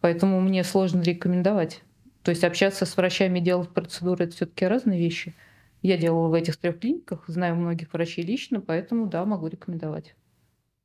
Поэтому 0.00 0.40
мне 0.40 0.62
сложно 0.64 1.00
рекомендовать. 1.00 1.82
То 2.22 2.30
есть 2.30 2.44
общаться 2.44 2.86
с 2.86 2.96
врачами, 2.96 3.40
делать 3.40 3.70
процедуры 3.70 4.24
это 4.24 4.34
все-таки 4.34 4.66
разные 4.66 4.98
вещи. 4.98 5.34
Я 5.82 5.96
делала 5.96 6.28
в 6.28 6.34
этих 6.34 6.56
трех 6.56 6.78
клиниках, 6.78 7.24
знаю 7.26 7.56
многих 7.56 7.92
врачей 7.92 8.24
лично, 8.24 8.60
поэтому 8.60 9.06
да, 9.06 9.24
могу 9.24 9.48
рекомендовать. 9.48 10.14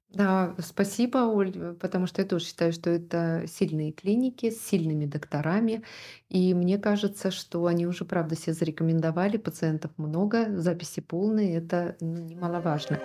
Да, 0.09 0.55
спасибо, 0.59 1.17
Оль, 1.27 1.75
потому 1.75 2.07
что 2.07 2.21
я 2.21 2.27
тоже 2.27 2.45
считаю, 2.45 2.71
что 2.71 2.89
это 2.89 3.43
сильные 3.45 3.91
клиники 3.91 4.49
с 4.49 4.65
сильными 4.65 5.05
докторами. 5.05 5.83
И 6.29 6.53
мне 6.53 6.77
кажется, 6.77 7.29
что 7.29 7.65
они 7.65 7.85
уже, 7.85 8.05
правда, 8.05 8.35
все 8.35 8.53
зарекомендовали, 8.53 9.37
пациентов 9.37 9.91
много, 9.97 10.57
записи 10.57 11.01
полные, 11.01 11.57
это 11.57 11.97
ну, 11.99 12.17
немаловажно. 12.17 12.99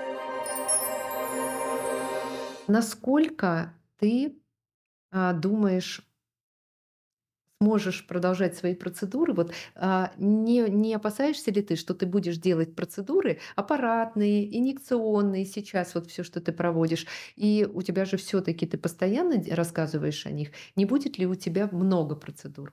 Насколько 2.69 3.75
ты 3.99 4.39
а, 5.11 5.33
думаешь 5.33 6.09
можешь 7.63 8.07
продолжать 8.07 8.57
свои 8.57 8.75
процедуры, 8.75 9.33
вот 9.35 9.53
а, 9.75 10.13
не, 10.19 10.61
не 10.69 10.95
опасаешься 10.95 11.51
ли 11.51 11.63
ты, 11.63 11.77
что 11.77 11.95
ты 11.95 12.07
будешь 12.07 12.37
делать 12.39 12.75
процедуры 12.75 13.41
аппаратные, 13.57 14.59
инъекционные 14.59 15.45
сейчас, 15.47 15.95
вот 15.95 16.09
все, 16.11 16.23
что 16.25 16.41
ты 16.41 16.53
проводишь, 16.53 17.07
и 17.37 17.67
у 17.73 17.83
тебя 17.83 18.05
же 18.05 18.17
все-таки 18.17 18.67
ты 18.67 18.79
постоянно 18.79 19.43
рассказываешь 19.55 20.27
о 20.27 20.31
них, 20.31 20.51
не 20.77 20.85
будет 20.85 21.19
ли 21.19 21.27
у 21.27 21.35
тебя 21.35 21.69
много 21.73 22.17
процедур? 22.17 22.73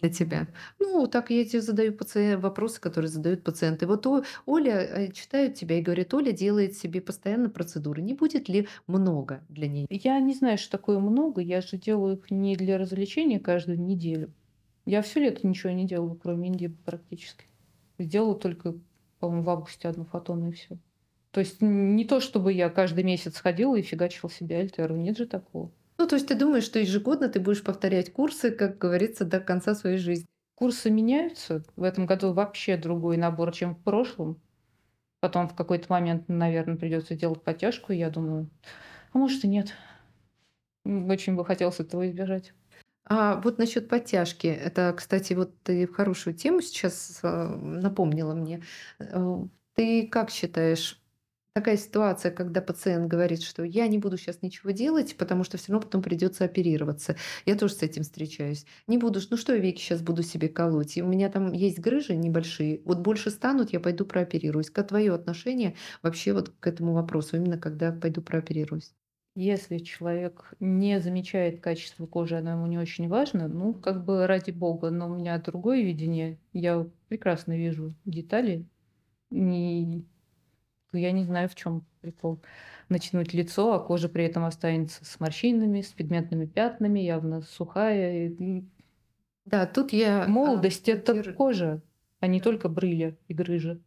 Для 0.00 0.10
тебя? 0.10 0.48
Ну, 0.78 1.06
так 1.06 1.30
я 1.30 1.44
тебе 1.44 1.60
задаю 1.60 1.92
пациент, 1.92 2.42
вопросы, 2.42 2.80
которые 2.80 3.10
задают 3.10 3.42
пациенты. 3.42 3.86
Вот 3.86 4.06
О, 4.06 4.22
Оля 4.46 4.72
э, 4.72 5.12
читает 5.12 5.54
тебя 5.54 5.78
и 5.78 5.82
говорит, 5.82 6.12
Оля 6.14 6.32
делает 6.32 6.76
себе 6.76 7.00
постоянно 7.00 7.50
процедуры. 7.50 8.02
Не 8.02 8.14
будет 8.14 8.48
ли 8.48 8.68
много 8.86 9.44
для 9.48 9.68
нее? 9.68 9.86
Я 9.90 10.18
не 10.20 10.34
знаю, 10.34 10.58
что 10.58 10.72
такое 10.72 10.98
много. 10.98 11.40
Я 11.40 11.60
же 11.60 11.76
делаю 11.76 12.16
их 12.16 12.30
не 12.30 12.56
для 12.56 12.78
развлечения 12.78 13.38
каждую 13.38 13.80
неделю. 13.80 14.32
Я 14.86 15.02
все 15.02 15.20
лето 15.20 15.46
ничего 15.46 15.72
не 15.72 15.86
делаю, 15.86 16.18
кроме 16.20 16.48
Индии 16.48 16.74
практически. 16.84 17.44
Сделала 17.98 18.34
только, 18.34 18.74
по-моему, 19.18 19.42
в 19.42 19.50
августе 19.50 19.88
одну 19.88 20.04
фотону 20.04 20.48
и 20.48 20.52
все. 20.52 20.78
То 21.30 21.40
есть 21.40 21.60
не 21.60 22.04
то, 22.04 22.20
чтобы 22.20 22.52
я 22.52 22.70
каждый 22.70 23.04
месяц 23.04 23.36
ходила 23.36 23.76
и 23.76 23.82
фигачила 23.82 24.30
себе 24.30 24.56
альтеру. 24.56 24.96
Нет 24.96 25.16
же 25.16 25.26
такого. 25.26 25.70
Ну, 26.00 26.06
то 26.06 26.14
есть 26.14 26.28
ты 26.28 26.34
думаешь, 26.34 26.64
что 26.64 26.78
ежегодно 26.78 27.28
ты 27.28 27.40
будешь 27.40 27.62
повторять 27.62 28.10
курсы, 28.10 28.50
как 28.50 28.78
говорится, 28.78 29.26
до 29.26 29.38
конца 29.38 29.74
своей 29.74 29.98
жизни? 29.98 30.26
Курсы 30.54 30.88
меняются. 30.88 31.62
В 31.76 31.82
этом 31.82 32.06
году 32.06 32.32
вообще 32.32 32.78
другой 32.78 33.18
набор, 33.18 33.52
чем 33.52 33.74
в 33.74 33.82
прошлом. 33.82 34.40
Потом 35.20 35.46
в 35.46 35.54
какой-то 35.54 35.92
момент, 35.92 36.26
наверное, 36.26 36.78
придется 36.78 37.14
делать 37.16 37.42
подтяжку. 37.42 37.92
Я 37.92 38.08
думаю, 38.08 38.48
а 39.12 39.18
может 39.18 39.44
и 39.44 39.48
нет. 39.48 39.74
Очень 40.86 41.36
бы 41.36 41.44
хотелось 41.44 41.80
этого 41.80 42.08
избежать. 42.08 42.54
А 43.04 43.38
вот 43.38 43.58
насчет 43.58 43.86
подтяжки, 43.86 44.46
это, 44.46 44.94
кстати, 44.96 45.34
вот 45.34 45.52
ты 45.62 45.86
хорошую 45.86 46.32
тему 46.32 46.62
сейчас 46.62 47.20
э, 47.22 47.46
напомнила 47.56 48.32
мне. 48.32 48.62
Э, 49.00 49.36
ты 49.74 50.06
как 50.06 50.30
считаешь, 50.30 50.99
такая 51.52 51.76
ситуация, 51.76 52.30
когда 52.32 52.60
пациент 52.60 53.08
говорит, 53.08 53.42
что 53.42 53.62
я 53.64 53.86
не 53.88 53.98
буду 53.98 54.16
сейчас 54.16 54.42
ничего 54.42 54.70
делать, 54.70 55.16
потому 55.16 55.44
что 55.44 55.58
все 55.58 55.72
равно 55.72 55.86
потом 55.86 56.02
придется 56.02 56.44
оперироваться. 56.44 57.16
Я 57.46 57.56
тоже 57.56 57.74
с 57.74 57.82
этим 57.82 58.02
встречаюсь. 58.02 58.66
Не 58.86 58.98
буду, 58.98 59.20
ну 59.30 59.36
что 59.36 59.54
я 59.54 59.60
веки 59.60 59.80
сейчас 59.80 60.02
буду 60.02 60.22
себе 60.22 60.48
колоть? 60.48 60.96
У 60.98 61.06
меня 61.06 61.28
там 61.30 61.52
есть 61.52 61.78
грыжи 61.80 62.16
небольшие. 62.16 62.82
Вот 62.84 62.98
больше 63.00 63.30
станут, 63.30 63.72
я 63.72 63.80
пойду 63.80 64.04
прооперируюсь. 64.06 64.70
Как 64.70 64.88
твое 64.88 65.12
отношение 65.14 65.76
вообще 66.02 66.32
вот 66.32 66.50
к 66.60 66.66
этому 66.66 66.94
вопросу, 66.94 67.36
именно 67.36 67.58
когда 67.58 67.92
пойду 67.92 68.22
прооперируюсь? 68.22 68.94
Если 69.36 69.78
человек 69.78 70.54
не 70.60 71.00
замечает 71.00 71.60
качество 71.60 72.06
кожи, 72.06 72.36
оно 72.36 72.50
ему 72.52 72.66
не 72.66 72.78
очень 72.78 73.08
важно, 73.08 73.48
ну, 73.48 73.74
как 73.74 74.04
бы 74.04 74.26
ради 74.26 74.50
бога, 74.50 74.90
но 74.90 75.08
у 75.08 75.14
меня 75.14 75.38
другое 75.38 75.82
видение. 75.82 76.40
Я 76.52 76.88
прекрасно 77.08 77.56
вижу 77.56 77.94
детали, 78.04 78.68
и 79.30 80.04
я 80.92 81.12
не 81.12 81.24
знаю, 81.24 81.48
в 81.48 81.54
чем 81.54 81.84
прикол. 82.00 82.40
Натянуть 82.88 83.34
лицо, 83.34 83.72
а 83.74 83.80
кожа 83.80 84.08
при 84.08 84.24
этом 84.24 84.44
останется 84.44 85.04
с 85.04 85.20
морщинами, 85.20 85.80
с 85.80 85.92
пигментными 85.92 86.46
пятнами, 86.46 87.00
явно 87.00 87.42
сухая. 87.42 88.32
Да, 89.44 89.66
тут 89.66 89.92
я... 89.92 90.26
Молодость 90.26 90.88
а,— 90.88 90.92
это 90.94 91.32
кожа, 91.32 91.82
а 92.20 92.26
не 92.26 92.40
только 92.40 92.68
брыля 92.68 93.16
и 93.28 93.34
грыжа. 93.34 93.80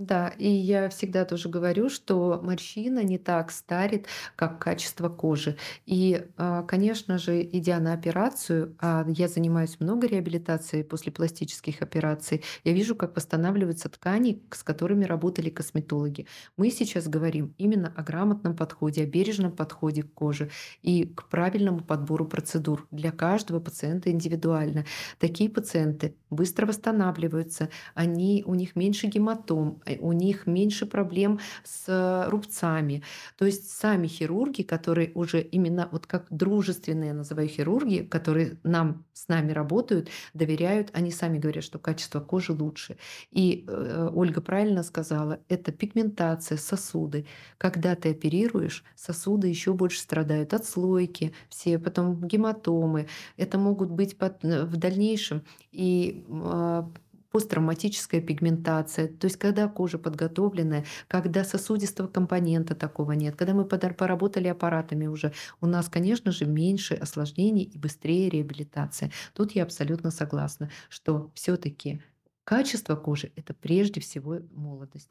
Да, 0.00 0.28
и 0.38 0.48
я 0.48 0.88
всегда 0.90 1.24
тоже 1.24 1.48
говорю, 1.48 1.88
что 1.88 2.38
морщина 2.40 3.02
не 3.02 3.18
так 3.18 3.50
старит, 3.50 4.06
как 4.36 4.60
качество 4.62 5.08
кожи. 5.08 5.56
И, 5.86 6.24
а, 6.36 6.62
конечно 6.62 7.18
же, 7.18 7.42
идя 7.42 7.80
на 7.80 7.94
операцию, 7.94 8.76
а 8.80 9.04
я 9.08 9.26
занимаюсь 9.26 9.80
много 9.80 10.06
реабилитацией 10.06 10.84
после 10.84 11.10
пластических 11.10 11.82
операций, 11.82 12.44
я 12.62 12.72
вижу, 12.74 12.94
как 12.94 13.16
восстанавливаются 13.16 13.88
ткани, 13.88 14.40
с 14.52 14.62
которыми 14.62 15.04
работали 15.04 15.50
косметологи. 15.50 16.28
Мы 16.56 16.70
сейчас 16.70 17.08
говорим 17.08 17.52
именно 17.58 17.92
о 17.96 18.04
грамотном 18.04 18.54
подходе, 18.54 19.02
о 19.02 19.06
бережном 19.06 19.50
подходе 19.50 20.04
к 20.04 20.12
коже 20.14 20.48
и 20.80 21.06
к 21.06 21.28
правильному 21.28 21.80
подбору 21.80 22.24
процедур 22.24 22.86
для 22.92 23.10
каждого 23.10 23.58
пациента 23.58 24.12
индивидуально. 24.12 24.84
Такие 25.18 25.50
пациенты 25.50 26.14
быстро 26.30 26.66
восстанавливаются, 26.66 27.68
они, 27.94 28.42
у 28.46 28.54
них 28.54 28.76
меньше 28.76 29.06
гематом, 29.06 29.80
у 29.96 30.12
них 30.12 30.46
меньше 30.46 30.84
проблем 30.84 31.40
с 31.64 32.26
рубцами. 32.28 33.02
То 33.38 33.46
есть 33.46 33.70
сами 33.70 34.06
хирурги, 34.06 34.62
которые 34.62 35.12
уже 35.14 35.40
именно 35.40 35.88
вот 35.90 36.06
как 36.06 36.26
дружественные, 36.30 37.08
я 37.08 37.14
называю 37.14 37.48
хирурги, 37.48 38.00
которые 38.02 38.58
нам 38.62 39.04
с 39.12 39.28
нами 39.28 39.52
работают, 39.52 40.08
доверяют, 40.34 40.90
они 40.92 41.10
сами 41.10 41.38
говорят, 41.38 41.64
что 41.64 41.78
качество 41.78 42.20
кожи 42.20 42.52
лучше. 42.52 42.96
И 43.30 43.64
э, 43.66 44.10
Ольга 44.14 44.40
правильно 44.40 44.82
сказала, 44.82 45.40
это 45.48 45.72
пигментация, 45.72 46.58
сосуды. 46.58 47.26
Когда 47.58 47.94
ты 47.94 48.10
оперируешь, 48.10 48.84
сосуды 48.94 49.48
еще 49.48 49.72
больше 49.72 50.00
страдают 50.00 50.54
от 50.54 50.64
слойки, 50.64 51.32
все 51.48 51.78
потом 51.78 52.20
гематомы. 52.20 53.08
Это 53.36 53.58
могут 53.58 53.90
быть 53.90 54.16
под, 54.18 54.44
э, 54.44 54.64
в 54.64 54.76
дальнейшем 54.76 55.42
и 55.72 56.24
э, 56.28 56.82
посттравматическая 57.30 58.20
пигментация, 58.20 59.08
то 59.08 59.26
есть 59.26 59.36
когда 59.36 59.68
кожа 59.68 59.98
подготовленная, 59.98 60.84
когда 61.08 61.44
сосудистого 61.44 62.08
компонента 62.08 62.74
такого 62.74 63.12
нет, 63.12 63.36
когда 63.36 63.54
мы 63.54 63.64
поработали 63.64 64.48
аппаратами 64.48 65.06
уже, 65.06 65.32
у 65.60 65.66
нас, 65.66 65.88
конечно 65.88 66.32
же, 66.32 66.46
меньше 66.46 66.94
осложнений 66.94 67.64
и 67.64 67.78
быстрее 67.78 68.30
реабилитация. 68.30 69.10
Тут 69.34 69.52
я 69.52 69.64
абсолютно 69.64 70.10
согласна, 70.10 70.70
что 70.88 71.30
все 71.34 71.56
таки 71.56 72.00
качество 72.44 72.96
кожи— 72.96 73.32
это 73.36 73.54
прежде 73.54 74.00
всего 74.00 74.38
молодость. 74.52 75.10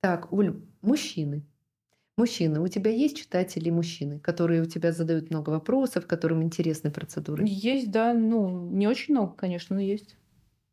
Так, 0.00 0.32
Оль, 0.32 0.62
мужчины. 0.80 1.44
Мужчины, 2.16 2.60
у 2.60 2.66
тебя 2.66 2.90
есть 2.90 3.16
читатели 3.16 3.70
мужчины, 3.70 4.18
которые 4.18 4.62
у 4.62 4.64
тебя 4.64 4.90
задают 4.90 5.30
много 5.30 5.50
вопросов, 5.50 6.06
которым 6.06 6.42
интересны 6.42 6.90
процедуры? 6.90 7.44
Есть, 7.46 7.92
да, 7.92 8.12
ну, 8.12 8.68
не 8.70 8.88
очень 8.88 9.14
много, 9.14 9.34
конечно, 9.34 9.76
но 9.76 9.82
есть. 9.82 10.16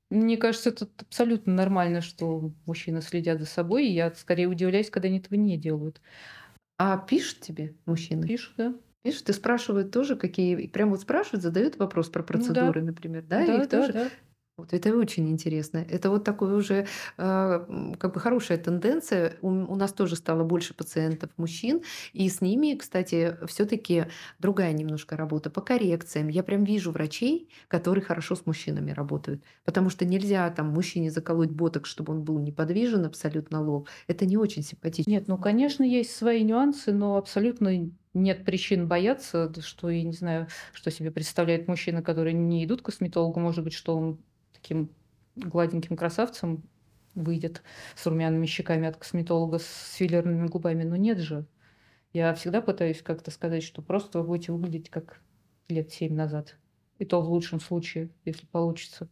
Мне 0.09 0.37
кажется, 0.37 0.69
это 0.69 0.87
абсолютно 0.99 1.53
нормально, 1.53 2.01
что 2.01 2.51
мужчины 2.65 3.01
следят 3.01 3.39
за 3.39 3.45
собой, 3.45 3.87
и 3.87 3.93
я 3.93 4.13
скорее 4.13 4.47
удивляюсь, 4.47 4.89
когда 4.89 5.07
они 5.07 5.19
этого 5.19 5.35
не 5.35 5.57
делают. 5.57 6.01
А 6.77 6.97
пишут 6.97 7.41
тебе 7.41 7.75
мужчины? 7.85 8.27
Пишут, 8.27 8.53
да. 8.57 8.75
Пишут 9.03 9.29
и 9.29 9.33
спрашивают 9.33 9.91
тоже, 9.91 10.15
какие... 10.15 10.67
Прям 10.67 10.89
вот 10.89 11.01
спрашивают, 11.01 11.43
задают 11.43 11.77
вопрос 11.77 12.09
про 12.09 12.21
Ну 12.21 12.25
да. 12.27 12.33
процедуры, 12.39 12.81
например, 12.81 13.23
да? 13.23 13.45
Да, 13.45 13.63
Их 13.63 13.69
да, 13.69 13.81
тоже... 13.81 13.93
да. 13.93 14.09
Вот 14.57 14.73
это 14.73 14.95
очень 14.95 15.29
интересно. 15.29 15.85
Это 15.89 16.09
вот 16.09 16.23
такой 16.23 16.55
уже 16.55 16.87
э, 17.17 17.95
как 17.99 18.13
бы 18.13 18.19
хорошая 18.21 18.57
тенденция. 18.57 19.33
У 19.41 19.75
нас 19.75 19.91
тоже 19.91 20.15
стало 20.15 20.45
больше 20.45 20.73
пациентов 20.73 21.29
мужчин, 21.35 21.81
и 22.13 22.29
с 22.29 22.39
ними, 22.39 22.75
кстати, 22.75 23.35
все-таки 23.47 24.05
другая 24.39 24.71
немножко 24.71 25.17
работа 25.17 25.49
по 25.49 25.59
коррекциям. 25.59 26.29
Я 26.29 26.41
прям 26.41 26.63
вижу 26.63 26.91
врачей, 26.91 27.49
которые 27.67 28.01
хорошо 28.01 28.35
с 28.35 28.45
мужчинами 28.45 28.91
работают, 28.91 29.43
потому 29.65 29.89
что 29.89 30.05
нельзя 30.05 30.49
там 30.51 30.69
мужчине 30.69 31.11
заколоть 31.11 31.51
боток, 31.51 31.85
чтобы 31.85 32.13
он 32.13 32.23
был 32.23 32.39
неподвижен 32.39 33.05
абсолютно 33.05 33.61
лоб. 33.61 33.89
Это 34.07 34.25
не 34.25 34.37
очень 34.37 34.63
симпатично. 34.63 35.11
Нет, 35.11 35.27
ну, 35.27 35.37
конечно, 35.37 35.83
есть 35.83 36.15
свои 36.15 36.45
нюансы, 36.45 36.93
но 36.93 37.17
абсолютно 37.17 37.91
нет 38.13 38.45
причин 38.45 38.87
бояться, 38.87 39.51
что, 39.61 39.89
я 39.89 40.03
не 40.03 40.13
знаю, 40.13 40.47
что 40.71 40.91
себе 40.91 41.11
представляет 41.11 41.67
мужчина, 41.67 42.01
который 42.01 42.31
не 42.31 42.63
идут 42.63 42.81
к 42.81 42.85
косметологу. 42.85 43.41
Может 43.41 43.65
быть, 43.65 43.73
что 43.73 43.97
он 43.97 44.19
таким 44.65 44.89
гладеньким 45.35 45.95
красавцем 45.95 46.63
выйдет 47.13 47.61
с 47.95 48.05
румяными 48.07 48.47
щеками 48.47 48.87
от 48.87 48.97
косметолога 48.97 49.59
с 49.59 49.93
филлерными 49.95 50.47
губами. 50.47 50.83
Но 50.83 50.95
нет 50.95 51.19
же. 51.19 51.45
Я 52.13 52.33
всегда 52.33 52.61
пытаюсь 52.61 53.01
как-то 53.03 53.29
сказать, 53.29 53.61
что 53.61 53.83
просто 53.83 54.19
вы 54.19 54.27
будете 54.27 54.51
выглядеть 54.51 54.89
как 54.89 55.21
лет 55.69 55.91
семь 55.91 56.15
назад. 56.15 56.57
И 56.97 57.05
то 57.05 57.21
в 57.21 57.29
лучшем 57.29 57.59
случае, 57.59 58.09
если 58.23 58.45
получится. 58.47 59.07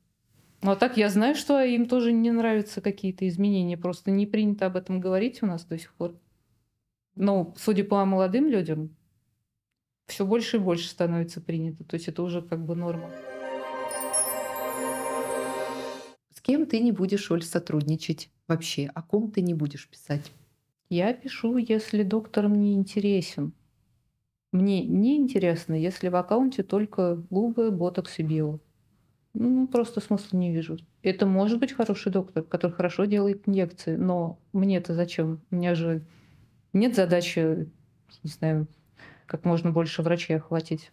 Ну 0.64 0.72
а 0.72 0.76
так 0.76 0.98
я 0.98 1.10
знаю, 1.10 1.36
что 1.36 1.62
им 1.62 1.88
тоже 1.88 2.14
не 2.14 2.32
нравятся 2.32 2.82
какие-то 2.82 3.28
изменения. 3.28 3.78
Просто 3.78 4.10
не 4.10 4.26
принято 4.26 4.66
об 4.66 4.76
этом 4.76 5.00
говорить 5.00 5.44
у 5.44 5.46
нас 5.46 5.66
до 5.66 5.78
сих 5.78 5.94
пор. 5.94 6.18
Но, 7.16 7.54
судя 7.58 7.84
по 7.84 8.04
молодым 8.06 8.48
людям, 8.48 8.96
все 10.08 10.26
больше 10.26 10.58
и 10.58 10.60
больше 10.60 10.88
становится 10.88 11.42
принято. 11.42 11.84
То 11.84 11.94
есть 11.96 12.08
это 12.08 12.24
уже 12.24 12.42
как 12.42 12.66
бы 12.66 12.76
норма. 12.76 13.12
Кем 16.44 16.68
ты 16.68 16.80
не 16.80 16.92
будешь, 16.92 17.32
Оль, 17.32 17.42
сотрудничать 17.42 18.30
вообще? 18.48 18.92
О 18.94 19.02
ком 19.02 19.32
ты 19.32 19.42
не 19.42 19.54
будешь 19.54 19.90
писать? 19.90 20.32
Я 20.90 21.14
пишу, 21.14 21.58
если 21.58 22.04
доктор 22.04 22.50
мне 22.50 22.74
интересен. 22.74 23.54
Мне 24.52 24.84
не 24.86 25.18
интересно, 25.18 25.74
если 25.74 26.10
в 26.10 26.16
аккаунте 26.16 26.62
только 26.62 27.16
губы, 27.32 27.72
ботокс 27.72 28.20
и 28.20 28.24
био. 28.24 28.60
Ну, 29.34 29.68
просто 29.68 30.00
смысла 30.00 30.38
не 30.38 30.54
вижу. 30.54 30.78
Это 31.02 31.26
может 31.26 31.60
быть 31.60 31.74
хороший 31.74 32.12
доктор, 32.12 32.44
который 32.44 32.74
хорошо 32.74 33.06
делает 33.06 33.48
инъекции, 33.48 33.96
но 33.96 34.38
мне-то 34.52 34.94
зачем? 34.94 35.42
У 35.50 35.56
меня 35.56 35.74
же 35.74 36.06
нет 36.72 36.96
задачи, 36.96 37.68
не 38.22 38.30
знаю, 38.30 38.68
как 39.26 39.44
можно 39.44 39.72
больше 39.72 40.04
врачей 40.04 40.38
охватить. 40.38 40.92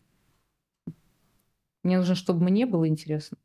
Мне 1.83 1.99
нужно, 1.99 2.15
чтобы 2.15 2.45
мне 2.45 2.65
было 2.65 2.89
интересно. 2.89 3.37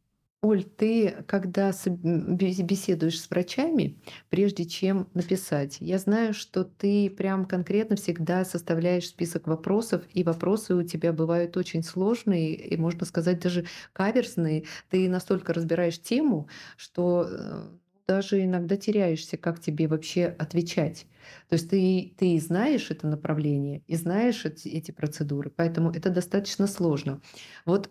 Оль, 0.46 0.64
ты 0.64 1.24
когда 1.28 1.72
беседуешь 1.88 3.20
с 3.20 3.28
врачами, 3.32 3.98
прежде 4.30 4.66
чем 4.66 5.10
написать, 5.16 5.78
я 5.80 5.98
знаю, 5.98 6.36
что 6.36 6.64
ты 6.64 7.10
прям 7.10 7.46
конкретно 7.46 7.96
всегда 7.96 8.46
составляешь 8.46 9.08
список 9.08 9.48
вопросов, 9.48 10.04
и 10.14 10.24
вопросы 10.24 10.76
у 10.76 10.84
тебя 10.84 11.14
бывают 11.14 11.58
очень 11.58 11.82
сложные, 11.82 12.54
и 12.54 12.78
можно 12.78 13.06
сказать 13.08 13.40
даже 13.40 13.66
каверзные. 13.92 14.66
Ты 14.92 15.10
настолько 15.10 15.52
разбираешь 15.52 16.00
тему, 16.00 16.48
что 16.78 17.26
э, 17.28 17.64
даже 18.08 18.44
иногда 18.44 18.78
теряешься, 18.78 19.38
как 19.38 19.60
тебе 19.60 19.88
вообще 19.88 20.26
отвечать. 20.28 21.08
То 21.50 21.54
есть 21.54 21.72
ты, 21.72 22.14
ты 22.20 22.40
знаешь 22.40 22.92
это 22.92 23.08
направление 23.08 23.82
и 23.88 23.96
знаешь 23.96 24.46
эти, 24.46 24.68
эти 24.68 24.92
процедуры, 24.92 25.50
поэтому 25.50 25.90
это 25.90 26.12
достаточно 26.12 26.68
сложно. 26.68 27.20
Вот 27.66 27.90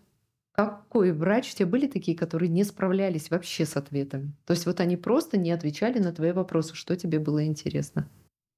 какой 0.55 1.13
врач 1.13 1.53
у 1.53 1.57
тебя 1.57 1.67
были 1.67 1.89
такие, 1.89 2.17
которые 2.17 2.49
не 2.49 2.65
справлялись 2.65 3.31
вообще 3.31 3.67
с 3.67 3.77
ответом? 3.77 4.35
То 4.47 4.53
есть 4.53 4.67
вот 4.67 4.81
они 4.81 4.97
просто 4.97 5.37
не 5.37 5.51
отвечали 5.51 5.99
на 5.99 6.13
твои 6.13 6.33
вопросы, 6.33 6.75
что 6.75 6.97
тебе 6.97 7.19
было 7.19 7.45
интересно? 7.45 8.09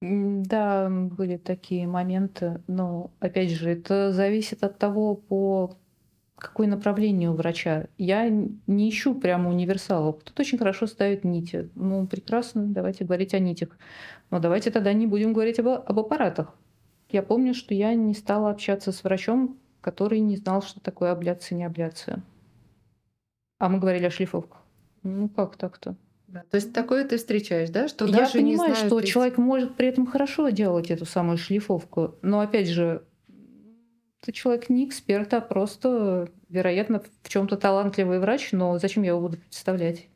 Да, 0.03 0.91
были 0.91 1.39
такие 1.39 1.87
моменты, 1.87 2.61
но 2.67 3.11
опять 3.19 3.51
же, 3.51 3.71
это 3.71 4.13
зависит 4.13 4.63
от 4.63 4.79
того, 4.79 5.15
по 5.15 5.79
какое 6.37 6.67
направление 6.67 7.31
у 7.31 7.35
врача. 7.35 7.87
Я 7.97 8.29
не 8.29 8.91
ищу 8.91 9.15
прямо 9.15 9.49
универсалов. 9.49 10.19
Кто-то 10.21 10.43
очень 10.43 10.59
хорошо 10.59 10.87
ставит 10.87 11.25
нити. 11.25 11.71
Ну, 11.75 12.07
прекрасно, 12.07 12.67
давайте 12.67 13.05
говорить 13.05 13.33
о 13.33 13.39
нитях. 13.39 13.71
Но 14.31 14.39
давайте 14.39 14.71
тогда 14.71 14.93
не 14.93 15.07
будем 15.07 15.33
говорить 15.33 15.59
об, 15.59 15.69
об 15.69 15.99
аппаратах. 15.99 16.55
Я 17.09 17.23
помню, 17.23 17.55
что 17.55 17.73
я 17.73 17.95
не 17.95 18.13
стала 18.13 18.51
общаться 18.51 18.93
с 18.93 19.03
врачом, 19.03 19.57
который 19.87 20.19
не 20.19 20.37
знал, 20.37 20.63
что 20.63 20.81
такое 20.81 21.13
абляция, 21.13 21.55
не 21.57 21.65
абляция. 21.65 22.21
А 23.61 23.69
мы 23.69 23.79
говорили 23.79 24.07
о 24.07 24.11
шлифовках. 24.11 24.61
Ну, 25.05 25.29
как 25.29 25.57
так-то? 25.57 25.95
Да, 26.27 26.43
То 26.51 26.57
есть 26.57 26.73
такое 26.73 27.05
ты 27.07 27.19
встречаешь, 27.19 27.71
да? 27.71 27.87
Что 27.87 28.05
Я 28.07 28.13
даже 28.13 28.43
не 28.43 28.51
понимаю, 28.57 28.75
знают 28.75 28.89
что 28.89 28.99
эти- 28.99 29.07
человек 29.07 29.39
может 29.39 29.77
при 29.77 29.87
этом 29.87 30.07
хорошо 30.09 30.49
делать 30.49 30.91
эту 30.91 31.05
самую 31.07 31.39
шлифовку, 31.39 32.17
но 32.21 32.41
опять 32.41 32.67
же, 32.67 33.05
ты 34.23 34.33
человек 34.33 34.69
не 34.69 34.85
эксперт, 34.89 35.33
а 35.35 35.41
просто, 35.41 36.29
вероятно, 36.49 37.01
в 37.23 37.29
чем-то 37.29 37.57
талантливый 37.57 38.19
врач, 38.19 38.51
но 38.51 38.77
зачем 38.81 39.05
я 39.05 39.11
его 39.11 39.21
буду 39.21 39.37
представлять? 39.37 40.09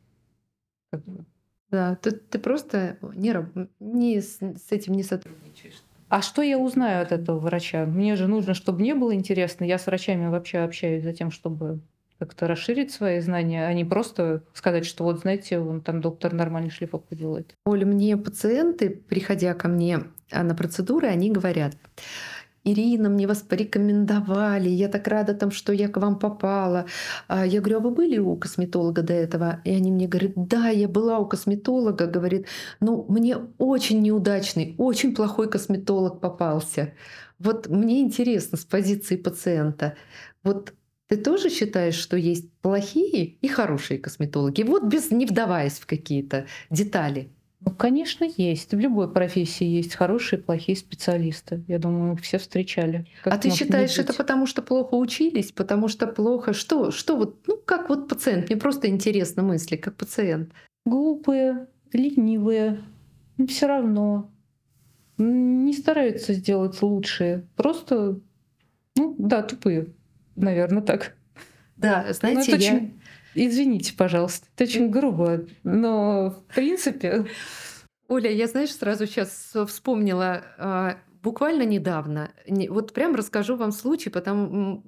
Да, 1.69 1.95
ты, 1.95 2.11
ты 2.11 2.39
просто 2.39 2.97
не, 3.15 3.33
не 3.79 4.19
с, 4.21 4.39
с 4.41 4.71
этим 4.73 4.95
не 4.95 5.03
сотрудничаешь. 5.03 5.81
А 6.11 6.21
что 6.21 6.41
я 6.41 6.59
узнаю 6.59 7.03
от 7.03 7.13
этого 7.13 7.39
врача? 7.39 7.85
Мне 7.85 8.17
же 8.17 8.27
нужно, 8.27 8.53
чтобы 8.53 8.81
мне 8.81 8.95
было 8.95 9.15
интересно. 9.15 9.63
Я 9.63 9.77
с 9.77 9.85
врачами 9.85 10.27
вообще 10.27 10.57
общаюсь 10.57 11.03
за 11.03 11.13
тем, 11.13 11.31
чтобы 11.31 11.79
как-то 12.19 12.47
расширить 12.47 12.91
свои 12.91 13.21
знания, 13.21 13.65
а 13.65 13.73
не 13.73 13.85
просто 13.85 14.43
сказать, 14.53 14.85
что 14.85 15.05
вот, 15.05 15.21
знаете, 15.21 15.57
он 15.57 15.79
там 15.79 16.01
доктор 16.01 16.33
нормальный 16.33 16.69
шлифовку 16.69 17.15
делает. 17.15 17.55
Оля, 17.65 17.85
мне 17.85 18.17
пациенты, 18.17 18.89
приходя 18.89 19.53
ко 19.53 19.69
мне 19.69 20.01
а, 20.31 20.43
на 20.43 20.53
процедуры, 20.53 21.07
они 21.07 21.31
говорят, 21.31 21.77
Ирина, 22.63 23.09
мне 23.09 23.27
вас 23.27 23.41
порекомендовали, 23.41 24.69
я 24.69 24.87
так 24.87 25.07
рада 25.07 25.33
там, 25.33 25.51
что 25.51 25.73
я 25.73 25.87
к 25.87 25.97
вам 25.97 26.19
попала. 26.19 26.85
А 27.27 27.45
я 27.45 27.59
говорю, 27.59 27.77
а 27.77 27.79
вы 27.79 27.91
были 27.91 28.19
у 28.19 28.35
косметолога 28.35 29.01
до 29.01 29.13
этого? 29.13 29.61
И 29.65 29.71
они 29.71 29.91
мне 29.91 30.07
говорят, 30.07 30.33
да, 30.35 30.69
я 30.69 30.87
была 30.87 31.19
у 31.19 31.25
косметолога, 31.25 32.05
говорит, 32.05 32.47
ну, 32.79 33.05
мне 33.09 33.37
очень 33.57 34.01
неудачный, 34.01 34.75
очень 34.77 35.15
плохой 35.15 35.49
косметолог 35.49 36.21
попался. 36.21 36.93
Вот 37.39 37.67
мне 37.67 38.01
интересно 38.01 38.57
с 38.57 38.65
позиции 38.65 39.15
пациента. 39.15 39.95
Вот 40.43 40.73
ты 41.07 41.17
тоже 41.17 41.49
считаешь, 41.49 41.95
что 41.95 42.15
есть 42.15 42.53
плохие 42.61 43.25
и 43.25 43.47
хорошие 43.47 43.99
косметологи? 43.99 44.61
Вот 44.61 44.83
без 44.83 45.11
не 45.11 45.25
вдаваясь 45.25 45.79
в 45.79 45.87
какие-то 45.87 46.45
детали. 46.69 47.31
Ну, 47.63 47.71
конечно, 47.71 48.25
есть. 48.25 48.73
В 48.73 48.79
любой 48.79 49.11
профессии 49.11 49.65
есть 49.65 49.93
хорошие 49.93 50.39
и 50.39 50.41
плохие 50.41 50.75
специалисты. 50.75 51.63
Я 51.67 51.77
думаю, 51.77 52.15
все 52.17 52.39
встречали. 52.39 53.05
Как 53.23 53.33
а 53.33 53.37
ты 53.37 53.51
считаешь, 53.51 53.99
это 53.99 54.13
потому 54.13 54.47
что 54.47 54.63
плохо 54.63 54.95
учились, 54.95 55.51
потому 55.51 55.87
что 55.87 56.07
плохо 56.07 56.53
что? 56.53 56.89
Что 56.89 57.15
вот, 57.15 57.47
ну 57.47 57.57
как 57.57 57.89
вот 57.89 58.07
пациент? 58.07 58.49
Мне 58.49 58.57
просто 58.57 58.89
интересно 58.89 59.43
мысли, 59.43 59.75
как 59.75 59.95
пациент. 59.95 60.51
Глупые, 60.85 61.67
ленивые, 61.93 62.81
все 63.47 63.67
равно 63.67 64.31
не 65.19 65.73
стараются 65.73 66.33
сделать 66.33 66.81
лучшее. 66.81 67.47
Просто, 67.55 68.19
ну 68.95 69.15
да, 69.19 69.43
тупые, 69.43 69.93
наверное, 70.35 70.81
так. 70.81 71.15
Да, 71.77 72.05
ну, 72.07 72.13
знаете, 72.13 72.51
я... 72.51 72.57
Очень... 72.57 73.00
Извините, 73.35 73.93
пожалуйста, 73.95 74.47
это 74.55 74.65
очень 74.65 74.89
грубо, 74.89 75.45
но 75.63 76.31
в 76.31 76.53
принципе... 76.53 77.25
Оля, 78.07 78.29
я, 78.29 78.47
знаешь, 78.47 78.75
сразу 78.75 79.05
сейчас 79.05 79.53
вспомнила, 79.67 80.43
а, 80.57 80.97
буквально 81.23 81.63
недавно, 81.63 82.31
вот 82.67 82.91
прям 82.93 83.15
расскажу 83.15 83.55
вам 83.55 83.71
случай, 83.71 84.09
потому 84.09 84.83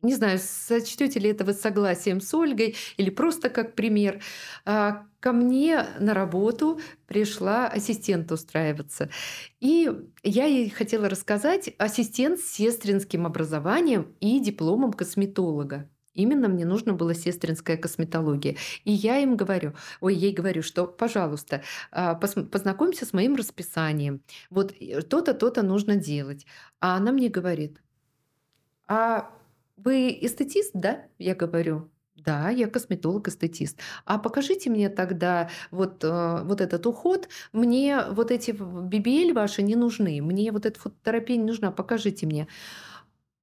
не 0.00 0.14
знаю, 0.14 0.38
сочтете 0.40 1.18
ли 1.18 1.30
это 1.30 1.44
вы 1.44 1.54
согласием 1.54 2.20
с 2.20 2.32
Ольгой 2.32 2.76
или 2.96 3.10
просто 3.10 3.50
как 3.50 3.74
пример. 3.74 4.22
А, 4.64 5.06
ко 5.18 5.32
мне 5.32 5.86
на 5.98 6.14
работу 6.14 6.80
пришла 7.06 7.66
ассистент 7.66 8.30
устраиваться. 8.30 9.10
И 9.58 9.90
я 10.22 10.44
ей 10.44 10.70
хотела 10.70 11.08
рассказать 11.08 11.74
ассистент 11.78 12.38
с 12.38 12.44
сестринским 12.44 13.26
образованием 13.26 14.14
и 14.20 14.38
дипломом 14.38 14.92
косметолога. 14.92 15.90
Именно 16.18 16.48
мне 16.48 16.66
нужно 16.66 16.94
было 16.94 17.14
сестринская 17.14 17.76
косметология. 17.76 18.56
И 18.84 18.90
я 18.90 19.18
им 19.18 19.36
говорю, 19.36 19.74
ой, 20.00 20.16
ей 20.16 20.32
говорю, 20.32 20.62
что, 20.62 20.86
пожалуйста, 20.86 21.62
а, 21.92 22.16
познакомься 22.16 23.06
с 23.06 23.12
моим 23.12 23.36
расписанием. 23.36 24.20
Вот 24.50 24.74
э, 24.80 25.02
то-то, 25.02 25.32
то-то 25.32 25.62
нужно 25.62 25.94
делать. 25.94 26.44
А 26.80 26.96
она 26.96 27.12
мне 27.12 27.28
говорит, 27.28 27.80
а 28.88 29.30
вы 29.76 30.18
эстетист, 30.20 30.72
да? 30.74 31.06
Я 31.18 31.36
говорю, 31.36 31.88
да, 32.16 32.50
я 32.50 32.66
косметолог-эстетист. 32.66 33.78
А 34.04 34.18
покажите 34.18 34.70
мне 34.70 34.88
тогда 34.88 35.50
вот, 35.70 36.02
э, 36.02 36.42
вот 36.42 36.60
этот 36.60 36.84
уход. 36.86 37.28
Мне 37.52 38.02
вот 38.10 38.32
эти 38.32 38.50
BBL 38.50 39.34
ваши 39.34 39.62
не 39.62 39.76
нужны. 39.76 40.20
Мне 40.20 40.50
вот 40.50 40.66
эта 40.66 40.80
фототерапия 40.80 41.36
не 41.36 41.44
нужна. 41.44 41.70
Покажите 41.70 42.26
мне. 42.26 42.48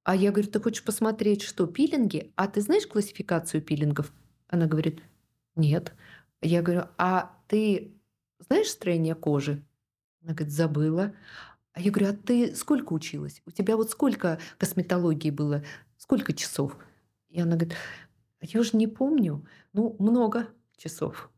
А 0.06 0.14
я 0.14 0.30
говорю, 0.30 0.48
ты 0.48 0.60
хочешь 0.60 0.84
посмотреть, 0.84 1.42
что 1.42 1.66
пилинги? 1.66 2.32
А 2.36 2.46
ты 2.46 2.60
знаешь 2.60 2.86
классификацию 2.86 3.60
пилингов? 3.60 4.12
Она 4.46 4.66
говорит, 4.66 5.02
нет. 5.56 5.94
Я 6.40 6.62
говорю, 6.62 6.84
а 6.96 7.36
ты 7.48 7.92
знаешь 8.38 8.68
строение 8.68 9.16
кожи? 9.16 9.66
Она 10.22 10.32
говорит, 10.32 10.54
забыла. 10.54 11.12
А 11.72 11.80
я 11.80 11.90
говорю, 11.90 12.12
а 12.12 12.16
ты 12.16 12.54
сколько 12.54 12.92
училась? 12.92 13.42
У 13.46 13.50
тебя 13.50 13.76
вот 13.76 13.90
сколько 13.90 14.38
косметологии 14.58 15.30
было? 15.30 15.64
Сколько 15.96 16.32
часов? 16.32 16.76
И 17.28 17.40
она 17.40 17.56
говорит, 17.56 17.74
«А 18.40 18.46
я 18.46 18.60
уже 18.60 18.76
не 18.76 18.86
помню. 18.86 19.44
Ну, 19.72 19.96
много 19.98 20.46
часов. 20.76 21.32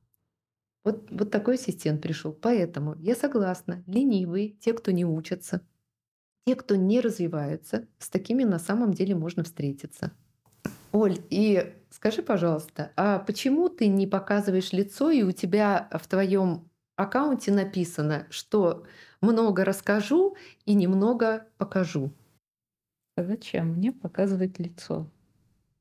Вот, 0.84 1.10
вот 1.10 1.30
такой 1.30 1.54
ассистент 1.54 2.02
пришел. 2.02 2.34
Поэтому 2.34 2.96
я 2.98 3.16
согласна. 3.16 3.82
Ленивые, 3.86 4.50
те, 4.50 4.74
кто 4.74 4.90
не 4.90 5.06
учатся, 5.06 5.66
те, 6.48 6.56
кто 6.56 6.76
не 6.76 7.02
развиваются, 7.02 7.86
с 7.98 8.08
такими 8.08 8.42
на 8.42 8.58
самом 8.58 8.94
деле 8.94 9.14
можно 9.14 9.44
встретиться. 9.44 10.12
Оль, 10.92 11.18
и 11.28 11.74
скажи, 11.90 12.22
пожалуйста, 12.22 12.90
а 12.96 13.18
почему 13.18 13.68
ты 13.68 13.86
не 13.86 14.06
показываешь 14.06 14.72
лицо, 14.72 15.10
и 15.10 15.22
у 15.22 15.32
тебя 15.32 15.90
в 15.92 16.08
твоем 16.08 16.70
аккаунте 16.96 17.52
написано, 17.52 18.26
что 18.30 18.86
много 19.20 19.62
расскажу 19.62 20.38
и 20.64 20.72
немного 20.72 21.46
покажу? 21.58 22.12
А 23.18 23.24
зачем 23.24 23.74
мне 23.74 23.92
показывать 23.92 24.58
лицо? 24.58 25.06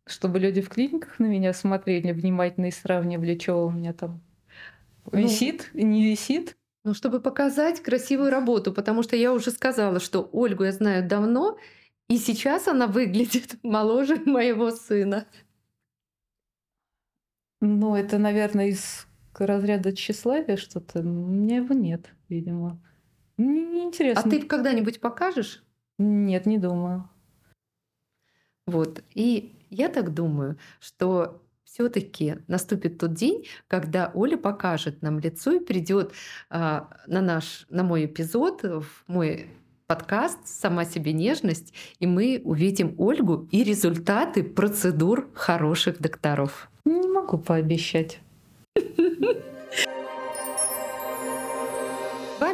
Чтобы 0.06 0.40
люди 0.40 0.62
в 0.62 0.68
клиниках 0.68 1.18
на 1.20 1.28
меня 1.28 1.54
смотрели 1.54 2.12
внимательно 2.12 2.66
и 2.66 2.72
сравнивали, 2.72 3.40
что 3.40 3.66
у 3.66 3.72
меня 3.72 3.94
там 3.94 4.20
ну, 5.10 5.18
висит 5.18 5.70
и 5.74 5.86
не 5.86 6.12
висит. 6.12 6.58
Ну, 6.88 6.94
чтобы 6.94 7.20
показать 7.20 7.84
красивую 7.84 8.30
работу, 8.30 8.72
потому 8.72 9.04
что 9.04 9.18
я 9.18 9.34
уже 9.34 9.52
сказала, 9.52 10.00
что 10.00 10.30
Ольгу 10.32 10.64
я 10.64 10.72
знаю 10.72 11.06
давно, 11.06 11.58
и 12.08 12.18
сейчас 12.18 12.70
она 12.70 12.88
выглядит 12.88 13.58
моложе 13.62 14.16
моего 14.26 14.72
сына. 14.72 15.28
Ну, 17.60 17.94
это, 17.98 18.18
наверное, 18.18 18.68
из 18.68 19.06
разряда 19.38 19.94
тщеславия 19.94 20.56
что-то. 20.56 21.02
У 21.02 21.04
меня 21.04 21.58
его 21.58 21.74
нет, 21.74 22.10
видимо. 22.30 22.82
Мне 23.36 23.66
не 23.66 23.84
интересно. 23.84 24.24
А 24.26 24.30
ты 24.30 24.42
когда-нибудь 24.42 25.02
покажешь? 25.02 25.66
Нет, 25.98 26.46
не 26.46 26.58
думаю. 26.58 27.10
Вот. 28.66 29.04
И 29.14 29.60
я 29.70 29.90
так 29.90 30.14
думаю, 30.14 30.58
что 30.80 31.44
все-таки 31.78 32.38
наступит 32.48 32.98
тот 32.98 33.14
день, 33.14 33.46
когда 33.68 34.10
Оля 34.16 34.36
покажет 34.36 35.04
нам 35.04 35.20
лицо 35.20 35.52
и 35.52 35.60
придет 35.60 36.12
а, 36.50 36.90
на 37.06 37.22
наш, 37.22 37.68
на 37.70 37.84
мой 37.84 38.06
эпизод, 38.06 38.64
в 38.64 38.86
мой 39.06 39.46
подкаст 39.86 40.40
«Сама 40.46 40.86
себе 40.86 41.14
нежность», 41.14 41.76
и 42.00 42.08
мы 42.08 42.42
увидим 42.44 42.96
Ольгу 42.98 43.48
и 43.52 43.64
результаты 43.64 44.42
процедур 44.42 45.30
хороших 45.36 46.00
докторов. 46.02 46.72
Не 46.84 47.08
могу 47.08 47.38
пообещать. 47.38 48.22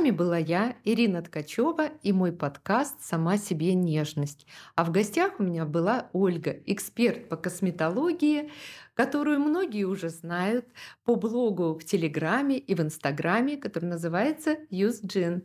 вами 0.03 0.11
была 0.11 0.37
я, 0.37 0.75
Ирина 0.83 1.21
Ткачева, 1.21 1.87
и 2.01 2.11
мой 2.11 2.33
подкаст 2.33 3.01
«Сама 3.01 3.37
себе 3.37 3.73
нежность». 3.73 4.45
А 4.75 4.83
в 4.83 4.91
гостях 4.91 5.39
у 5.39 5.43
меня 5.43 5.63
была 5.63 6.09
Ольга, 6.11 6.51
эксперт 6.65 7.29
по 7.29 7.37
косметологии, 7.37 8.51
которую 8.95 9.39
многие 9.39 9.85
уже 9.85 10.09
знают 10.09 10.65
по 11.05 11.15
блогу 11.15 11.75
в 11.75 11.85
Телеграме 11.85 12.57
и 12.57 12.75
в 12.75 12.81
Инстаграме, 12.81 13.55
который 13.55 13.85
называется 13.85 14.57
Use 14.69 15.01
Gin. 15.05 15.43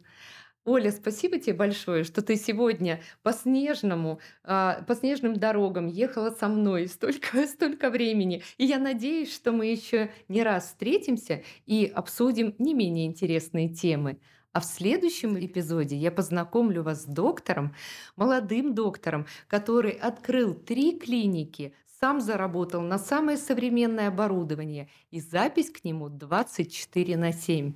Оля, 0.64 0.90
спасибо 0.90 1.38
тебе 1.38 1.54
большое, 1.54 2.02
что 2.02 2.20
ты 2.20 2.34
сегодня 2.34 3.00
по 3.22 3.32
снежному, 3.32 4.18
а, 4.42 4.82
по 4.88 4.96
снежным 4.96 5.34
дорогам 5.34 5.86
ехала 5.86 6.32
со 6.32 6.48
мной 6.48 6.88
столько, 6.88 7.46
столько 7.46 7.90
времени. 7.90 8.42
И 8.56 8.64
я 8.64 8.80
надеюсь, 8.80 9.32
что 9.32 9.52
мы 9.52 9.66
еще 9.66 10.10
не 10.26 10.42
раз 10.42 10.64
встретимся 10.66 11.44
и 11.64 11.86
обсудим 11.94 12.56
не 12.58 12.74
менее 12.74 13.06
интересные 13.06 13.68
темы. 13.68 14.18
А 14.52 14.60
в 14.60 14.64
следующем 14.64 15.38
эпизоде 15.38 15.96
я 15.96 16.10
познакомлю 16.10 16.82
вас 16.82 17.02
с 17.02 17.06
доктором, 17.06 17.74
молодым 18.16 18.74
доктором, 18.74 19.26
который 19.46 19.92
открыл 19.92 20.54
три 20.54 20.98
клиники, 20.98 21.74
сам 22.00 22.20
заработал 22.20 22.80
на 22.80 22.98
самое 22.98 23.36
современное 23.36 24.08
оборудование 24.08 24.88
и 25.10 25.20
запись 25.20 25.70
к 25.70 25.84
нему 25.84 26.08
24 26.08 27.16
на 27.16 27.32
7. 27.32 27.74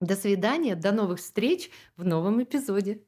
До 0.00 0.14
свидания, 0.14 0.76
до 0.76 0.92
новых 0.92 1.18
встреч 1.18 1.70
в 1.96 2.04
новом 2.04 2.42
эпизоде. 2.42 3.02